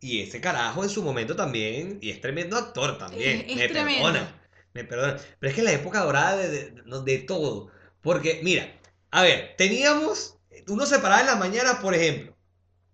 Y 0.00 0.22
ese 0.22 0.40
carajo 0.40 0.84
en 0.84 0.90
su 0.90 1.02
momento 1.02 1.34
también, 1.34 1.98
y 2.00 2.10
es 2.10 2.20
tremendo 2.20 2.56
actor 2.56 2.98
también. 2.98 3.40
Es- 3.40 3.50
es 3.50 3.56
me 3.56 3.68
tremendo. 3.68 4.04
perdona, 4.04 4.40
me 4.74 4.84
perdona. 4.84 5.16
Pero 5.40 5.48
es 5.50 5.54
que 5.54 5.60
en 5.60 5.64
la 5.64 5.72
época 5.72 6.00
dorada 6.00 6.36
de, 6.36 6.70
de- 7.04 7.18
todo. 7.26 7.70
Porque, 8.00 8.40
mira, 8.44 8.72
a 9.10 9.22
ver, 9.22 9.54
teníamos, 9.58 10.36
uno 10.68 10.86
se 10.86 11.00
paraba 11.00 11.20
en 11.22 11.26
las 11.26 11.38
mañanas, 11.38 11.78
por 11.80 11.94
ejemplo, 11.94 12.36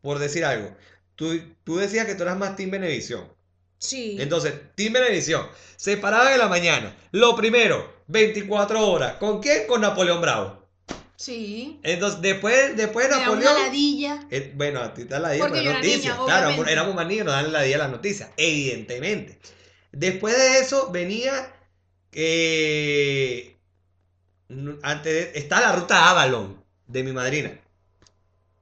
por 0.01 0.19
decir 0.19 0.47
algo. 0.47 0.75
Tú, 1.15 1.39
tú 1.63 1.77
decías 1.77 2.07
que 2.07 2.15
tú 2.15 2.23
eras 2.23 2.39
más 2.39 2.57
Team 2.57 2.71
Benevisión. 2.71 3.31
sí. 3.79 4.17
Entonces, 4.19 4.55
Team 4.75 4.95
Benevisión, 4.95 5.47
se 5.77 5.99
paraban 5.99 6.33
en 6.33 6.39
la 6.39 6.49
mañana. 6.49 6.97
Lo 7.13 7.37
primero, 7.37 7.94
24 8.07 8.87
horas. 8.89 9.15
¿Con 9.15 9.41
quién? 9.41 9.67
Con 9.67 9.81
Napoleón 9.81 10.21
Bravo. 10.21 10.67
sí. 11.17 11.81
Entonces, 11.83 12.21
después, 12.21 12.77
después 12.77 13.07
de 13.09 13.13
da 13.13 13.19
una 13.19 13.27
Napoleón... 13.41 13.63
ladilla. 13.63 14.21
Eh, 14.31 14.53
bueno, 14.55 14.81
a 14.81 14.93
ti 14.95 15.05
te 15.05 15.11
da 15.15 15.21
la 15.21 15.35
era 15.35 15.49
niña, 15.49 15.73
noticias. 15.75 16.17
claro, 16.25 16.67
éramos 16.67 16.95
más 16.95 17.07
niños, 17.07 17.27
nos 17.27 17.35
dan 17.35 17.53
la 17.53 17.63
día 17.63 17.79
las 17.79 17.91
noticias, 17.91 18.31
evidentemente. 18.37 19.39
Después 19.93 20.37
de 20.37 20.59
eso 20.59 20.91
venía. 20.91 21.51
eh, 22.13 23.57
antes 24.83 25.13
de- 25.33 25.39
está 25.39 25.61
la 25.61 25.73
ruta 25.73 26.11
Avalon 26.11 26.63
de 26.87 27.03
mi 27.03 27.13
madrina. 27.13 27.59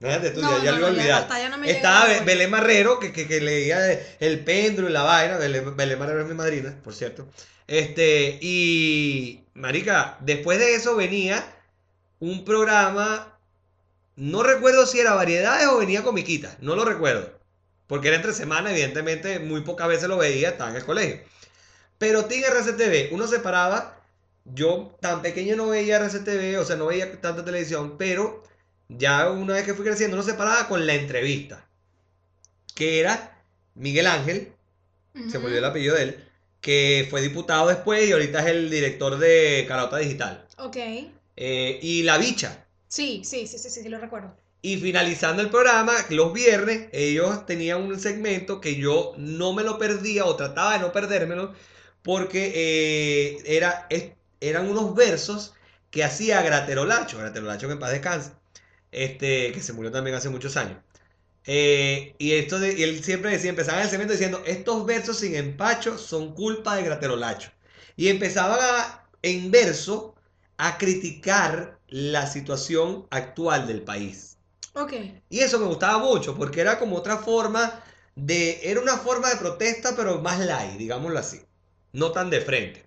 Fíjate 0.00 0.30
tú, 0.30 0.40
No, 0.40 0.58
ya, 0.58 0.64
ya 0.64 0.72
no, 0.72 0.78
lo 0.90 0.92
iba 1.02 1.16
a 1.16 1.20
no, 1.28 1.38
ya 1.38 1.48
no 1.56 1.64
Estaba 1.64 2.08
la 2.08 2.14
Be-. 2.14 2.20
Belén 2.24 2.50
Marrero, 2.50 2.98
que, 2.98 3.12
que, 3.12 3.28
que 3.28 3.40
leía 3.40 3.78
el 4.18 4.40
péndulo 4.40 4.88
y 4.88 4.92
la 4.92 5.02
vaina. 5.02 5.36
Belén, 5.38 5.76
Belén 5.76 5.98
Marrero 5.98 6.22
es 6.22 6.28
mi 6.28 6.34
madrina, 6.34 6.76
por 6.82 6.92
cierto. 6.94 7.28
Este, 7.72 8.38
y. 8.42 9.44
Marica, 9.54 10.18
después 10.20 10.58
de 10.58 10.74
eso 10.74 10.94
venía 10.94 11.42
un 12.20 12.44
programa. 12.44 13.38
No 14.14 14.42
recuerdo 14.42 14.84
si 14.84 15.00
era 15.00 15.14
variedades 15.14 15.68
o 15.68 15.78
venía 15.78 16.02
comiquitas, 16.02 16.60
no 16.60 16.76
lo 16.76 16.84
recuerdo. 16.84 17.32
Porque 17.86 18.08
era 18.08 18.18
entre 18.18 18.34
semana, 18.34 18.72
evidentemente, 18.72 19.38
muy 19.38 19.62
pocas 19.62 19.88
veces 19.88 20.06
lo 20.06 20.18
veía, 20.18 20.50
estaba 20.50 20.68
en 20.68 20.76
el 20.76 20.84
colegio. 20.84 21.22
Pero 21.96 22.26
Team 22.26 22.44
RCTV, 22.44 23.14
uno 23.14 23.26
se 23.26 23.38
paraba. 23.38 23.98
Yo 24.44 24.94
tan 25.00 25.22
pequeño 25.22 25.56
no 25.56 25.68
veía 25.68 25.96
RCTV, 25.96 26.60
o 26.60 26.66
sea, 26.66 26.76
no 26.76 26.86
veía 26.86 27.10
tanta 27.22 27.42
televisión, 27.42 27.96
pero 27.96 28.42
ya 28.90 29.30
una 29.30 29.54
vez 29.54 29.64
que 29.64 29.72
fui 29.72 29.86
creciendo, 29.86 30.16
uno 30.16 30.24
se 30.24 30.34
paraba 30.34 30.68
con 30.68 30.86
la 30.86 30.92
entrevista. 30.92 31.64
Que 32.74 33.00
era 33.00 33.42
Miguel 33.74 34.08
Ángel, 34.08 34.52
se 35.30 35.38
me 35.38 35.46
olvidó 35.46 35.60
el 35.60 35.64
apellido 35.64 35.94
de 35.94 36.02
él, 36.02 36.31
que 36.62 37.06
fue 37.10 37.20
diputado 37.22 37.68
después 37.68 38.08
y 38.08 38.12
ahorita 38.12 38.40
es 38.40 38.46
el 38.46 38.70
director 38.70 39.18
de 39.18 39.66
Carota 39.68 39.98
Digital. 39.98 40.46
Ok. 40.58 40.76
Eh, 41.36 41.78
y 41.82 42.04
La 42.04 42.18
Bicha. 42.18 42.66
Sí, 42.88 43.22
sí, 43.24 43.46
sí, 43.48 43.58
sí, 43.58 43.70
sí, 43.70 43.82
sí, 43.82 43.88
lo 43.88 43.98
recuerdo. 43.98 44.36
Y 44.62 44.76
finalizando 44.78 45.42
el 45.42 45.50
programa, 45.50 45.92
los 46.10 46.32
viernes, 46.32 46.88
ellos 46.92 47.46
tenían 47.46 47.82
un 47.82 47.98
segmento 47.98 48.60
que 48.60 48.76
yo 48.76 49.12
no 49.18 49.52
me 49.52 49.64
lo 49.64 49.76
perdía 49.78 50.24
o 50.24 50.36
trataba 50.36 50.74
de 50.74 50.78
no 50.78 50.92
perdérmelo, 50.92 51.52
porque 52.02 52.52
eh, 52.54 53.42
era, 53.46 53.86
es- 53.90 54.12
eran 54.40 54.68
unos 54.70 54.94
versos 54.94 55.54
que 55.90 56.04
hacía 56.04 56.42
Graterolacho, 56.42 57.18
Graterolacho 57.18 57.66
que 57.66 57.72
en 57.74 57.78
paz 57.80 57.90
descanse, 57.92 58.32
este, 58.92 59.52
que 59.52 59.60
se 59.62 59.72
murió 59.74 59.92
también 59.92 60.16
hace 60.16 60.28
muchos 60.30 60.56
años. 60.56 60.78
Eh, 61.46 62.14
y 62.18 62.32
esto 62.32 62.58
de- 62.60 62.72
y 62.74 62.82
él 62.82 63.02
siempre 63.02 63.30
decía, 63.32 63.50
empezaba 63.50 63.82
el 63.82 63.88
segmento 63.88 64.12
diciendo, 64.12 64.42
estos 64.46 64.86
versos 64.86 65.18
sin 65.18 65.34
empacho 65.34 65.98
son 65.98 66.34
culpa 66.34 66.76
de 66.76 66.84
Graterolacho. 66.84 67.50
Y 67.96 68.08
empezaban 68.08 68.58
a, 68.60 69.08
en 69.22 69.50
verso 69.50 70.14
a 70.56 70.78
criticar 70.78 71.78
la 71.88 72.26
situación 72.26 73.06
actual 73.10 73.66
del 73.66 73.82
país. 73.82 74.36
Ok. 74.74 74.92
Y 75.28 75.40
eso 75.40 75.58
me 75.58 75.66
gustaba 75.66 75.98
mucho, 75.98 76.34
porque 76.36 76.60
era 76.60 76.78
como 76.78 76.96
otra 76.96 77.18
forma 77.18 77.82
de. 78.14 78.60
Era 78.62 78.80
una 78.80 78.96
forma 78.96 79.28
de 79.30 79.36
protesta, 79.36 79.94
pero 79.96 80.20
más 80.20 80.38
light, 80.40 80.76
digámoslo 80.78 81.18
así. 81.18 81.42
No 81.92 82.12
tan 82.12 82.30
de 82.30 82.40
frente. 82.40 82.84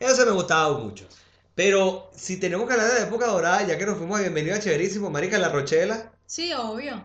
Eso 0.00 0.24
me 0.26 0.32
gustaba 0.32 0.76
mucho. 0.78 1.06
Pero 1.54 2.10
si 2.16 2.38
tenemos 2.38 2.66
que 2.66 2.72
hablar 2.74 2.88
de 2.88 3.00
la 3.00 3.06
época 3.06 3.26
dorada, 3.26 3.66
ya 3.66 3.78
que 3.78 3.86
nos 3.86 3.98
fuimos 3.98 4.18
a 4.18 4.22
Bienvenido 4.22 4.56
a 4.56 4.60
Chéverísimo, 4.60 5.10
Marica, 5.10 5.38
La 5.38 5.48
Rochela. 5.48 6.12
Sí, 6.26 6.52
obvio. 6.52 7.02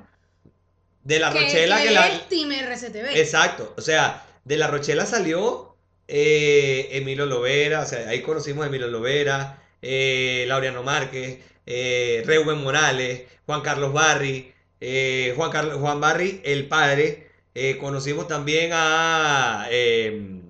De 1.04 1.20
La 1.20 1.30
Rochela 1.30 1.78
que 1.78 1.88
que 1.88 1.94
la. 1.94 2.08
es 2.08 2.30
Team 2.30 2.52
RCTV. 2.52 3.18
Exacto. 3.18 3.74
O 3.78 3.82
sea, 3.82 4.26
de 4.46 4.58
La 4.58 4.68
Rochela 4.68 5.06
salió 5.06 5.76
eh, 6.08 6.89
Emilio 6.92 7.26
Lovera, 7.26 7.82
o 7.82 7.86
sea, 7.86 8.10
ahí 8.10 8.22
conocimos 8.22 8.63
a 8.63 8.68
Emilio 8.68 8.88
Lovera, 8.88 9.62
eh, 9.82 10.46
Laureano 10.48 10.84
Márquez, 10.84 11.39
eh, 11.66 12.24
Reuben 12.26 12.62
Morales, 12.63 13.24
Juan 13.46 13.62
Carlos 13.62 13.94
Barri, 13.94 14.54
eh, 14.82 15.34
Juan, 15.36 15.52
Carlos, 15.52 15.78
Juan 15.80 16.00
Barri, 16.02 16.42
el 16.44 16.68
padre, 16.68 17.30
Eh, 17.56 17.78
conocimos 17.78 18.28
también 18.28 18.72
a 18.74 19.68
eh, 19.70 20.42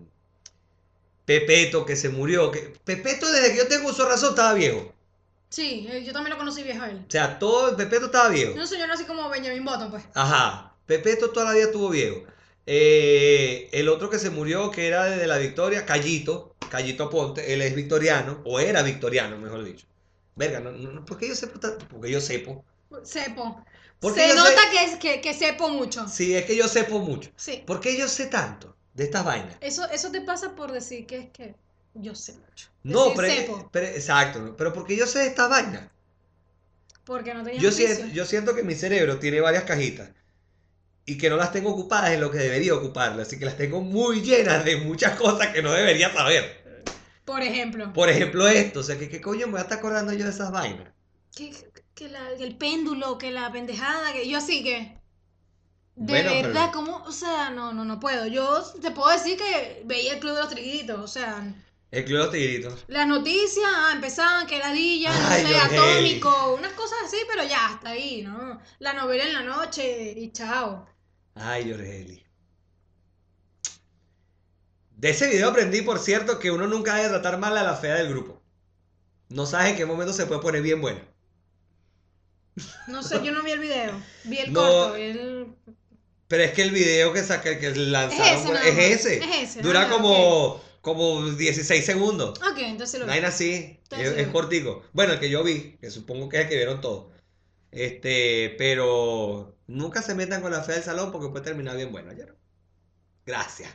Pepeto 1.26 1.86
que 1.86 1.96
se 1.96 2.10
murió. 2.10 2.52
Que, 2.52 2.60
Pepeto 2.86 3.32
desde 3.32 3.52
que 3.52 3.58
yo 3.58 3.68
tengo 3.68 3.90
uso 3.90 4.08
razón 4.08 4.30
estaba 4.32 4.54
viejo. 4.54 4.94
Sí, 5.56 5.86
eh, 5.88 6.04
yo 6.04 6.14
también 6.14 6.32
lo 6.32 6.40
conocí 6.40 6.64
viejo 6.64 6.82
a 6.82 6.90
él. 6.90 7.04
O 7.08 7.12
sea, 7.12 7.38
todo 7.38 7.78
Pepeto 7.78 8.08
estaba 8.08 8.30
viejo. 8.30 8.56
Un 8.56 8.68
señor 8.68 8.90
así 8.90 9.04
como 9.06 9.30
Benjamin 9.30 9.64
Button, 9.64 9.92
pues. 9.92 10.04
Ajá. 10.16 10.74
Pepeto 10.88 11.30
toda 11.30 11.46
la 11.48 11.52
vida 11.54 11.66
estuvo 11.66 11.90
viejo. 11.90 12.24
Eh, 12.66 13.70
el 13.72 13.88
otro 13.88 14.10
que 14.10 14.18
se 14.18 14.32
murió, 14.32 14.72
que 14.72 14.88
era 14.88 15.04
de 15.06 15.28
la 15.28 15.38
Victoria, 15.38 15.86
Callito, 15.86 16.56
Callito 16.72 17.08
Ponte, 17.10 17.54
él 17.54 17.62
es 17.62 17.76
victoriano, 17.76 18.42
o 18.46 18.60
era 18.60 18.82
victoriano, 18.82 19.38
mejor 19.38 19.64
dicho. 19.64 19.86
Verga, 20.36 20.60
no, 20.60 20.72
no, 20.72 20.92
no, 20.92 21.06
¿por 21.06 21.20
qué 21.20 21.28
yo 21.28 21.36
sepo 21.36 21.60
tanto? 21.60 21.86
Porque 21.88 22.10
yo 22.10 22.20
sepo. 22.20 22.66
Sepo. 23.04 23.64
¿Por 24.00 24.16
qué 24.16 24.30
Se 24.30 24.36
nota 24.36 24.50
sé- 24.50 24.70
que, 24.72 24.84
es- 24.86 24.96
que, 24.96 25.22
que 25.22 25.34
sepo 25.36 25.70
mucho. 25.70 26.08
Sí, 26.08 26.34
es 26.36 26.46
que 26.46 26.56
yo 26.56 26.68
sepo 26.68 26.98
mucho. 26.98 27.30
Sí. 27.36 27.64
¿Por 27.68 27.80
qué 27.80 27.96
yo 27.96 28.08
sé 28.08 28.26
tanto 28.26 28.76
de 28.96 29.04
estas 29.04 29.24
vainas? 29.24 29.56
Eso, 29.62 29.88
eso 29.92 30.10
te 30.12 30.22
pasa 30.22 30.56
por 30.56 30.72
decir 30.72 31.06
que 31.06 31.18
es 31.20 31.30
que 31.30 31.56
yo 31.94 32.16
sé 32.16 32.34
mucho. 32.34 32.68
No, 32.84 33.14
pero, 33.16 33.28
sepo, 33.34 33.70
pero- 33.72 33.88
exacto, 33.88 34.56
pero 34.58 34.74
porque 34.74 34.96
yo 34.98 35.06
sé 35.08 35.20
de 35.20 35.28
estas 35.28 35.50
vainas. 35.50 35.90
porque 37.06 37.34
no 37.34 37.44
tenías 37.44 37.62
Yo 37.62 37.72
siento, 37.72 38.06
yo 38.08 38.26
siento 38.26 38.56
que 38.56 38.64
mi 38.64 38.76
cerebro 38.76 39.20
tiene 39.20 39.42
varias 39.42 39.64
cajitas 39.64 40.10
y 41.06 41.18
que 41.18 41.30
no 41.30 41.36
las 41.38 41.52
tengo 41.52 41.72
ocupadas 41.72 42.12
en 42.12 42.22
lo 42.22 42.32
que 42.32 42.38
debería 42.38 42.74
ocuparlas, 42.74 43.28
así 43.28 43.38
que 43.38 43.46
las 43.46 43.58
tengo 43.58 43.82
muy 43.82 44.22
llenas 44.22 44.64
de 44.64 44.78
muchas 44.78 45.18
cosas 45.20 45.48
que 45.50 45.62
no 45.62 45.72
debería 45.74 46.12
saber. 46.14 46.64
Por 47.26 47.42
ejemplo, 47.42 47.92
Por 47.94 48.10
ejemplo, 48.10 48.48
esto, 48.48 48.82
o 48.82 48.84
sea, 48.84 48.98
que 48.98 49.08
qué 49.10 49.22
coño 49.22 49.46
me 49.48 49.54
voy 49.54 49.60
a 49.60 49.64
estar 49.64 49.78
acordando 49.80 50.12
yo 50.14 50.26
de 50.26 50.32
esas 50.32 50.52
vainas. 50.52 50.90
que, 51.36 51.52
que 51.96 52.10
la- 52.10 52.36
que 52.38 52.44
el 52.44 52.58
péndulo, 52.58 53.18
que 53.18 53.32
la 53.32 53.52
pendejada, 53.52 54.12
que 54.14 54.28
yo 54.30 54.38
así 54.38 54.64
que... 54.64 54.98
De 55.96 56.06
Bueno, 56.12 56.32
pero- 56.32 56.48
verdad, 56.50 56.72
¿cómo? 56.74 56.98
O 57.06 57.12
sea, 57.12 57.50
no, 57.52 57.72
no, 57.74 57.86
no 57.86 58.00
puedo. 58.00 58.26
Yo 58.28 58.64
te 58.82 58.92
puedo 58.92 59.10
decir 59.12 59.38
que 59.38 59.84
veía 59.86 60.14
el 60.14 60.20
Club 60.20 60.34
de 60.36 60.40
los 60.42 60.50
Triguitos, 60.50 61.00
o 61.00 61.08
sea... 61.08 61.54
El 61.94 62.06
Club 62.06 62.18
de 62.18 62.24
los 62.24 62.32
Tigritos. 62.32 62.86
Las 62.88 63.08
noticias 63.08 63.70
ah, 63.72 63.92
empezaban 63.94 64.48
que 64.48 64.58
ladilla, 64.58 65.14
no 65.14 65.28
Ay, 65.28 65.44
sé, 65.46 65.54
Jorgeli. 65.54 65.78
atómico, 65.78 66.56
unas 66.58 66.74
cosas 66.74 66.98
así, 67.06 67.18
pero 67.30 67.48
ya, 67.48 67.68
hasta 67.68 67.90
ahí, 67.90 68.24
¿no? 68.24 68.60
La 68.80 68.94
novela 68.94 69.24
en 69.26 69.34
la 69.34 69.44
noche 69.44 70.16
y 70.18 70.32
chao. 70.32 70.88
Ay, 71.36 71.70
Yorgeli. 71.70 72.26
De 74.98 75.10
ese 75.12 75.30
video 75.30 75.50
aprendí, 75.50 75.84
por 75.84 76.00
cierto, 76.00 76.40
que 76.40 76.50
uno 76.50 76.66
nunca 76.66 76.96
debe 76.96 77.10
tratar 77.10 77.38
mal 77.38 77.56
a 77.56 77.64
la 77.64 77.76
fea 77.76 77.94
del 77.94 78.10
grupo. 78.10 78.42
No 79.30 79.46
sabes 79.46 79.72
en 79.72 79.76
qué 79.76 79.86
momento 79.86 80.14
se 80.14 80.26
puede 80.26 80.42
poner 80.42 80.64
bien 80.64 80.82
buena. 80.82 81.02
No 82.88 83.04
sé, 83.04 83.24
yo 83.24 83.32
no 83.34 83.44
vi 83.44 83.52
el 83.52 83.60
video, 83.60 84.02
vi 84.24 84.38
el 84.40 84.52
No. 84.54 84.62
corto, 84.62 84.94
vi 84.94 85.02
el... 85.04 85.48
Pero 86.28 86.44
es 86.44 86.54
que 86.54 86.64
el 86.64 86.72
video 86.72 87.14
que 87.14 87.22
saca, 87.22 87.60
que 87.60 87.70
lanzaron 87.76 88.58
ese 88.58 88.94
es 88.94 89.06
ese. 89.06 89.18
Es 89.18 89.50
ese, 89.52 89.62
Dura 89.62 89.84
ah, 89.84 89.90
como, 89.90 90.60
como 90.84 91.32
16 91.32 91.86
segundos. 91.86 92.40
Ok, 92.42 92.60
entonces 92.60 93.00
lo 93.02 93.08
vi. 93.08 93.12
Vaina 93.12 93.30
así, 93.30 93.80
Entonces 93.84 94.10
es, 94.12 94.18
es 94.18 94.28
cortico. 94.30 94.84
Bueno, 94.94 95.14
el 95.14 95.20
que 95.22 95.32
yo 95.32 95.44
vi, 95.44 95.78
que 95.78 95.90
supongo 95.92 96.30
que 96.30 96.38
es 96.38 96.44
el 96.44 96.50
que 96.50 96.58
vieron 96.58 96.82
todos. 96.82 97.14
Este, 97.72 98.56
pero 98.58 99.58
nunca 99.68 100.02
se 100.04 100.16
metan 100.16 100.42
con 100.42 100.52
la 100.52 100.64
fea 100.64 100.76
del 100.76 100.84
salón 100.84 101.12
porque 101.12 101.30
puede 101.30 101.46
terminar 101.46 101.78
bien 101.78 101.92
bueno, 101.92 102.12
¿oyeron? 102.12 102.38
Gracias. 103.26 103.72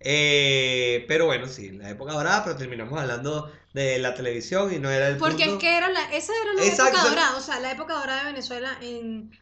Eh, 0.00 1.06
pero 1.08 1.26
bueno, 1.26 1.48
sí, 1.48 1.72
la 1.72 1.90
época 1.90 2.12
dorada, 2.12 2.44
pero 2.44 2.56
terminamos 2.56 3.00
hablando 3.00 3.50
de 3.72 3.98
la 3.98 4.14
televisión 4.14 4.72
y 4.72 4.78
no 4.78 4.90
era 4.90 5.08
el 5.08 5.16
Porque 5.16 5.44
es 5.44 5.54
que 5.58 5.76
era 5.76 5.88
la, 5.90 6.04
esa 6.14 6.32
era 6.34 6.54
la 6.54 6.64
Exacto, 6.66 6.98
época 6.98 7.10
dorada, 7.10 7.36
o 7.36 7.40
sea, 7.40 7.60
la 7.60 7.72
época 7.72 7.94
dorada 7.94 8.20
de 8.20 8.26
Venezuela 8.26 8.78
en 8.82 9.32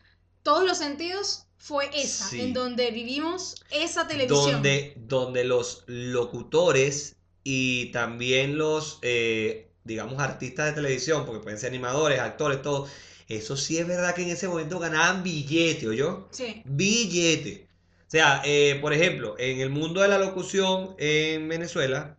todos 0.43 0.65
los 0.65 0.79
sentidos 0.79 1.44
fue 1.65 1.89
esa, 1.95 2.29
Sí. 2.29 2.43
en 2.43 2.53
donde 2.53 2.91
vivimos 2.91 3.55
esa 3.71 4.07
televisión. 4.07 4.53
donde, 4.53 4.93
donde 4.99 5.45
los 5.45 5.85
locutores 5.87 7.17
y 7.43 7.87
también 7.87 8.59
los, 8.59 8.99
eh, 9.01 9.71
digamos, 9.83 10.19
artistas 10.19 10.67
de 10.67 10.73
televisión, 10.73 11.25
porque 11.25 11.43
pueden 11.43 11.59
ser 11.59 11.71
animadores, 11.71 12.21
actores, 12.21 12.61
todo, 12.61 12.87
eso 13.29 13.57
sí 13.57 13.79
es 13.79 13.87
verdad 13.89 14.15
que 14.15 14.25
en 14.25 14.29
ese 14.29 14.47
momento 14.47 14.79
ganaban 14.79 15.23
billete, 15.23 15.97
yo 15.97 16.29
Sí, 16.33 16.61
Billete. 16.67 17.67
O 18.07 18.11
sea, 18.11 18.43
eh, 18.45 18.77
por 18.83 18.93
ejemplo, 18.93 19.35
en 19.39 19.61
el 19.61 19.71
mundo 19.71 20.03
de 20.03 20.09
la 20.09 20.19
locución 20.19 20.95
en 20.99 21.49
Venezuela, 21.49 22.19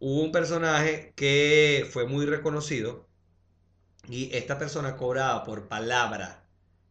hubo 0.00 0.20
un 0.20 0.32
personaje 0.32 1.12
que 1.14 1.86
fue 1.92 2.08
muy 2.08 2.26
reconocido 2.26 3.06
y 4.08 4.34
esta 4.34 4.58
persona 4.58 4.96
cobraba 4.96 5.44
por 5.44 5.68
palabra. 5.68 6.43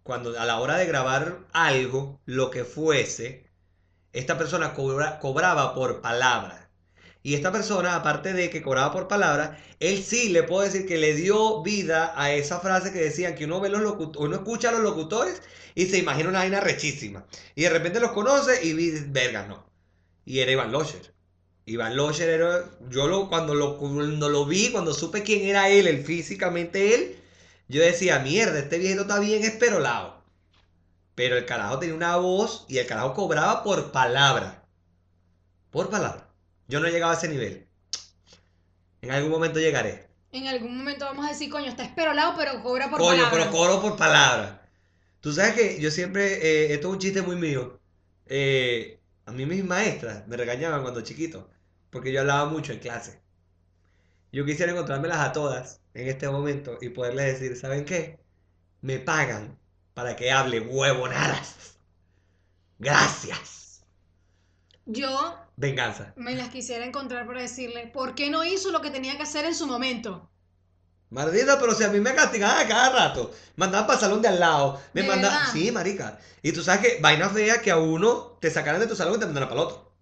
Cuando 0.04 0.40
a 0.40 0.46
la 0.46 0.60
hora 0.60 0.78
de 0.78 0.86
grabar 0.86 1.40
algo, 1.54 2.22
lo 2.26 2.52
que 2.52 2.64
fuese, 2.66 3.50
esta 4.14 4.38
persona 4.38 4.74
cobra- 4.74 5.20
cobraba 5.20 5.74
por 5.76 6.02
palabra. 6.02 6.70
Y 7.24 7.36
esta 7.36 7.52
persona, 7.54 7.96
aparte 7.96 8.34
de 8.34 8.50
que 8.50 8.62
cobraba 8.62 8.92
por 8.92 9.08
palabra, 9.08 9.58
él 9.80 10.04
sí 10.04 10.30
le 10.30 10.44
puedo 10.44 10.64
decir 10.64 10.86
que 10.86 10.98
le 10.98 11.16
dio 11.16 11.64
vida 11.64 12.14
a 12.22 12.34
esa 12.34 12.60
frase 12.60 12.92
que 12.92 13.00
decían 13.00 13.36
que 13.36 13.46
uno 13.46 13.62
ve 13.62 13.70
los 13.70 13.82
uno 14.18 14.36
escucha 14.36 14.70
a 14.70 14.72
los 14.74 14.82
locutores 14.82 15.42
y 15.76 15.86
se 15.88 16.00
imagina 16.00 16.30
una 16.30 16.40
vaina 16.40 16.60
rechísima. 16.60 17.26
Y 17.56 17.64
de 17.64 17.70
repente 17.70 18.00
los 18.02 18.12
conoce 18.12 18.66
y 18.66 18.74
verga, 19.08 19.48
no. 19.48 19.66
Y 20.26 20.40
era 20.40 20.52
Iván 20.52 20.72
Locher. 20.72 21.14
Iván 21.66 21.96
Locher 21.96 22.30
era, 22.30 22.66
yo 22.90 23.08
lo, 23.08 23.30
cuando 23.30 23.56
lo, 23.56 23.78
cuando 23.78 24.30
lo 24.30 24.46
vi, 24.46 24.72
cuando 24.72 24.94
supe 24.94 25.24
quién 25.24 25.44
era 25.48 25.70
él, 25.70 25.88
el 25.88 26.04
físicamente 26.04 26.94
él, 26.96 27.23
yo 27.74 27.82
decía, 27.82 28.20
mierda, 28.20 28.60
este 28.60 28.78
viejito 28.78 29.02
está 29.02 29.18
bien 29.20 29.44
esperolado. 29.44 30.22
Pero 31.16 31.38
el 31.38 31.46
carajo 31.46 31.80
tenía 31.80 31.96
una 31.96 32.18
voz 32.18 32.66
y 32.70 32.78
el 32.78 32.86
carajo 32.86 33.14
cobraba 33.16 33.64
por 33.64 33.92
palabra. 33.92 34.64
Por 35.72 35.90
palabra. 35.90 36.30
Yo 36.68 36.80
no 36.80 36.88
he 36.88 36.92
llegado 36.92 37.12
a 37.14 37.16
ese 37.16 37.30
nivel. 37.30 37.68
En 39.02 39.12
algún 39.12 39.32
momento 39.32 39.60
llegaré. 39.60 40.08
en 40.32 40.48
algún 40.48 40.78
momento 40.78 41.06
vamos 41.06 41.26
a 41.26 41.30
decir, 41.30 41.50
coño, 41.50 41.68
está 41.68 41.84
esperolado, 41.84 42.36
pero 42.38 42.62
cobra 42.62 42.90
por 42.90 43.00
Coño, 43.00 43.24
palabra. 43.24 43.32
pero 43.32 43.52
cobro 43.52 43.82
por 43.82 43.98
palabra. 43.98 44.68
Tú 45.20 45.34
sabes 45.34 45.54
que 45.54 45.82
yo 45.82 45.90
siempre, 45.90 46.34
eh, 46.46 46.74
esto 46.74 46.88
es 46.90 46.94
un 46.94 47.00
chiste 47.00 47.22
muy 47.22 47.36
mío. 47.36 47.80
Eh, 48.28 49.00
a 49.26 49.32
mí 49.32 49.46
mis 49.46 49.64
maestras 49.64 50.28
me 50.28 50.38
regañaban 50.38 50.82
cuando 50.84 51.02
chiquito, 51.02 51.50
porque 51.90 52.12
yo 52.12 52.22
hablaba 52.22 52.46
mucho 52.46 52.72
en 52.72 52.80
clase. 52.80 53.20
Yo 54.32 54.46
quisiera 54.46 54.72
encontrármelas 54.72 55.20
a 55.20 55.32
todas 55.34 55.83
en 55.94 56.08
este 56.08 56.30
momento 56.30 56.78
y 56.82 56.90
poderles 56.90 57.40
decir, 57.40 57.58
¿saben 57.58 57.86
qué? 57.86 58.20
Me 58.82 59.00
pagan 59.00 59.60
para 59.94 60.16
que 60.16 60.32
hable 60.32 60.60
huevonadas. 60.62 61.78
Gracias. 62.78 63.82
Yo 64.86 65.36
Venganza. 65.58 66.14
me 66.16 66.36
las 66.36 66.48
quisiera 66.50 66.86
encontrar 66.86 67.28
para 67.28 67.42
decirle, 67.42 67.88
¿por 67.88 68.16
qué 68.16 68.30
no 68.30 68.46
hizo 68.46 68.72
lo 68.72 68.82
que 68.82 68.92
tenía 68.92 69.18
que 69.18 69.24
hacer 69.24 69.44
en 69.46 69.56
su 69.56 69.68
momento? 69.68 70.32
Maldita, 71.10 71.60
pero 71.60 71.74
si 71.76 71.84
a 71.86 71.90
mí 71.90 72.00
me 72.02 72.14
castigaban 72.16 72.66
a 72.66 72.68
cada 72.68 72.90
rato, 72.90 73.32
mandaban 73.56 73.86
para 73.88 73.98
el 74.00 74.02
salón 74.04 74.22
de 74.22 74.28
al 74.28 74.40
lado, 74.40 74.82
me 74.94 75.04
¿De 75.04 75.08
mandaban, 75.08 75.40
verdad? 75.40 75.46
sí, 75.46 75.72
marica. 75.72 76.20
Y 76.42 76.52
tú 76.52 76.62
sabes 76.64 76.82
que 76.82 77.02
vaina 77.02 77.30
fea 77.30 77.62
que 77.62 77.72
a 77.72 77.78
uno 77.78 78.38
te 78.42 78.50
sacaran 78.52 78.82
de 78.82 78.88
tu 78.88 78.96
salón 78.96 79.16
y 79.16 79.20
te 79.20 79.26
mandaran 79.26 79.48
para 79.50 79.62
el 79.62 79.68
otro. 79.68 79.94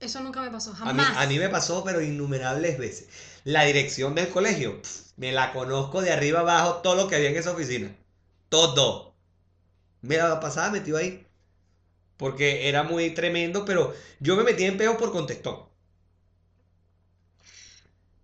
Eso 0.00 0.20
nunca 0.20 0.40
me 0.42 0.50
pasó, 0.50 0.74
A 0.82 0.92
mí, 0.92 1.04
jamás. 1.04 1.16
a 1.16 1.26
mí 1.26 1.38
me 1.38 1.48
pasó, 1.48 1.84
pero 1.84 2.00
innumerables 2.02 2.78
veces. 2.78 3.08
La 3.44 3.64
dirección 3.64 4.14
del 4.14 4.28
colegio, 4.28 4.80
me 5.20 5.32
la 5.32 5.52
conozco 5.52 6.00
de 6.00 6.10
arriba 6.10 6.40
abajo, 6.40 6.76
todo 6.76 6.94
lo 6.94 7.06
que 7.06 7.16
había 7.16 7.28
en 7.28 7.36
esa 7.36 7.52
oficina. 7.52 7.94
Todo. 8.48 9.14
Me 10.00 10.16
la 10.16 10.40
pasaba 10.40 10.70
metido 10.70 10.96
ahí. 10.96 11.26
Porque 12.16 12.70
era 12.70 12.84
muy 12.84 13.10
tremendo, 13.10 13.66
pero 13.66 13.94
yo 14.18 14.34
me 14.34 14.44
metí 14.44 14.64
en 14.64 14.78
peos 14.78 14.96
por 14.96 15.12
contestón. 15.12 15.66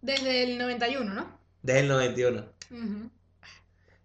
Desde 0.00 0.44
el 0.44 0.56
91, 0.56 1.12
¿no? 1.12 1.38
Desde 1.61 1.80
el 1.80 1.88
91. 1.88 2.46
Ujú. 2.70 3.11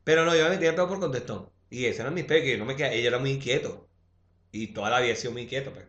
Pero 0.04 0.25
no, 0.25 0.36
yo 0.36 0.43
me 0.43 0.49
metí 0.49 0.65
en 0.65 0.75
peos 0.75 0.89
por 0.89 0.99
contestón. 0.99 1.49
Y 1.69 1.86
ese 1.86 2.01
era 2.01 2.12
mis 2.12 2.25
peos, 2.25 2.41
que 2.41 2.51
yo 2.51 2.58
no 2.58 2.65
me 2.65 2.75
quedaba, 2.75 2.93
ella 2.93 3.08
era 3.08 3.19
muy 3.19 3.32
inquieto. 3.32 3.88
Y 4.51 4.73
toda 4.73 4.89
la 4.89 4.99
vida 4.99 5.13
he 5.13 5.15
sido 5.15 5.32
muy 5.32 5.43
inquieto, 5.43 5.71
pues. 5.71 5.86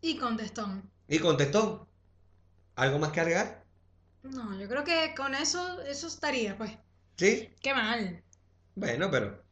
Y 0.00 0.16
contestó. 0.16 0.66
Y 1.08 1.18
contestón. 1.18 1.86
¿Algo 2.74 2.98
más 2.98 3.12
que 3.12 3.20
agregar? 3.20 3.65
No, 4.30 4.58
yo 4.58 4.68
creo 4.68 4.84
que 4.84 5.14
con 5.16 5.34
eso, 5.34 5.80
eso 5.82 6.06
estaría, 6.06 6.56
pues. 6.56 6.72
¿Sí? 7.16 7.50
Qué 7.62 7.74
mal. 7.74 8.22
Bueno, 8.74 9.10
pero 9.10 9.42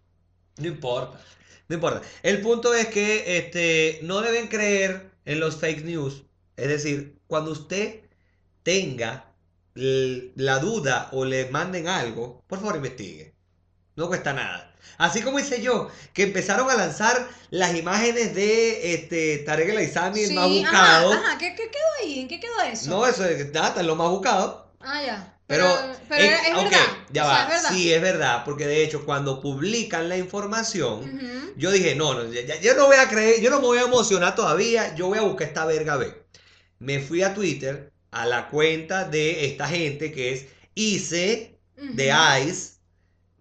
no 0.59 0.67
importa. 0.67 1.21
No 1.69 1.77
importa. 1.77 2.03
El 2.23 2.41
punto 2.43 2.75
es 2.75 2.89
que 2.89 3.39
este, 3.39 4.01
no 4.03 4.21
deben 4.21 4.49
creer 4.49 5.11
en 5.25 5.41
los 5.41 5.57
fake 5.57 5.85
news. 5.85 6.25
Es 6.57 6.69
decir, 6.69 7.19
cuando 7.27 7.53
usted 7.53 8.01
tenga 8.63 9.33
la 9.75 10.59
duda 10.59 11.09
o 11.13 11.25
le 11.25 11.51
manden 11.51 11.89
algo, 11.89 12.43
por 12.47 12.61
favor 12.61 12.77
investigue. 12.77 13.35
No 13.97 14.09
cuesta 14.09 14.33
nada. 14.33 14.75
Así 14.99 15.23
como 15.23 15.39
hice 15.39 15.63
yo, 15.63 15.89
que 16.13 16.25
empezaron 16.25 16.71
a 16.71 16.75
lanzar 16.75 17.29
las 17.51 17.75
imágenes 17.75 18.35
de 18.35 18.95
este, 18.95 19.39
Tarek 19.39 19.71
El 19.71 19.79
Aizami, 19.79 20.23
el 20.23 20.35
más 20.35 20.49
buscado. 20.49 21.13
Ajá, 21.13 21.27
ajá. 21.29 21.39
¿Qué, 21.39 21.55
qué 21.57 21.71
quedó 21.71 21.85
ahí? 22.01 22.21
¿En 22.21 22.29
qué 22.29 22.39
quedó 22.39 22.61
eso? 22.63 22.91
No, 22.91 23.07
eso 23.07 23.25
es 23.25 23.53
nada, 23.53 23.83
lo 23.83 23.97
más 23.97 24.11
buscado. 24.11 24.64
Ah, 24.85 25.03
ya. 25.05 25.31
Pero, 25.47 25.67
pero 26.09 26.25
eh, 26.25 26.37
es 26.49 26.55
verdad. 26.57 26.79
ya 27.11 27.25
o 27.25 27.29
sea, 27.29 27.35
va. 27.37 27.43
es 27.43 27.49
verdad. 27.49 27.71
Sí, 27.71 27.93
es 27.93 28.01
verdad, 28.03 28.45
porque 28.45 28.67
de 28.67 28.83
hecho 28.83 29.05
cuando 29.05 29.41
publican 29.41 30.09
la 30.09 30.17
información, 30.17 31.55
yo 31.57 31.71
dije, 31.71 31.95
no, 31.95 32.15
no, 32.15 32.33
ya- 32.33 32.61
yo 32.61 32.75
no 32.75 32.87
voy 32.87 32.97
a 32.97 33.09
creer, 33.09 33.41
yo 33.43 33.51
no 33.51 33.61
me 33.61 33.67
voy 33.67 33.79
a 33.79 33.83
emocionar 33.83 34.35
todavía, 34.35 34.95
yo 34.95 35.09
voy 35.09 35.19
a 35.19 35.23
buscar 35.23 35.49
esta 35.49 35.67
verga 35.67 35.97
B. 35.97 36.15
Me 36.79 37.01
fui 37.01 37.23
a 37.23 37.35
Twitter, 37.35 37.93
a 38.11 38.27
la 38.27 38.49
cuenta 38.49 39.05
de 39.05 39.45
esta 39.47 39.69
gente 39.69 40.13
que 40.13 40.33
es 40.33 40.47
ICE 40.75 41.59
de 41.77 42.11
Ujú. 42.13 42.49
ICE, 42.49 42.73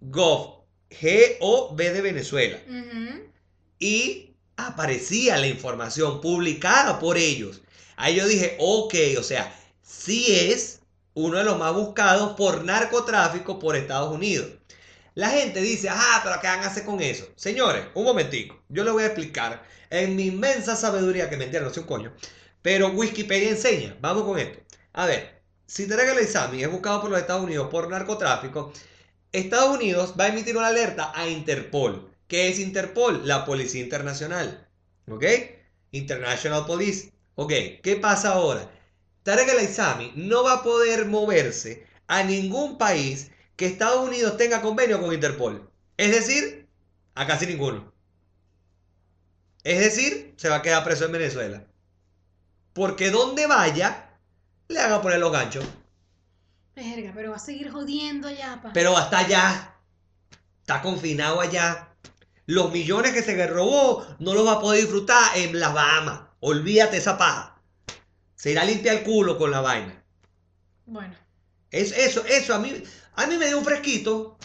Gov, 0.00 0.64
G-O-V 0.90 1.92
de 1.92 2.00
Venezuela. 2.02 2.58
Y 3.78 4.34
aparecía 4.56 5.36
la 5.38 5.46
información 5.46 6.20
publicada 6.20 6.98
por 6.98 7.16
ellos. 7.16 7.62
Ahí 7.96 8.16
yo 8.16 8.26
dije, 8.26 8.56
ok, 8.58 8.94
o 9.18 9.22
sea, 9.22 9.54
sí 9.82 10.26
es 10.28 10.80
uno 11.14 11.38
de 11.38 11.44
los 11.44 11.58
más 11.58 11.72
buscados 11.72 12.34
por 12.36 12.64
narcotráfico 12.64 13.58
por 13.58 13.76
Estados 13.76 14.12
Unidos. 14.12 14.48
La 15.14 15.30
gente 15.30 15.60
dice, 15.60 15.88
ah, 15.90 16.20
pero 16.24 16.40
¿qué 16.40 16.48
van 16.48 16.60
a 16.60 16.66
hacer 16.66 16.84
con 16.84 17.00
eso? 17.00 17.28
Señores, 17.36 17.84
un 17.94 18.04
momentico, 18.04 18.60
yo 18.68 18.82
les 18.82 18.92
voy 18.92 19.04
a 19.04 19.06
explicar 19.06 19.62
en 19.90 20.16
mi 20.16 20.26
inmensa 20.26 20.74
sabiduría, 20.74 21.30
que 21.30 21.36
mentira, 21.36 21.62
no 21.62 21.70
sé 21.70 21.80
un 21.80 21.86
coño, 21.86 22.12
pero 22.62 22.88
Wikipedia 22.88 23.50
enseña, 23.50 23.96
vamos 24.00 24.24
con 24.24 24.38
esto. 24.38 24.58
A 24.92 25.06
ver, 25.06 25.40
si 25.66 25.86
Tarek 25.86 26.10
El 26.10 26.18
Aissami 26.18 26.62
es 26.62 26.70
buscado 26.70 27.00
por 27.00 27.10
los 27.10 27.20
Estados 27.20 27.44
Unidos 27.44 27.68
por 27.70 27.88
narcotráfico, 27.88 28.72
Estados 29.32 29.76
Unidos 29.76 30.14
va 30.18 30.24
a 30.24 30.28
emitir 30.28 30.56
una 30.56 30.68
alerta 30.68 31.12
a 31.14 31.28
Interpol. 31.28 32.10
¿Qué 32.26 32.48
es 32.48 32.58
Interpol? 32.58 33.26
La 33.26 33.44
Policía 33.44 33.82
Internacional. 33.82 34.68
¿Ok? 35.08 35.24
International 35.92 36.66
Police. 36.66 37.12
Ok, 37.36 37.52
¿qué 37.82 37.96
pasa 38.00 38.32
ahora? 38.32 38.70
Tarek 39.24 39.48
El 39.48 39.58
Aissami 39.58 40.12
no 40.16 40.44
va 40.44 40.52
a 40.52 40.62
poder 40.62 41.06
moverse 41.06 41.86
a 42.06 42.22
ningún 42.22 42.76
país 42.78 43.30
que 43.56 43.66
Estados 43.66 44.06
Unidos 44.06 44.36
tenga 44.36 44.60
convenio 44.60 45.00
con 45.00 45.14
Interpol. 45.14 45.68
Es 45.96 46.10
decir, 46.10 46.68
a 47.14 47.26
casi 47.26 47.46
ninguno. 47.46 47.92
Es 49.62 49.80
decir, 49.80 50.34
se 50.36 50.50
va 50.50 50.56
a 50.56 50.62
quedar 50.62 50.84
preso 50.84 51.06
en 51.06 51.12
Venezuela. 51.12 51.64
Porque 52.74 53.10
donde 53.10 53.46
vaya, 53.46 54.10
le 54.68 54.78
hagan 54.78 55.00
poner 55.00 55.18
los 55.20 55.32
ganchos. 55.32 55.64
Verga, 56.76 57.12
pero 57.14 57.30
va 57.30 57.36
a 57.36 57.40
seguir 57.40 57.70
jodiendo 57.70 58.30
ya, 58.30 58.60
pa. 58.60 58.72
Pero 58.74 58.94
hasta 58.94 59.18
allá. 59.18 59.74
Está 60.60 60.82
confinado 60.82 61.40
allá. 61.40 61.88
Los 62.44 62.72
millones 62.72 63.12
que 63.12 63.22
se 63.22 63.46
robó 63.46 64.06
no 64.18 64.34
los 64.34 64.46
va 64.46 64.54
a 64.54 64.60
poder 64.60 64.82
disfrutar 64.82 65.38
en 65.38 65.58
las 65.58 65.72
Bahamas. 65.72 66.20
Olvídate 66.40 66.98
esa 66.98 67.16
paja. 67.16 67.53
Se 68.44 68.50
irá 68.50 68.60
a 68.60 68.66
limpiar 68.66 68.96
el 68.96 69.04
culo 69.04 69.38
con 69.38 69.50
la 69.50 69.62
vaina. 69.62 70.04
Bueno. 70.84 71.16
Es, 71.70 71.96
eso, 71.96 72.26
eso 72.26 72.54
a 72.54 72.58
mí, 72.58 72.74
a 73.14 73.26
mí 73.26 73.38
me 73.38 73.46
dio 73.46 73.56
un 73.56 73.64
fresquito. 73.64 74.36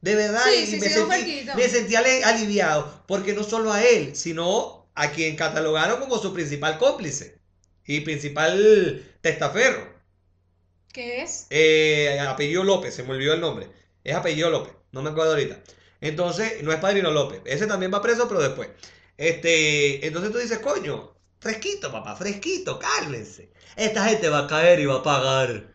De 0.00 0.14
verdad. 0.14 0.44
Sí, 0.46 0.62
y 0.62 0.66
sí, 0.66 0.76
me, 0.78 0.88
sí, 0.88 0.98
un 0.98 1.10
sentí, 1.10 1.24
fresquito. 1.24 1.54
me 1.54 1.68
sentí 1.68 1.94
aliviado. 1.94 3.04
Porque 3.06 3.34
no 3.34 3.44
solo 3.44 3.70
a 3.70 3.84
él, 3.84 4.16
sino 4.16 4.88
a 4.94 5.10
quien 5.10 5.36
catalogaron 5.36 6.00
como 6.00 6.16
su 6.16 6.32
principal 6.32 6.78
cómplice. 6.78 7.38
Y 7.84 8.00
principal 8.00 9.04
testaferro. 9.20 9.92
¿Qué 10.90 11.20
es? 11.20 11.48
Eh, 11.50 12.18
apellido 12.20 12.64
López, 12.64 12.94
se 12.94 13.02
me 13.02 13.10
olvidó 13.10 13.34
el 13.34 13.42
nombre. 13.42 13.68
Es 14.04 14.16
apellido 14.16 14.48
López, 14.48 14.72
no 14.92 15.02
me 15.02 15.10
acuerdo 15.10 15.32
ahorita. 15.32 15.60
Entonces, 16.00 16.62
no 16.62 16.72
es 16.72 16.78
Padrino 16.78 17.10
López. 17.10 17.42
Ese 17.44 17.66
también 17.66 17.92
va 17.92 18.00
preso, 18.00 18.26
pero 18.26 18.40
después. 18.40 18.70
Este, 19.18 20.06
entonces 20.06 20.32
tú 20.32 20.38
dices, 20.38 20.60
coño, 20.60 21.17
fresquito, 21.40 21.90
papá, 21.92 22.16
fresquito, 22.16 22.78
cálmense. 22.78 23.50
Esta 23.76 24.04
gente 24.04 24.28
va 24.28 24.40
a 24.40 24.46
caer 24.46 24.80
y 24.80 24.86
va 24.86 24.96
a 24.96 25.02
pagar. 25.02 25.72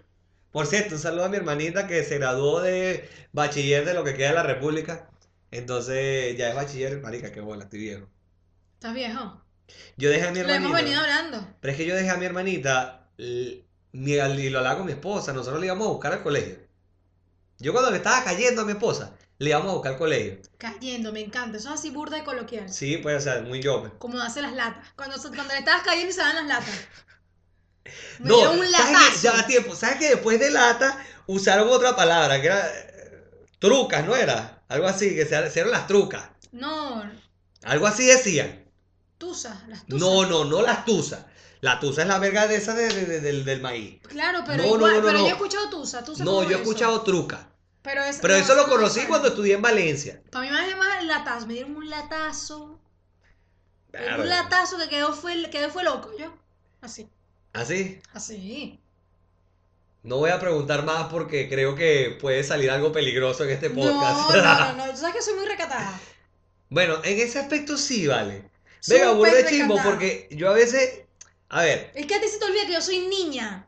Por 0.51 0.67
cierto, 0.67 0.95
un 0.95 1.01
saludo 1.01 1.25
a 1.25 1.29
mi 1.29 1.37
hermanita 1.37 1.87
que 1.87 2.03
se 2.03 2.17
graduó 2.17 2.61
de 2.61 3.09
bachiller 3.31 3.85
de 3.85 3.93
lo 3.93 4.03
que 4.03 4.13
queda 4.13 4.29
de 4.29 4.35
la 4.35 4.43
República. 4.43 5.09
Entonces, 5.51 6.37
ya 6.37 6.49
es 6.49 6.55
bachiller, 6.55 6.99
marica, 7.01 7.31
qué 7.31 7.41
bola, 7.41 7.63
estoy 7.63 7.79
viejo. 7.79 8.07
¿Estás 8.75 8.93
viejo? 8.93 9.41
Yo 9.97 10.09
dejé 10.09 10.27
a 10.27 10.31
mi 10.31 10.39
Lo 10.39 10.45
hermanita. 10.45 10.65
hemos 10.67 10.81
venido 10.81 11.01
hablando. 11.01 11.47
Pero 11.59 11.71
es 11.71 11.77
que 11.77 11.85
yo 11.85 11.95
dejé 11.95 12.09
a 12.09 12.17
mi 12.17 12.25
hermanita 12.25 13.07
y 13.17 13.63
lo 13.93 14.57
hablaba 14.59 14.77
con 14.77 14.85
mi 14.85 14.91
esposa. 14.91 15.33
Nosotros 15.33 15.59
le 15.59 15.67
íbamos 15.67 15.87
a 15.87 15.91
buscar 15.91 16.13
al 16.13 16.23
colegio. 16.23 16.57
Yo 17.59 17.71
cuando 17.71 17.91
le 17.91 17.97
estaba 17.97 18.23
cayendo 18.23 18.63
a 18.63 18.65
mi 18.65 18.73
esposa, 18.73 19.15
le 19.43 19.49
íbamos 19.49 19.69
a 19.69 19.73
buscar 19.73 19.91
al 19.93 19.97
colegio. 19.97 20.37
Cayendo, 20.57 21.11
me 21.11 21.21
encanta. 21.21 21.57
Eso 21.57 21.69
es 21.73 21.79
así 21.79 21.89
burda 21.89 22.17
y 22.17 22.23
coloquial. 22.23 22.71
Sí, 22.71 22.97
pues, 22.97 23.17
o 23.17 23.21
sea, 23.21 23.41
muy 23.41 23.61
yo. 23.61 23.81
pues. 23.81 23.93
Como 23.99 24.19
hace 24.19 24.41
las 24.41 24.53
latas. 24.53 24.87
Cuando, 24.95 25.17
cuando 25.21 25.53
le 25.53 25.59
estabas 25.59 25.83
cayendo 25.83 26.09
y 26.09 26.13
se 26.13 26.21
van 26.21 26.35
las 26.35 26.47
latas. 26.47 26.75
Me 28.19 28.29
No, 28.29 28.51
un 28.51 28.65
¿sabes. 28.71 29.21
Ya 29.21 29.33
va 29.33 29.45
tiempo. 29.45 29.75
¿Sabes 29.75 29.97
que 29.97 30.09
después 30.09 30.39
de 30.39 30.49
lata 30.51 30.97
usaron 31.27 31.69
otra 31.69 31.95
palabra 31.95 32.39
que 32.39 32.47
era 32.47 32.65
eh, 32.67 33.45
trucas, 33.59 34.05
¿no 34.05 34.15
era? 34.15 34.63
Algo 34.69 34.87
así, 34.87 35.13
que 35.15 35.25
se 35.25 35.45
hicieron 35.47 35.71
las 35.71 35.87
trucas. 35.87 36.29
No, 36.51 37.03
Algo 37.63 37.87
así 37.87 38.05
decían. 38.05 38.63
tusa, 39.17 39.63
las 39.67 39.85
tusas. 39.85 39.99
No, 39.99 40.25
no, 40.25 40.45
no 40.45 40.61
las 40.61 40.85
tusas. 40.85 41.25
La 41.61 41.79
tusa 41.79 42.01
es 42.01 42.07
la 42.07 42.19
verga 42.19 42.47
de 42.47 42.55
esa 42.57 42.73
de- 42.73 42.89
de- 42.89 43.05
de- 43.05 43.19
del, 43.21 43.45
del 43.45 43.61
maíz. 43.61 44.01
Claro, 44.07 44.43
pero 44.45 44.63
No, 44.63 44.75
igual, 44.75 44.93
no, 44.93 44.97
no, 45.01 45.05
pero 45.07 45.19
yo 45.19 45.25
he 45.27 45.29
escuchado 45.31 45.69
tusa, 45.69 46.03
tusa 46.03 46.23
No, 46.23 46.43
yo 46.43 46.57
he 46.57 46.61
escuchado 46.61 47.01
truca. 47.03 47.47
Pero, 47.83 48.03
es, 48.03 48.17
Pero 48.21 48.35
no, 48.35 48.39
eso 48.39 48.55
lo 48.55 48.63
no 48.63 48.69
conocí 48.69 49.01
cuando 49.01 49.27
estudié 49.27 49.55
en 49.55 49.61
Valencia. 49.61 50.21
Para 50.31 50.45
mí 50.45 50.51
más 50.51 50.67
es 50.69 50.77
más 50.77 50.99
el 51.01 51.07
latazo, 51.07 51.47
me 51.47 51.53
dieron 51.53 51.75
un 51.75 51.89
latazo. 51.89 52.79
Me 53.91 54.15
un 54.19 54.29
latazo 54.29 54.77
que 54.77 54.89
quedó 54.89 55.13
fue, 55.13 55.49
quedó 55.51 55.69
fue 55.69 55.83
loco, 55.83 56.09
yo. 56.17 56.33
Así, 56.81 57.07
¿Así? 57.53 57.99
así. 58.13 58.79
No 60.01 60.17
voy 60.17 60.31
a 60.31 60.39
preguntar 60.39 60.83
más 60.83 61.05
porque 61.09 61.47
creo 61.47 61.75
que 61.75 62.17
puede 62.19 62.43
salir 62.43 62.71
algo 62.71 62.91
peligroso 62.91 63.43
en 63.43 63.51
este 63.51 63.69
No, 63.69 63.75
podcast. 63.75 64.29
no, 64.35 64.73
no, 64.73 64.73
no, 64.87 64.91
tú 64.91 64.97
sabes 64.97 65.15
que 65.15 65.21
soy 65.21 65.35
muy 65.35 65.45
recatada. 65.45 65.97
bueno, 66.69 66.99
en 67.03 67.19
ese 67.19 67.39
aspecto 67.39 67.77
sí, 67.77 68.07
vale. 68.07 68.49
Venga, 68.87 69.13
chimbo, 69.47 69.75
recatada. 69.75 69.83
porque 69.83 70.27
yo 70.31 70.49
a 70.49 70.53
veces. 70.53 71.01
A 71.49 71.61
ver, 71.63 71.91
Es 71.95 72.05
que 72.07 72.15
a 72.15 72.21
ti 72.21 72.27
se 72.27 72.39
te 72.39 72.45
olvida 72.45 72.65
que 72.65 72.73
yo 72.73 72.81
soy 72.81 73.07
niña. 73.07 73.67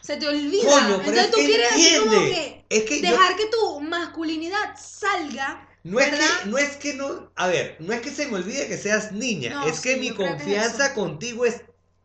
Se 0.00 0.16
te 0.16 0.26
olvida. 0.26 0.64
coño, 0.70 1.02
pero 1.04 1.18
Entonces 1.20 1.24
es 1.24 1.30
tú 1.30 1.36
que 1.36 1.46
quieres 1.46 1.72
así 1.72 1.98
como 1.98 2.12
entiende. 2.14 2.34
que 2.34 2.55
Es 2.68 2.84
que 2.84 3.00
yo- 3.00 3.10
dejar 3.10 3.36
que 3.36 3.46
tu 3.46 3.80
masculinidad 3.80 4.74
salga. 4.78 5.68
no 5.84 6.00
es 6.00 6.08
que 6.10 6.48
no 6.50 6.58
es 6.58 6.76
que 6.76 6.94
no, 6.94 7.30
a 7.36 7.46
ver, 7.46 7.76
no 7.78 7.92
es 7.92 8.00
que 8.00 8.10
se 8.10 8.26
me 8.26 8.36
olvide 8.36 8.66
que 8.66 8.76
seas 8.76 9.12
niña, 9.12 9.50
No, 9.50 9.66
es 9.68 9.80
que 9.80 9.96
mi 9.96 10.10
que 10.10 10.24
es 10.24 10.30
confianza 10.30 10.94
contigo 10.94 11.44
es 11.46 11.62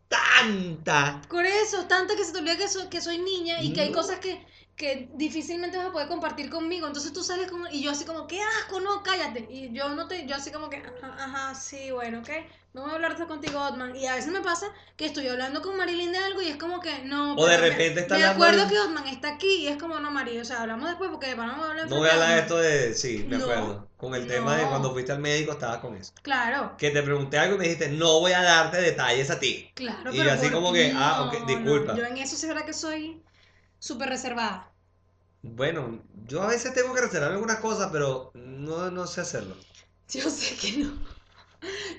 tanta. 0.07 1.21
Por 1.29 1.45
eso, 1.45 1.85
tanto 1.87 2.15
que 2.15 2.23
se 2.23 2.31
te 2.33 2.39
olvida 2.39 2.57
que 2.57 2.67
soy, 2.67 2.87
que 2.87 3.01
soy 3.01 3.17
niña 3.17 3.61
y 3.61 3.73
que 3.73 3.81
hay 3.81 3.91
cosas 3.91 4.19
que, 4.19 4.45
que 4.75 5.09
difícilmente 5.13 5.77
vas 5.77 5.87
a 5.87 5.91
poder 5.91 6.07
compartir 6.07 6.49
conmigo. 6.49 6.87
Entonces 6.87 7.13
tú 7.13 7.23
sales 7.23 7.49
con, 7.51 7.63
y 7.71 7.81
yo 7.83 7.91
así 7.91 8.05
como, 8.05 8.27
qué 8.27 8.41
asco, 8.59 8.79
no, 8.81 9.03
cállate. 9.03 9.47
Y 9.49 9.71
yo 9.73 9.89
no 9.89 10.07
te, 10.07 10.25
yo 10.25 10.35
así 10.35 10.51
como 10.51 10.69
que, 10.69 10.77
ajá, 10.77 11.15
ajá, 11.23 11.55
sí, 11.55 11.91
bueno, 11.91 12.19
ok. 12.19 12.29
No 12.73 12.83
voy 12.83 12.91
a 12.91 12.95
hablar 12.95 13.27
contigo, 13.27 13.59
Otman. 13.61 13.95
Y 13.95 14.07
a 14.07 14.15
veces 14.15 14.31
me 14.31 14.41
pasa 14.41 14.67
que 14.95 15.05
estoy 15.05 15.27
hablando 15.27 15.61
con 15.61 15.75
Marilyn 15.77 16.11
de 16.13 16.17
algo 16.19 16.41
y 16.41 16.47
es 16.47 16.55
como 16.55 16.79
que, 16.79 16.99
no. 17.03 17.35
O 17.35 17.45
de 17.45 17.57
pero 17.57 17.63
me- 17.63 17.69
repente 17.69 17.99
está 18.01 18.15
Me 18.15 18.23
hablando 18.23 18.33
acuerdo 18.33 18.67
que 18.69 18.79
Otman 18.79 19.07
está 19.07 19.33
aquí 19.35 19.55
y 19.63 19.67
es 19.67 19.77
como, 19.77 19.99
no, 19.99 20.09
María, 20.11 20.41
o 20.41 20.45
sea, 20.45 20.61
hablamos 20.61 20.87
después 20.89 21.09
porque 21.11 21.27
de 21.27 21.35
pana 21.35 21.55
no 21.57 21.63
a 21.65 21.69
hablar 21.69 21.89
No 21.89 21.97
voy 21.97 22.07
a 22.09 22.13
hablar 22.13 22.35
de 22.35 22.39
esto 22.41 22.57
de, 22.57 22.93
sí, 22.93 23.25
me 23.27 23.35
No, 23.37 23.43
acuerdo, 23.43 23.87
con 23.97 24.15
el 24.15 24.25
tema 24.27 24.55
de 24.55 24.63
no. 24.63 24.69
cuando 24.69 24.91
fuiste 24.93 25.11
al 25.11 25.19
médico 25.19 25.51
estabas 25.51 25.79
con 25.79 25.95
eso. 25.95 26.13
Claro, 26.23 26.77
Que 26.77 26.91
te 26.91 27.03
pregunté 27.03 27.37
algo 27.37 27.55
y 27.55 27.57
me 27.59 27.63
dijiste, 27.65 27.89
no 27.89 28.19
voy 28.19 28.31
a 28.31 28.41
darte 28.41 28.81
detalles 28.81 29.29
a 29.29 29.39
ti. 29.39 29.69
claro. 29.73 30.11
Y 30.11 30.17
pero 30.17 30.31
así 30.31 30.49
como 30.49 30.71
que, 30.73 30.93
ah, 30.95 31.23
ok, 31.23 31.33
no, 31.45 31.47
disculpa. 31.47 31.93
no, 31.93 31.97
Yo 31.97 32.05
en 32.05 32.17
eso 32.17 32.35
sí 32.37 32.47
verdad 32.47 32.65
que 32.65 32.73
soy 32.73 33.21
súper 33.81 34.09
reservada. 34.09 34.71
Bueno, 35.43 36.03
yo 36.27 36.41
a 36.43 36.47
veces 36.47 36.73
tengo 36.73 36.93
que 36.93 37.01
reservar 37.01 37.31
algunas 37.31 37.59
cosas, 37.59 37.89
pero 37.91 38.31
no, 38.35 38.91
no 38.91 39.07
sé 39.07 39.21
hacerlo. 39.21 39.55
Yo 40.09 40.29
sé 40.29 40.55
que 40.57 40.77
no. 40.83 40.91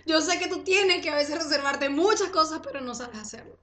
Yo 0.07 0.21
sé 0.21 0.39
que 0.39 0.49
tú 0.49 0.63
tienes 0.65 1.03
que 1.03 1.11
a 1.11 1.15
veces 1.17 1.43
reservarte 1.43 1.89
muchas 1.89 2.31
cosas, 2.31 2.61
pero 2.65 2.81
no 2.81 2.95
sabes 2.95 3.19
hacerlo. 3.19 3.57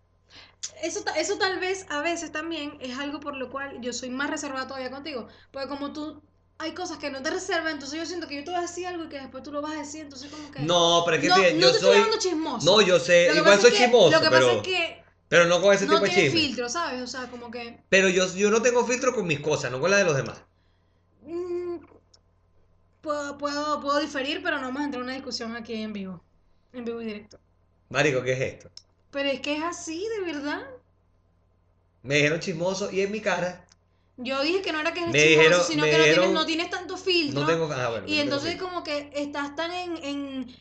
Eso, 0.82 1.04
eso 1.18 1.38
tal 1.38 1.60
vez 1.60 1.86
a 1.90 2.02
veces 2.02 2.32
también 2.32 2.78
es 2.82 2.98
algo 2.98 3.20
por 3.20 3.36
lo 3.36 3.50
cual 3.50 3.80
yo 3.82 3.94
soy 3.94 4.10
más 4.10 4.30
reservada 4.30 4.68
todavía 4.68 4.92
contigo. 4.92 5.28
Porque 5.52 5.68
como 5.70 5.94
tú 5.94 6.22
hay 6.58 6.74
cosas 6.74 6.98
que 6.98 7.12
no 7.12 7.22
te 7.22 7.30
reservan, 7.32 7.74
entonces 7.74 8.00
yo 8.00 8.06
siento 8.06 8.28
que 8.28 8.36
yo 8.38 8.44
te 8.44 8.52
voy 8.52 8.60
a 8.60 8.64
decir 8.64 8.88
algo 8.88 9.06
y 9.06 9.10
que 9.10 9.20
después 9.20 9.44
tú 9.44 9.52
lo 9.52 9.62
vas 9.62 9.74
a 9.74 9.80
decir, 9.80 10.02
entonces 10.02 10.30
como 10.32 10.52
que... 10.52 10.60
No, 10.62 11.04
pero 11.06 11.18
es 11.18 11.22
que 11.24 11.30
no, 11.30 11.36
fíjate, 11.36 11.54
no 11.56 11.62
yo 11.62 11.72
te 11.74 11.80
soy... 11.80 11.88
estoy 11.90 11.96
llamando 11.98 12.20
chismoso. 12.20 12.66
No, 12.72 12.82
yo 12.82 13.00
sé, 13.00 13.26
igual 13.36 13.44
pasa 13.44 13.62
soy 13.62 13.72
que- 13.72 13.78
chismoso, 13.78 14.12
Lo 14.12 14.20
que 14.22 14.26
pasa 14.26 14.38
pero, 14.38 14.52
es 14.52 14.62
que 14.62 14.99
pero 15.30 15.46
no 15.46 15.62
con 15.62 15.74
ese 15.74 15.86
no 15.86 15.94
tipo 15.94 16.06
de 16.06 16.12
chisme. 16.12 16.40
filtro, 16.40 16.70
¿sabes? 16.70 17.02
O 17.02 17.08
sea, 17.08 17.28
como 17.28 17.50
que... 17.52 17.80
Pero 17.90 18.10
yo, 18.10 18.28
yo 18.36 18.50
no 18.52 18.62
tengo 18.62 18.86
filtro 18.86 19.14
con 19.16 19.26
mis 19.28 19.40
cosas, 19.40 19.72
no 19.72 19.80
con 19.80 19.92
la 19.92 19.98
de 19.98 20.04
los 20.06 20.16
demás. 20.18 20.42
mm, 21.26 21.78
puedo, 23.02 23.38
puedo, 23.38 23.80
puedo 23.80 24.00
diferir, 24.00 24.42
pero 24.44 24.58
no 24.58 24.68
vamos 24.68 24.82
a 24.82 24.86
entrar 24.86 25.02
en 25.02 25.06
una 25.06 25.14
discusión 25.16 25.56
aquí 25.56 25.82
en 25.82 25.94
vivo. 25.94 26.24
En 26.74 26.84
vivo 26.86 27.02
y 27.02 27.06
directo. 27.06 27.40
Marico, 27.90 28.22
¿qué 28.22 28.34
es 28.34 28.42
esto? 28.42 28.70
Pero 29.12 29.30
es 29.30 29.40
que 29.40 29.56
es 29.58 29.64
así, 29.64 30.06
de 30.18 30.34
verdad. 30.34 30.68
Me 32.04 32.16
dijeron 32.16 32.40
chismoso 32.40 32.92
y 32.92 33.02
en 33.02 33.12
mi 33.12 33.20
cara 33.22 33.66
Yo 34.18 34.42
dije 34.42 34.62
que 34.62 34.72
no 34.72 34.80
era 34.80 34.94
que 34.94 35.02
Me 35.02 35.12
chismoso, 35.14 35.28
dijeron- 35.28 35.64
sino 35.68 35.84
que 35.84 35.98
no 36.32 36.46
tienes, 36.46 36.66
no 36.66 36.70
tanto 36.70 36.98
filtro. 36.98 37.42
no 37.42 37.48
tengo... 37.48 37.66
Ah, 37.72 37.90
bueno, 37.90 38.08
no 38.08 38.14
y 38.14 38.20
entonces 38.20 38.56
como 38.58 38.84
que 38.84 39.12
estás 39.16 39.56
tan 39.56 39.72
en, 39.72 39.98
en 40.04 40.56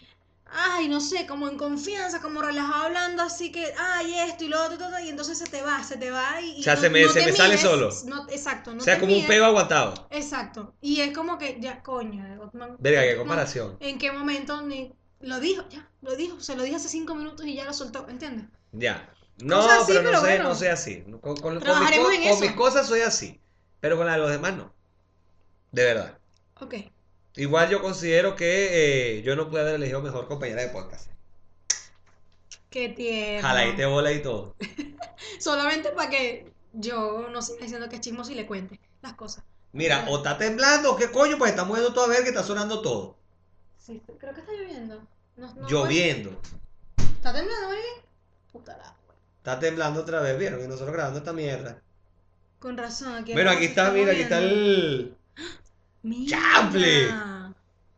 ay, 0.51 0.89
no 0.89 1.01
sé, 1.01 1.27
como 1.27 1.49
en 1.49 1.57
confianza, 1.59 2.21
como 2.21 2.43
relajado 2.43 2.85
hablando, 2.87 3.23
así 3.23 3.53
que, 3.53 3.73
ay, 3.79 4.15
esto 4.21 4.45
y 4.45 4.49
lo 4.49 4.63
otro, 4.65 4.79
todo, 4.79 4.99
y 5.01 5.09
entonces 5.09 5.39
se 5.39 5.47
te 5.47 5.63
va, 5.63 5.83
se 5.85 5.97
te 5.97 6.11
va 6.11 6.41
y... 6.41 6.57
y 6.57 6.61
O 6.61 6.63
sea, 6.63 6.75
no- 6.75 6.81
se 6.81 6.91
me- 6.91 7.03
no 7.03 7.09
se 7.11 7.25
me 7.25 7.33
sale 7.33 7.59
solo. 7.59 7.91
no- 8.07 8.27
exacto, 8.31 8.73
no 8.73 8.79
o 8.79 8.81
sea, 8.81 8.95
te 8.95 9.01
como 9.01 9.17
un 9.17 9.27
pego 9.27 9.45
aguantado. 9.47 10.07
Exacto. 10.11 10.75
Y 10.81 11.01
es 11.01 11.15
como 11.17 11.39
que, 11.39 11.59
ya, 11.61 11.83
coño, 11.83 12.25
Verga, 12.79 13.03
qué 13.03 13.13
no, 13.13 13.19
comparación. 13.19 13.77
¿En 13.81 13.99
qué 13.99 14.11
momento 14.13 14.63
ni 14.63 14.93
lo 15.21 15.41
dijo? 15.41 15.65
Ya, 15.71 15.89
lo 16.03 16.17
dijo, 16.17 16.41
se 16.41 16.57
lo 16.57 16.63
dije 16.63 16.77
hace 16.77 16.89
cinco 16.89 17.15
minutos 17.15 17.45
y 17.47 17.55
ya 17.55 17.65
lo 17.65 17.73
soltó, 17.73 18.09
¿entiendes? 18.09 18.47
Ya. 18.73 19.09
No, 19.39 19.61
así, 19.61 19.85
pero 19.89 20.03
no 20.03 20.09
pero 20.11 20.21
sé, 20.21 20.27
bueno. 20.27 20.45
no 20.49 20.55
soy 20.55 20.69
así. 20.69 21.03
Con, 21.21 21.37
con- 21.37 21.61
con 21.61 21.81
mis, 21.81 22.29
con 22.29 22.41
mis 22.41 22.53
cosas 22.53 22.87
soy 22.89 23.01
así. 23.03 23.41
Pero 23.81 23.97
con 23.97 24.07
la 24.07 24.13
de 24.13 24.19
los 24.19 24.31
demás 24.31 24.55
no. 24.57 24.73
De 25.71 25.85
verdad. 25.85 26.19
Ok. 26.61 26.75
Igual 27.37 27.71
yo 27.71 27.81
considero 27.81 28.35
que 28.35 29.19
eh, 29.19 29.23
yo 29.23 29.37
no 29.37 29.49
puedo 29.49 29.63
haber 29.63 29.77
elegido 29.77 30.03
mejor 30.03 30.27
compañera 30.27 30.63
de 30.63 30.69
podcast. 30.69 31.11
Qué 32.71 32.91
tierno. 32.91 33.47
Jaladite 33.47 33.87
bola 33.87 34.13
y 34.13 34.23
todo. 34.23 34.57
Solamente 35.41 35.91
para 35.91 36.11
que 36.11 36.53
yo 36.73 37.29
no 37.31 37.41
siga 37.43 37.61
diciendo 37.63 37.89
que 37.89 37.97
es 37.97 38.01
chismoso 38.01 38.33
y 38.33 38.35
le 38.35 38.47
cuente 38.47 38.81
las 39.03 39.15
cosas. 39.15 39.45
Mira, 39.73 40.07
o 40.09 40.19
está 40.19 40.39
temblando, 40.39 40.93
o 40.93 40.97
qué 40.97 41.11
coño, 41.11 41.39
pues 41.39 41.51
estamos 41.51 41.77
viendo 41.77 41.95
todo 41.95 42.07
a 42.07 42.09
ver 42.09 42.23
que 42.23 42.31
está 42.31 42.43
sonando 42.43 42.83
todo. 42.83 43.17
Sí, 43.79 44.03
creo 44.19 44.35
que 44.35 44.41
está 44.41 44.53
lloviendo. 44.53 45.03
No, 45.37 45.55
no, 45.55 45.69
Lloviendo. 45.69 46.41
¿Está 46.97 47.33
temblando, 47.33 47.69
Mari? 47.69 47.81
Puta 48.53 48.77
la. 48.77 48.95
Está 49.39 49.61
temblando 49.61 50.01
otra 50.01 50.21
vez, 50.21 50.39
¿vieron? 50.39 50.63
Y 50.63 50.69
nosotros 50.69 50.93
grabando 50.93 51.21
esta 51.21 51.33
mierda. 51.33 51.81
Con 52.59 52.77
razón, 52.77 53.15
aquí 53.15 53.33
Bueno, 53.35 53.51
aquí 53.51 53.67
está, 53.67 53.91
mira, 53.93 54.13
aquí 54.13 54.23
está 54.23 54.39
el... 54.39 55.17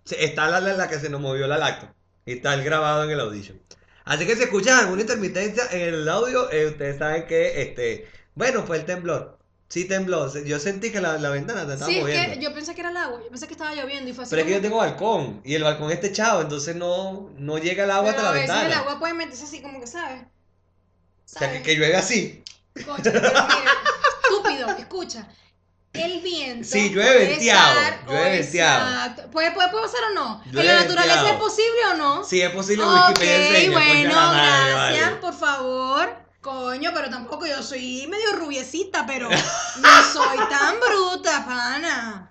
Se- 0.05 0.25
Está 0.25 0.49
la, 0.49 0.61
la, 0.61 0.73
la 0.75 0.89
que 0.89 0.99
se 0.99 1.09
nos 1.09 1.21
movió 1.21 1.47
la 1.47 1.59
lacto. 1.59 1.89
Y 2.27 2.33
está 2.33 2.55
el 2.55 2.65
grabado 2.65 3.05
en 3.05 3.11
el 3.11 3.21
audition. 3.21 3.61
Así 4.05 4.27
que 4.27 4.35
si 4.37 4.43
escuchan 4.43 4.79
alguna 4.79 5.03
intermitencia 5.03 5.65
en 5.71 5.81
el 5.95 6.09
audio, 6.09 6.51
eh, 6.51 6.67
ustedes 6.67 6.99
saben 6.99 7.27
que, 7.27 7.63
este, 7.63 8.09
bueno, 8.35 8.65
fue 8.65 8.79
el 8.79 8.85
temblor. 8.85 9.39
Sí 9.69 9.85
tembló. 9.85 10.33
Yo 10.45 10.59
sentí 10.59 10.91
que 10.91 11.01
la, 11.01 11.17
la 11.19 11.31
ventana 11.31 11.65
se 11.65 11.75
estaba 11.75 11.87
Sí, 11.91 11.99
es 11.99 12.03
moviendo. 12.03 12.35
que 12.35 12.43
yo 12.43 12.53
pensé 12.53 12.75
que 12.75 12.81
era 12.81 12.91
el 12.91 12.97
agua. 12.97 13.21
Yo 13.23 13.29
pensé 13.31 13.47
que 13.47 13.53
estaba 13.53 13.73
lloviendo 13.73 14.11
y 14.11 14.13
fue 14.13 14.25
así. 14.25 14.31
Pero 14.31 14.43
es 14.43 14.49
que 14.49 14.55
yo 14.55 14.61
tengo 14.61 14.79
balcón 14.79 15.41
y 15.45 15.55
el 15.55 15.63
balcón 15.63 15.93
está 15.93 16.09
echado, 16.09 16.43
entonces 16.43 16.75
no, 16.75 17.31
no 17.37 17.59
llega 17.59 17.85
el 17.85 17.91
agua 17.93 18.11
Pero 18.11 18.17
hasta 18.19 18.31
a 18.31 18.35
la 18.35 18.41
veces 18.41 18.67
el 18.67 18.73
agua 18.73 18.99
puede 18.99 19.15
meterse 19.15 19.45
así 19.45 19.63
como 19.63 19.81
que, 19.81 19.87
¿sabes? 19.87 20.23
O 20.23 20.27
sea, 21.29 21.41
que, 21.41 21.47
¿Sabes? 21.47 21.63
que 21.63 21.77
llueve 21.77 21.97
así. 21.97 22.43
Coño, 22.85 23.03
estúpido, 24.25 24.69
escucha. 24.77 25.29
El 25.93 26.21
viento. 26.21 26.69
Sí, 26.69 26.91
llueve 26.91 27.27
venteado, 27.27 27.81
llueve 28.07 28.39
venteado. 28.39 29.31
¿Puede, 29.33 29.51
puede, 29.51 29.71
puede 29.71 29.85
pasar 29.85 30.01
o 30.11 30.15
no? 30.15 30.43
¿En 30.47 30.67
la 30.67 30.83
naturaleza 30.83 31.31
es 31.31 31.37
posible 31.37 31.79
o 31.93 31.97
no? 31.97 32.25
Sí, 32.25 32.41
es 32.41 32.51
posible 32.51 32.85
ok, 32.85 33.09
Wikipedia 33.09 33.47
enseña, 33.47 33.75
coño, 33.75 33.89
bueno, 33.89 34.15
madre, 34.15 34.71
gracias, 34.71 35.05
vale. 35.05 35.17
por 35.17 35.35
favor. 35.35 36.31
Coño, 36.41 36.93
pero 36.95 37.11
tampoco 37.11 37.45
yo 37.45 37.63
soy 37.63 38.07
medio 38.07 38.33
rubiecita, 38.37 39.05
pero 39.05 39.29
no 39.31 40.13
soy 40.13 40.39
tan 40.49 40.77
bruta, 40.81 41.45
pana. 41.45 42.29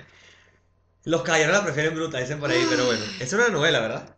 Los 1.04 1.22
caballeros 1.22 1.54
la 1.54 1.64
prefieren 1.64 1.94
bruta, 1.94 2.18
dicen 2.18 2.40
por 2.40 2.50
ahí, 2.50 2.66
pero 2.70 2.86
bueno. 2.86 3.04
Esa 3.16 3.24
es 3.24 3.34
una 3.34 3.50
novela, 3.50 3.82
¿verdad? 3.82 4.16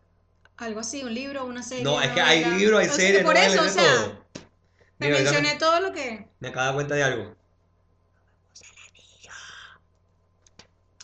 Algo 0.56 0.80
así, 0.80 1.02
un 1.02 1.12
libro, 1.12 1.44
una 1.44 1.62
serie. 1.62 1.82
No, 1.82 2.00
es 2.00 2.10
que 2.12 2.20
hay 2.20 2.42
novela. 2.42 2.58
libros, 2.58 2.80
hay 2.80 2.88
series, 2.88 3.24
Por 3.24 3.34
novelas, 3.34 3.54
eso, 3.54 3.64
o 3.64 3.68
sea, 3.68 3.94
todo. 3.94 4.24
Mira, 4.98 5.14
ahorita 5.14 5.32
mencioné 5.32 5.58
todo 5.58 5.80
lo 5.80 5.92
que. 5.92 6.28
Me 6.38 6.48
acabo 6.48 6.60
de 6.60 6.66
dar 6.66 6.74
cuenta 6.74 6.94
de 6.94 7.02
algo. 7.02 7.41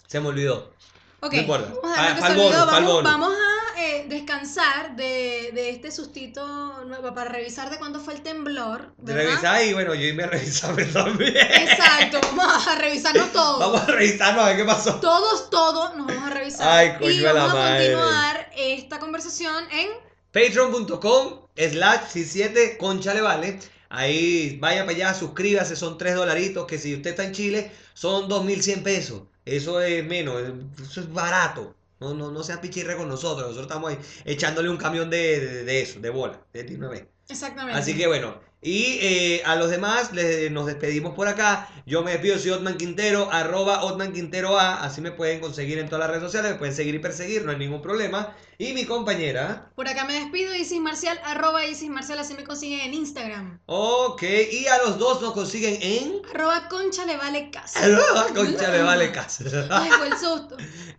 Se 0.08 0.18
me 0.20 0.28
olvidó. 0.28 0.72
Ok, 1.20 1.32
No 1.34 1.40
importa. 1.40 1.72
vamos 1.82 2.22
a 2.22 2.34
bono, 2.34 2.66
Vamos, 2.66 3.02
vamos 3.04 3.32
eh, 3.76 4.06
descansar 4.08 4.96
de, 4.96 5.50
de 5.54 5.70
este 5.70 5.92
sustito 5.92 6.84
nuevo 6.84 7.14
para 7.14 7.30
revisar 7.30 7.70
de 7.70 7.78
cuándo 7.78 8.00
fue 8.00 8.14
el 8.14 8.22
temblor. 8.22 8.92
Revisar 9.04 9.64
y 9.64 9.72
bueno, 9.74 9.94
yo 9.94 10.02
irme 10.02 10.24
a 10.24 10.26
revisarme 10.28 10.84
también. 10.92 11.36
Exacto, 11.36 12.20
vamos 12.34 12.66
a 12.66 12.74
revisarnos 12.76 13.32
todos. 13.32 13.60
Vamos 13.60 13.82
a 13.82 13.86
revisarnos 13.86 14.42
a 14.44 14.46
ver 14.48 14.56
qué 14.56 14.64
pasó. 14.64 14.94
Todos, 14.96 15.50
todos 15.50 15.94
nos 15.96 16.06
vamos 16.08 16.24
a 16.30 16.34
revisar. 16.34 16.68
Ay, 16.68 16.94
coño 16.98 17.10
y 17.10 17.18
la 17.20 17.32
vamos 17.32 17.52
a 17.52 17.54
madre. 17.58 17.92
continuar 17.92 18.50
esta 18.56 18.98
conversación 18.98 19.64
en 19.72 19.88
Patreon.com 20.32 21.40
slash 21.56 22.12
17 22.14 22.76
conchale 22.78 23.20
vale. 23.20 23.58
Ahí 23.90 24.58
vaya 24.60 24.84
para 24.84 24.96
allá, 24.96 25.14
suscríbase, 25.14 25.74
son 25.74 25.96
3 25.96 26.14
dolaritos, 26.14 26.66
que 26.66 26.78
si 26.78 26.94
usted 26.94 27.10
está 27.10 27.24
en 27.24 27.32
Chile 27.32 27.72
son 27.94 28.28
2.100 28.28 28.82
pesos. 28.82 29.22
Eso 29.56 29.80
es 29.80 30.04
menos, 30.04 30.42
eso 30.82 31.00
es 31.00 31.12
barato. 31.12 31.74
No, 32.00 32.14
no, 32.14 32.30
no 32.30 32.42
sea 32.44 32.60
pichirre 32.60 32.96
con 32.96 33.08
nosotros, 33.08 33.48
nosotros 33.48 33.66
estamos 33.66 33.90
ahí 33.90 33.98
echándole 34.24 34.68
un 34.68 34.76
camión 34.76 35.10
de, 35.10 35.40
de, 35.40 35.64
de 35.64 35.82
eso, 35.82 35.98
de 36.00 36.10
bola, 36.10 36.40
de 36.52 36.64
ti 36.64 36.74
una 36.74 36.88
vez. 36.88 37.06
Exactamente. 37.28 37.78
Así 37.78 37.96
que 37.96 38.06
bueno, 38.06 38.40
y 38.60 38.98
eh, 39.00 39.42
a 39.46 39.54
los 39.56 39.70
demás 39.70 40.12
les- 40.12 40.50
nos 40.50 40.66
despedimos 40.66 41.14
por 41.14 41.28
acá. 41.28 41.68
Yo 41.86 42.02
me 42.02 42.10
despido, 42.12 42.38
soy 42.38 42.50
Otman 42.50 42.76
Quintero, 42.76 43.28
arroba 43.32 43.82
Otman 43.84 44.12
Quintero 44.12 44.58
A, 44.58 44.82
así 44.84 45.00
me 45.00 45.12
pueden 45.12 45.40
conseguir 45.40 45.78
en 45.78 45.86
todas 45.88 46.00
las 46.00 46.08
redes 46.10 46.22
sociales, 46.24 46.52
me 46.52 46.58
pueden 46.58 46.74
seguir 46.74 46.94
y 46.94 46.98
perseguir, 46.98 47.44
no 47.44 47.52
hay 47.52 47.56
ningún 47.58 47.80
problema. 47.80 48.34
Y 48.58 48.72
mi 48.72 48.84
compañera, 48.84 49.70
Por 49.76 49.86
acá 49.88 50.04
me 50.04 50.14
despido, 50.14 50.52
Isis 50.54 50.80
Marcial, 50.80 51.20
arroba 51.24 51.64
Isis 51.64 51.88
Marcial, 51.88 52.18
así 52.18 52.34
me 52.34 52.42
consiguen 52.42 52.80
en 52.80 52.94
Instagram. 52.94 53.60
ok, 53.66 54.22
y 54.50 54.66
a 54.66 54.78
los 54.78 54.98
dos 54.98 55.22
nos 55.22 55.32
consiguen 55.32 55.78
en... 55.80 56.22
Arroba 56.34 56.68
concha 56.68 57.06
le 57.06 57.16
vale 57.16 57.50
casa. 57.50 57.78
Arroba 57.84 58.26
Concha 58.34 58.68
le 58.72 58.82
vale 58.82 59.12
casa. 59.12 59.44
Ay, 59.70 59.90
fue 59.96 60.08
el 60.08 60.14
susto. 60.18 60.56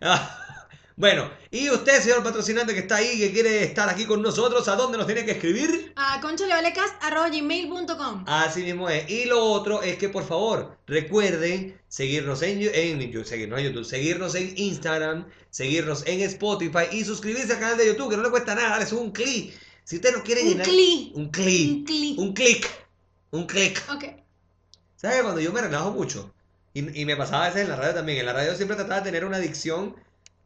Bueno, 1.00 1.30
y 1.50 1.70
usted, 1.70 1.98
señor 2.02 2.22
patrocinante 2.22 2.74
que 2.74 2.80
está 2.80 2.96
ahí, 2.96 3.18
que 3.18 3.32
quiere 3.32 3.64
estar 3.64 3.88
aquí 3.88 4.04
con 4.04 4.20
nosotros, 4.20 4.68
¿a 4.68 4.76
dónde 4.76 4.98
nos 4.98 5.06
tiene 5.06 5.24
que 5.24 5.30
escribir? 5.30 5.94
A 5.96 6.20
concha 6.20 6.46
le 6.46 6.52
vale 6.52 6.74
casa, 6.74 6.94
arroba 7.00 7.30
gmail.com. 7.30 8.24
Así 8.26 8.62
mismo 8.64 8.86
es. 8.90 9.08
Y 9.08 9.24
lo 9.24 9.42
otro 9.42 9.80
es 9.80 9.96
que 9.96 10.10
por 10.10 10.26
favor 10.26 10.76
recuerden 10.86 11.80
seguirnos 11.88 12.42
en, 12.42 12.60
en 12.74 13.24
seguirnos 13.24 13.60
en 13.60 13.64
YouTube, 13.64 13.84
seguirnos 13.86 14.34
en 14.34 14.52
Instagram, 14.58 15.26
seguirnos 15.48 16.06
en 16.06 16.20
Spotify 16.20 16.84
y 16.92 17.02
suscribirse 17.02 17.54
al 17.54 17.60
canal 17.60 17.78
de 17.78 17.86
YouTube, 17.86 18.10
que 18.10 18.18
no 18.18 18.22
le 18.22 18.28
cuesta 18.30 18.54
nada, 18.54 18.68
darles 18.72 18.92
un 18.92 19.10
clic. 19.10 19.58
Si 19.84 19.96
usted 19.96 20.14
no 20.14 20.22
quiere 20.22 20.42
Un 20.42 20.48
llenar... 20.48 20.66
clic. 20.66 21.16
Un 21.16 21.22
Un 21.22 21.30
clic. 21.30 21.86
clic. 21.86 22.18
Un 22.18 22.34
clic. 22.34 22.70
Un 23.30 23.46
clic. 23.46 23.82
Ok. 23.90 24.04
¿Sabes 24.96 25.16
que 25.16 25.22
cuando 25.22 25.40
yo 25.40 25.50
me 25.50 25.62
relajo 25.62 25.92
mucho? 25.92 26.30
Y, 26.74 27.00
y 27.00 27.06
me 27.06 27.16
pasaba 27.16 27.46
a 27.46 27.48
veces 27.48 27.62
en 27.62 27.70
la 27.70 27.76
radio 27.76 27.94
también. 27.94 28.18
En 28.18 28.26
la 28.26 28.34
radio 28.34 28.54
siempre 28.54 28.76
trataba 28.76 29.00
de 29.00 29.06
tener 29.06 29.24
una 29.24 29.38
dicción 29.38 29.96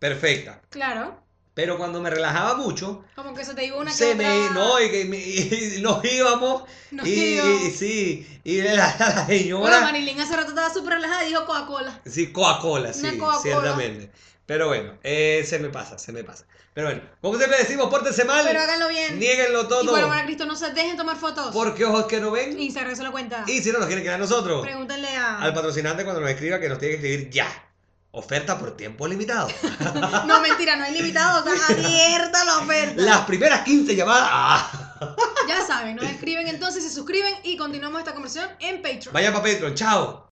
perfecta. 0.08 0.60
Claro. 0.68 1.18
Pero 1.54 1.78
cuando 1.78 2.00
me 2.02 2.10
relajaba 2.10 2.56
mucho, 2.56 3.04
Como 3.14 3.32
que 3.32 3.44
se 3.44 3.54
te 3.54 3.64
iba 3.64 3.76
una 3.78 3.90
que 3.90 3.96
se 3.96 4.14
me... 4.16 4.28
otra- 4.48 4.54
No, 4.54 4.80
y, 4.82 4.90
que 4.90 5.00
y 5.78 5.80
nos 5.80 6.04
íbamos 6.04 6.64
Nos 6.90 7.06
y, 7.06 7.38
y 7.40 7.70
sí, 7.70 8.40
y 8.44 8.60
la, 8.60 8.74
la 8.74 9.24
Bueno, 9.24 9.26
señora. 9.28 9.80
Marilyn 9.80 10.20
hace 10.20 10.36
rato 10.36 10.48
estaba 10.50 10.68
súper 10.74 10.94
relajada 10.94 11.24
y 11.24 11.28
dijo 11.28 11.46
Coca-Cola. 11.46 12.00
Sí, 12.04 12.32
Coca-Cola, 12.32 12.92
sí, 12.92 13.00
Una 13.06 13.12
Coca-Cola. 13.18 13.40
ciertamente. 13.42 14.10
Pero 14.46 14.66
bueno, 14.66 14.98
eh, 15.04 15.42
se 15.48 15.58
me 15.60 15.68
pasa, 15.70 15.96
se 15.96 16.12
me 16.12 16.22
pasa. 16.24 16.44
Pero 16.74 16.88
bueno, 16.88 17.02
como 17.22 17.38
siempre 17.38 17.56
decimos, 17.60 17.88
pórtense 17.88 18.24
mal, 18.24 18.44
Pero 18.44 18.60
háganlo 18.60 18.88
bien. 18.88 19.18
nieguenlo 19.20 19.62
Y 19.62 19.68
todo, 19.68 19.90
por 19.92 20.02
amor 20.02 20.18
a 20.18 20.24
Cristo, 20.24 20.44
no 20.44 20.56
se 20.56 20.70
dejen 20.72 20.96
tomar 20.96 21.16
fotos. 21.16 21.50
porque 21.54 21.84
ojos 21.84 22.06
que 22.06 22.20
no 22.20 22.32
ven, 22.32 22.58
Instagram 22.60 22.96
se 22.96 23.04
lo 23.04 23.12
cuenta. 23.12 23.44
y 23.46 23.62
si 23.62 23.70
no 23.70 23.78
nos 23.78 23.86
quieren 23.86 24.02
quedar 24.04 24.18
nosotros, 24.18 24.60
Pregúntenle 24.62 25.08
a. 25.16 25.38
al 25.40 25.54
patrocinante 25.54 26.02
cuando 26.02 26.20
nos 26.20 26.28
escriba 26.30 26.58
que 26.58 26.68
nos 26.68 26.78
tiene 26.78 26.96
que 26.98 27.06
escribir 27.14 27.30
ya. 27.30 27.46
Oferta 28.16 28.56
por 28.56 28.76
tiempo 28.76 29.08
limitado. 29.08 29.48
No, 30.26 30.40
mentira, 30.40 30.76
no 30.76 30.84
hay 30.84 30.92
limitado. 30.92 31.44
Está 31.52 31.66
abierta 31.74 32.44
la 32.44 32.58
oferta. 32.58 33.02
Las 33.02 33.26
primeras 33.26 33.62
15 33.62 33.96
llamadas. 33.96 34.28
¡ah! 34.30 34.70
Ya 35.48 35.66
saben, 35.66 35.96
nos 35.96 36.04
escriben 36.06 36.46
entonces, 36.46 36.84
se 36.84 36.90
suscriben 36.90 37.34
y 37.42 37.56
continuamos 37.56 37.98
esta 37.98 38.12
conversación 38.14 38.50
en 38.60 38.80
Patreon. 38.80 39.12
Vayan 39.12 39.32
para 39.32 39.44
Patreon, 39.44 39.74
chao. 39.74 40.22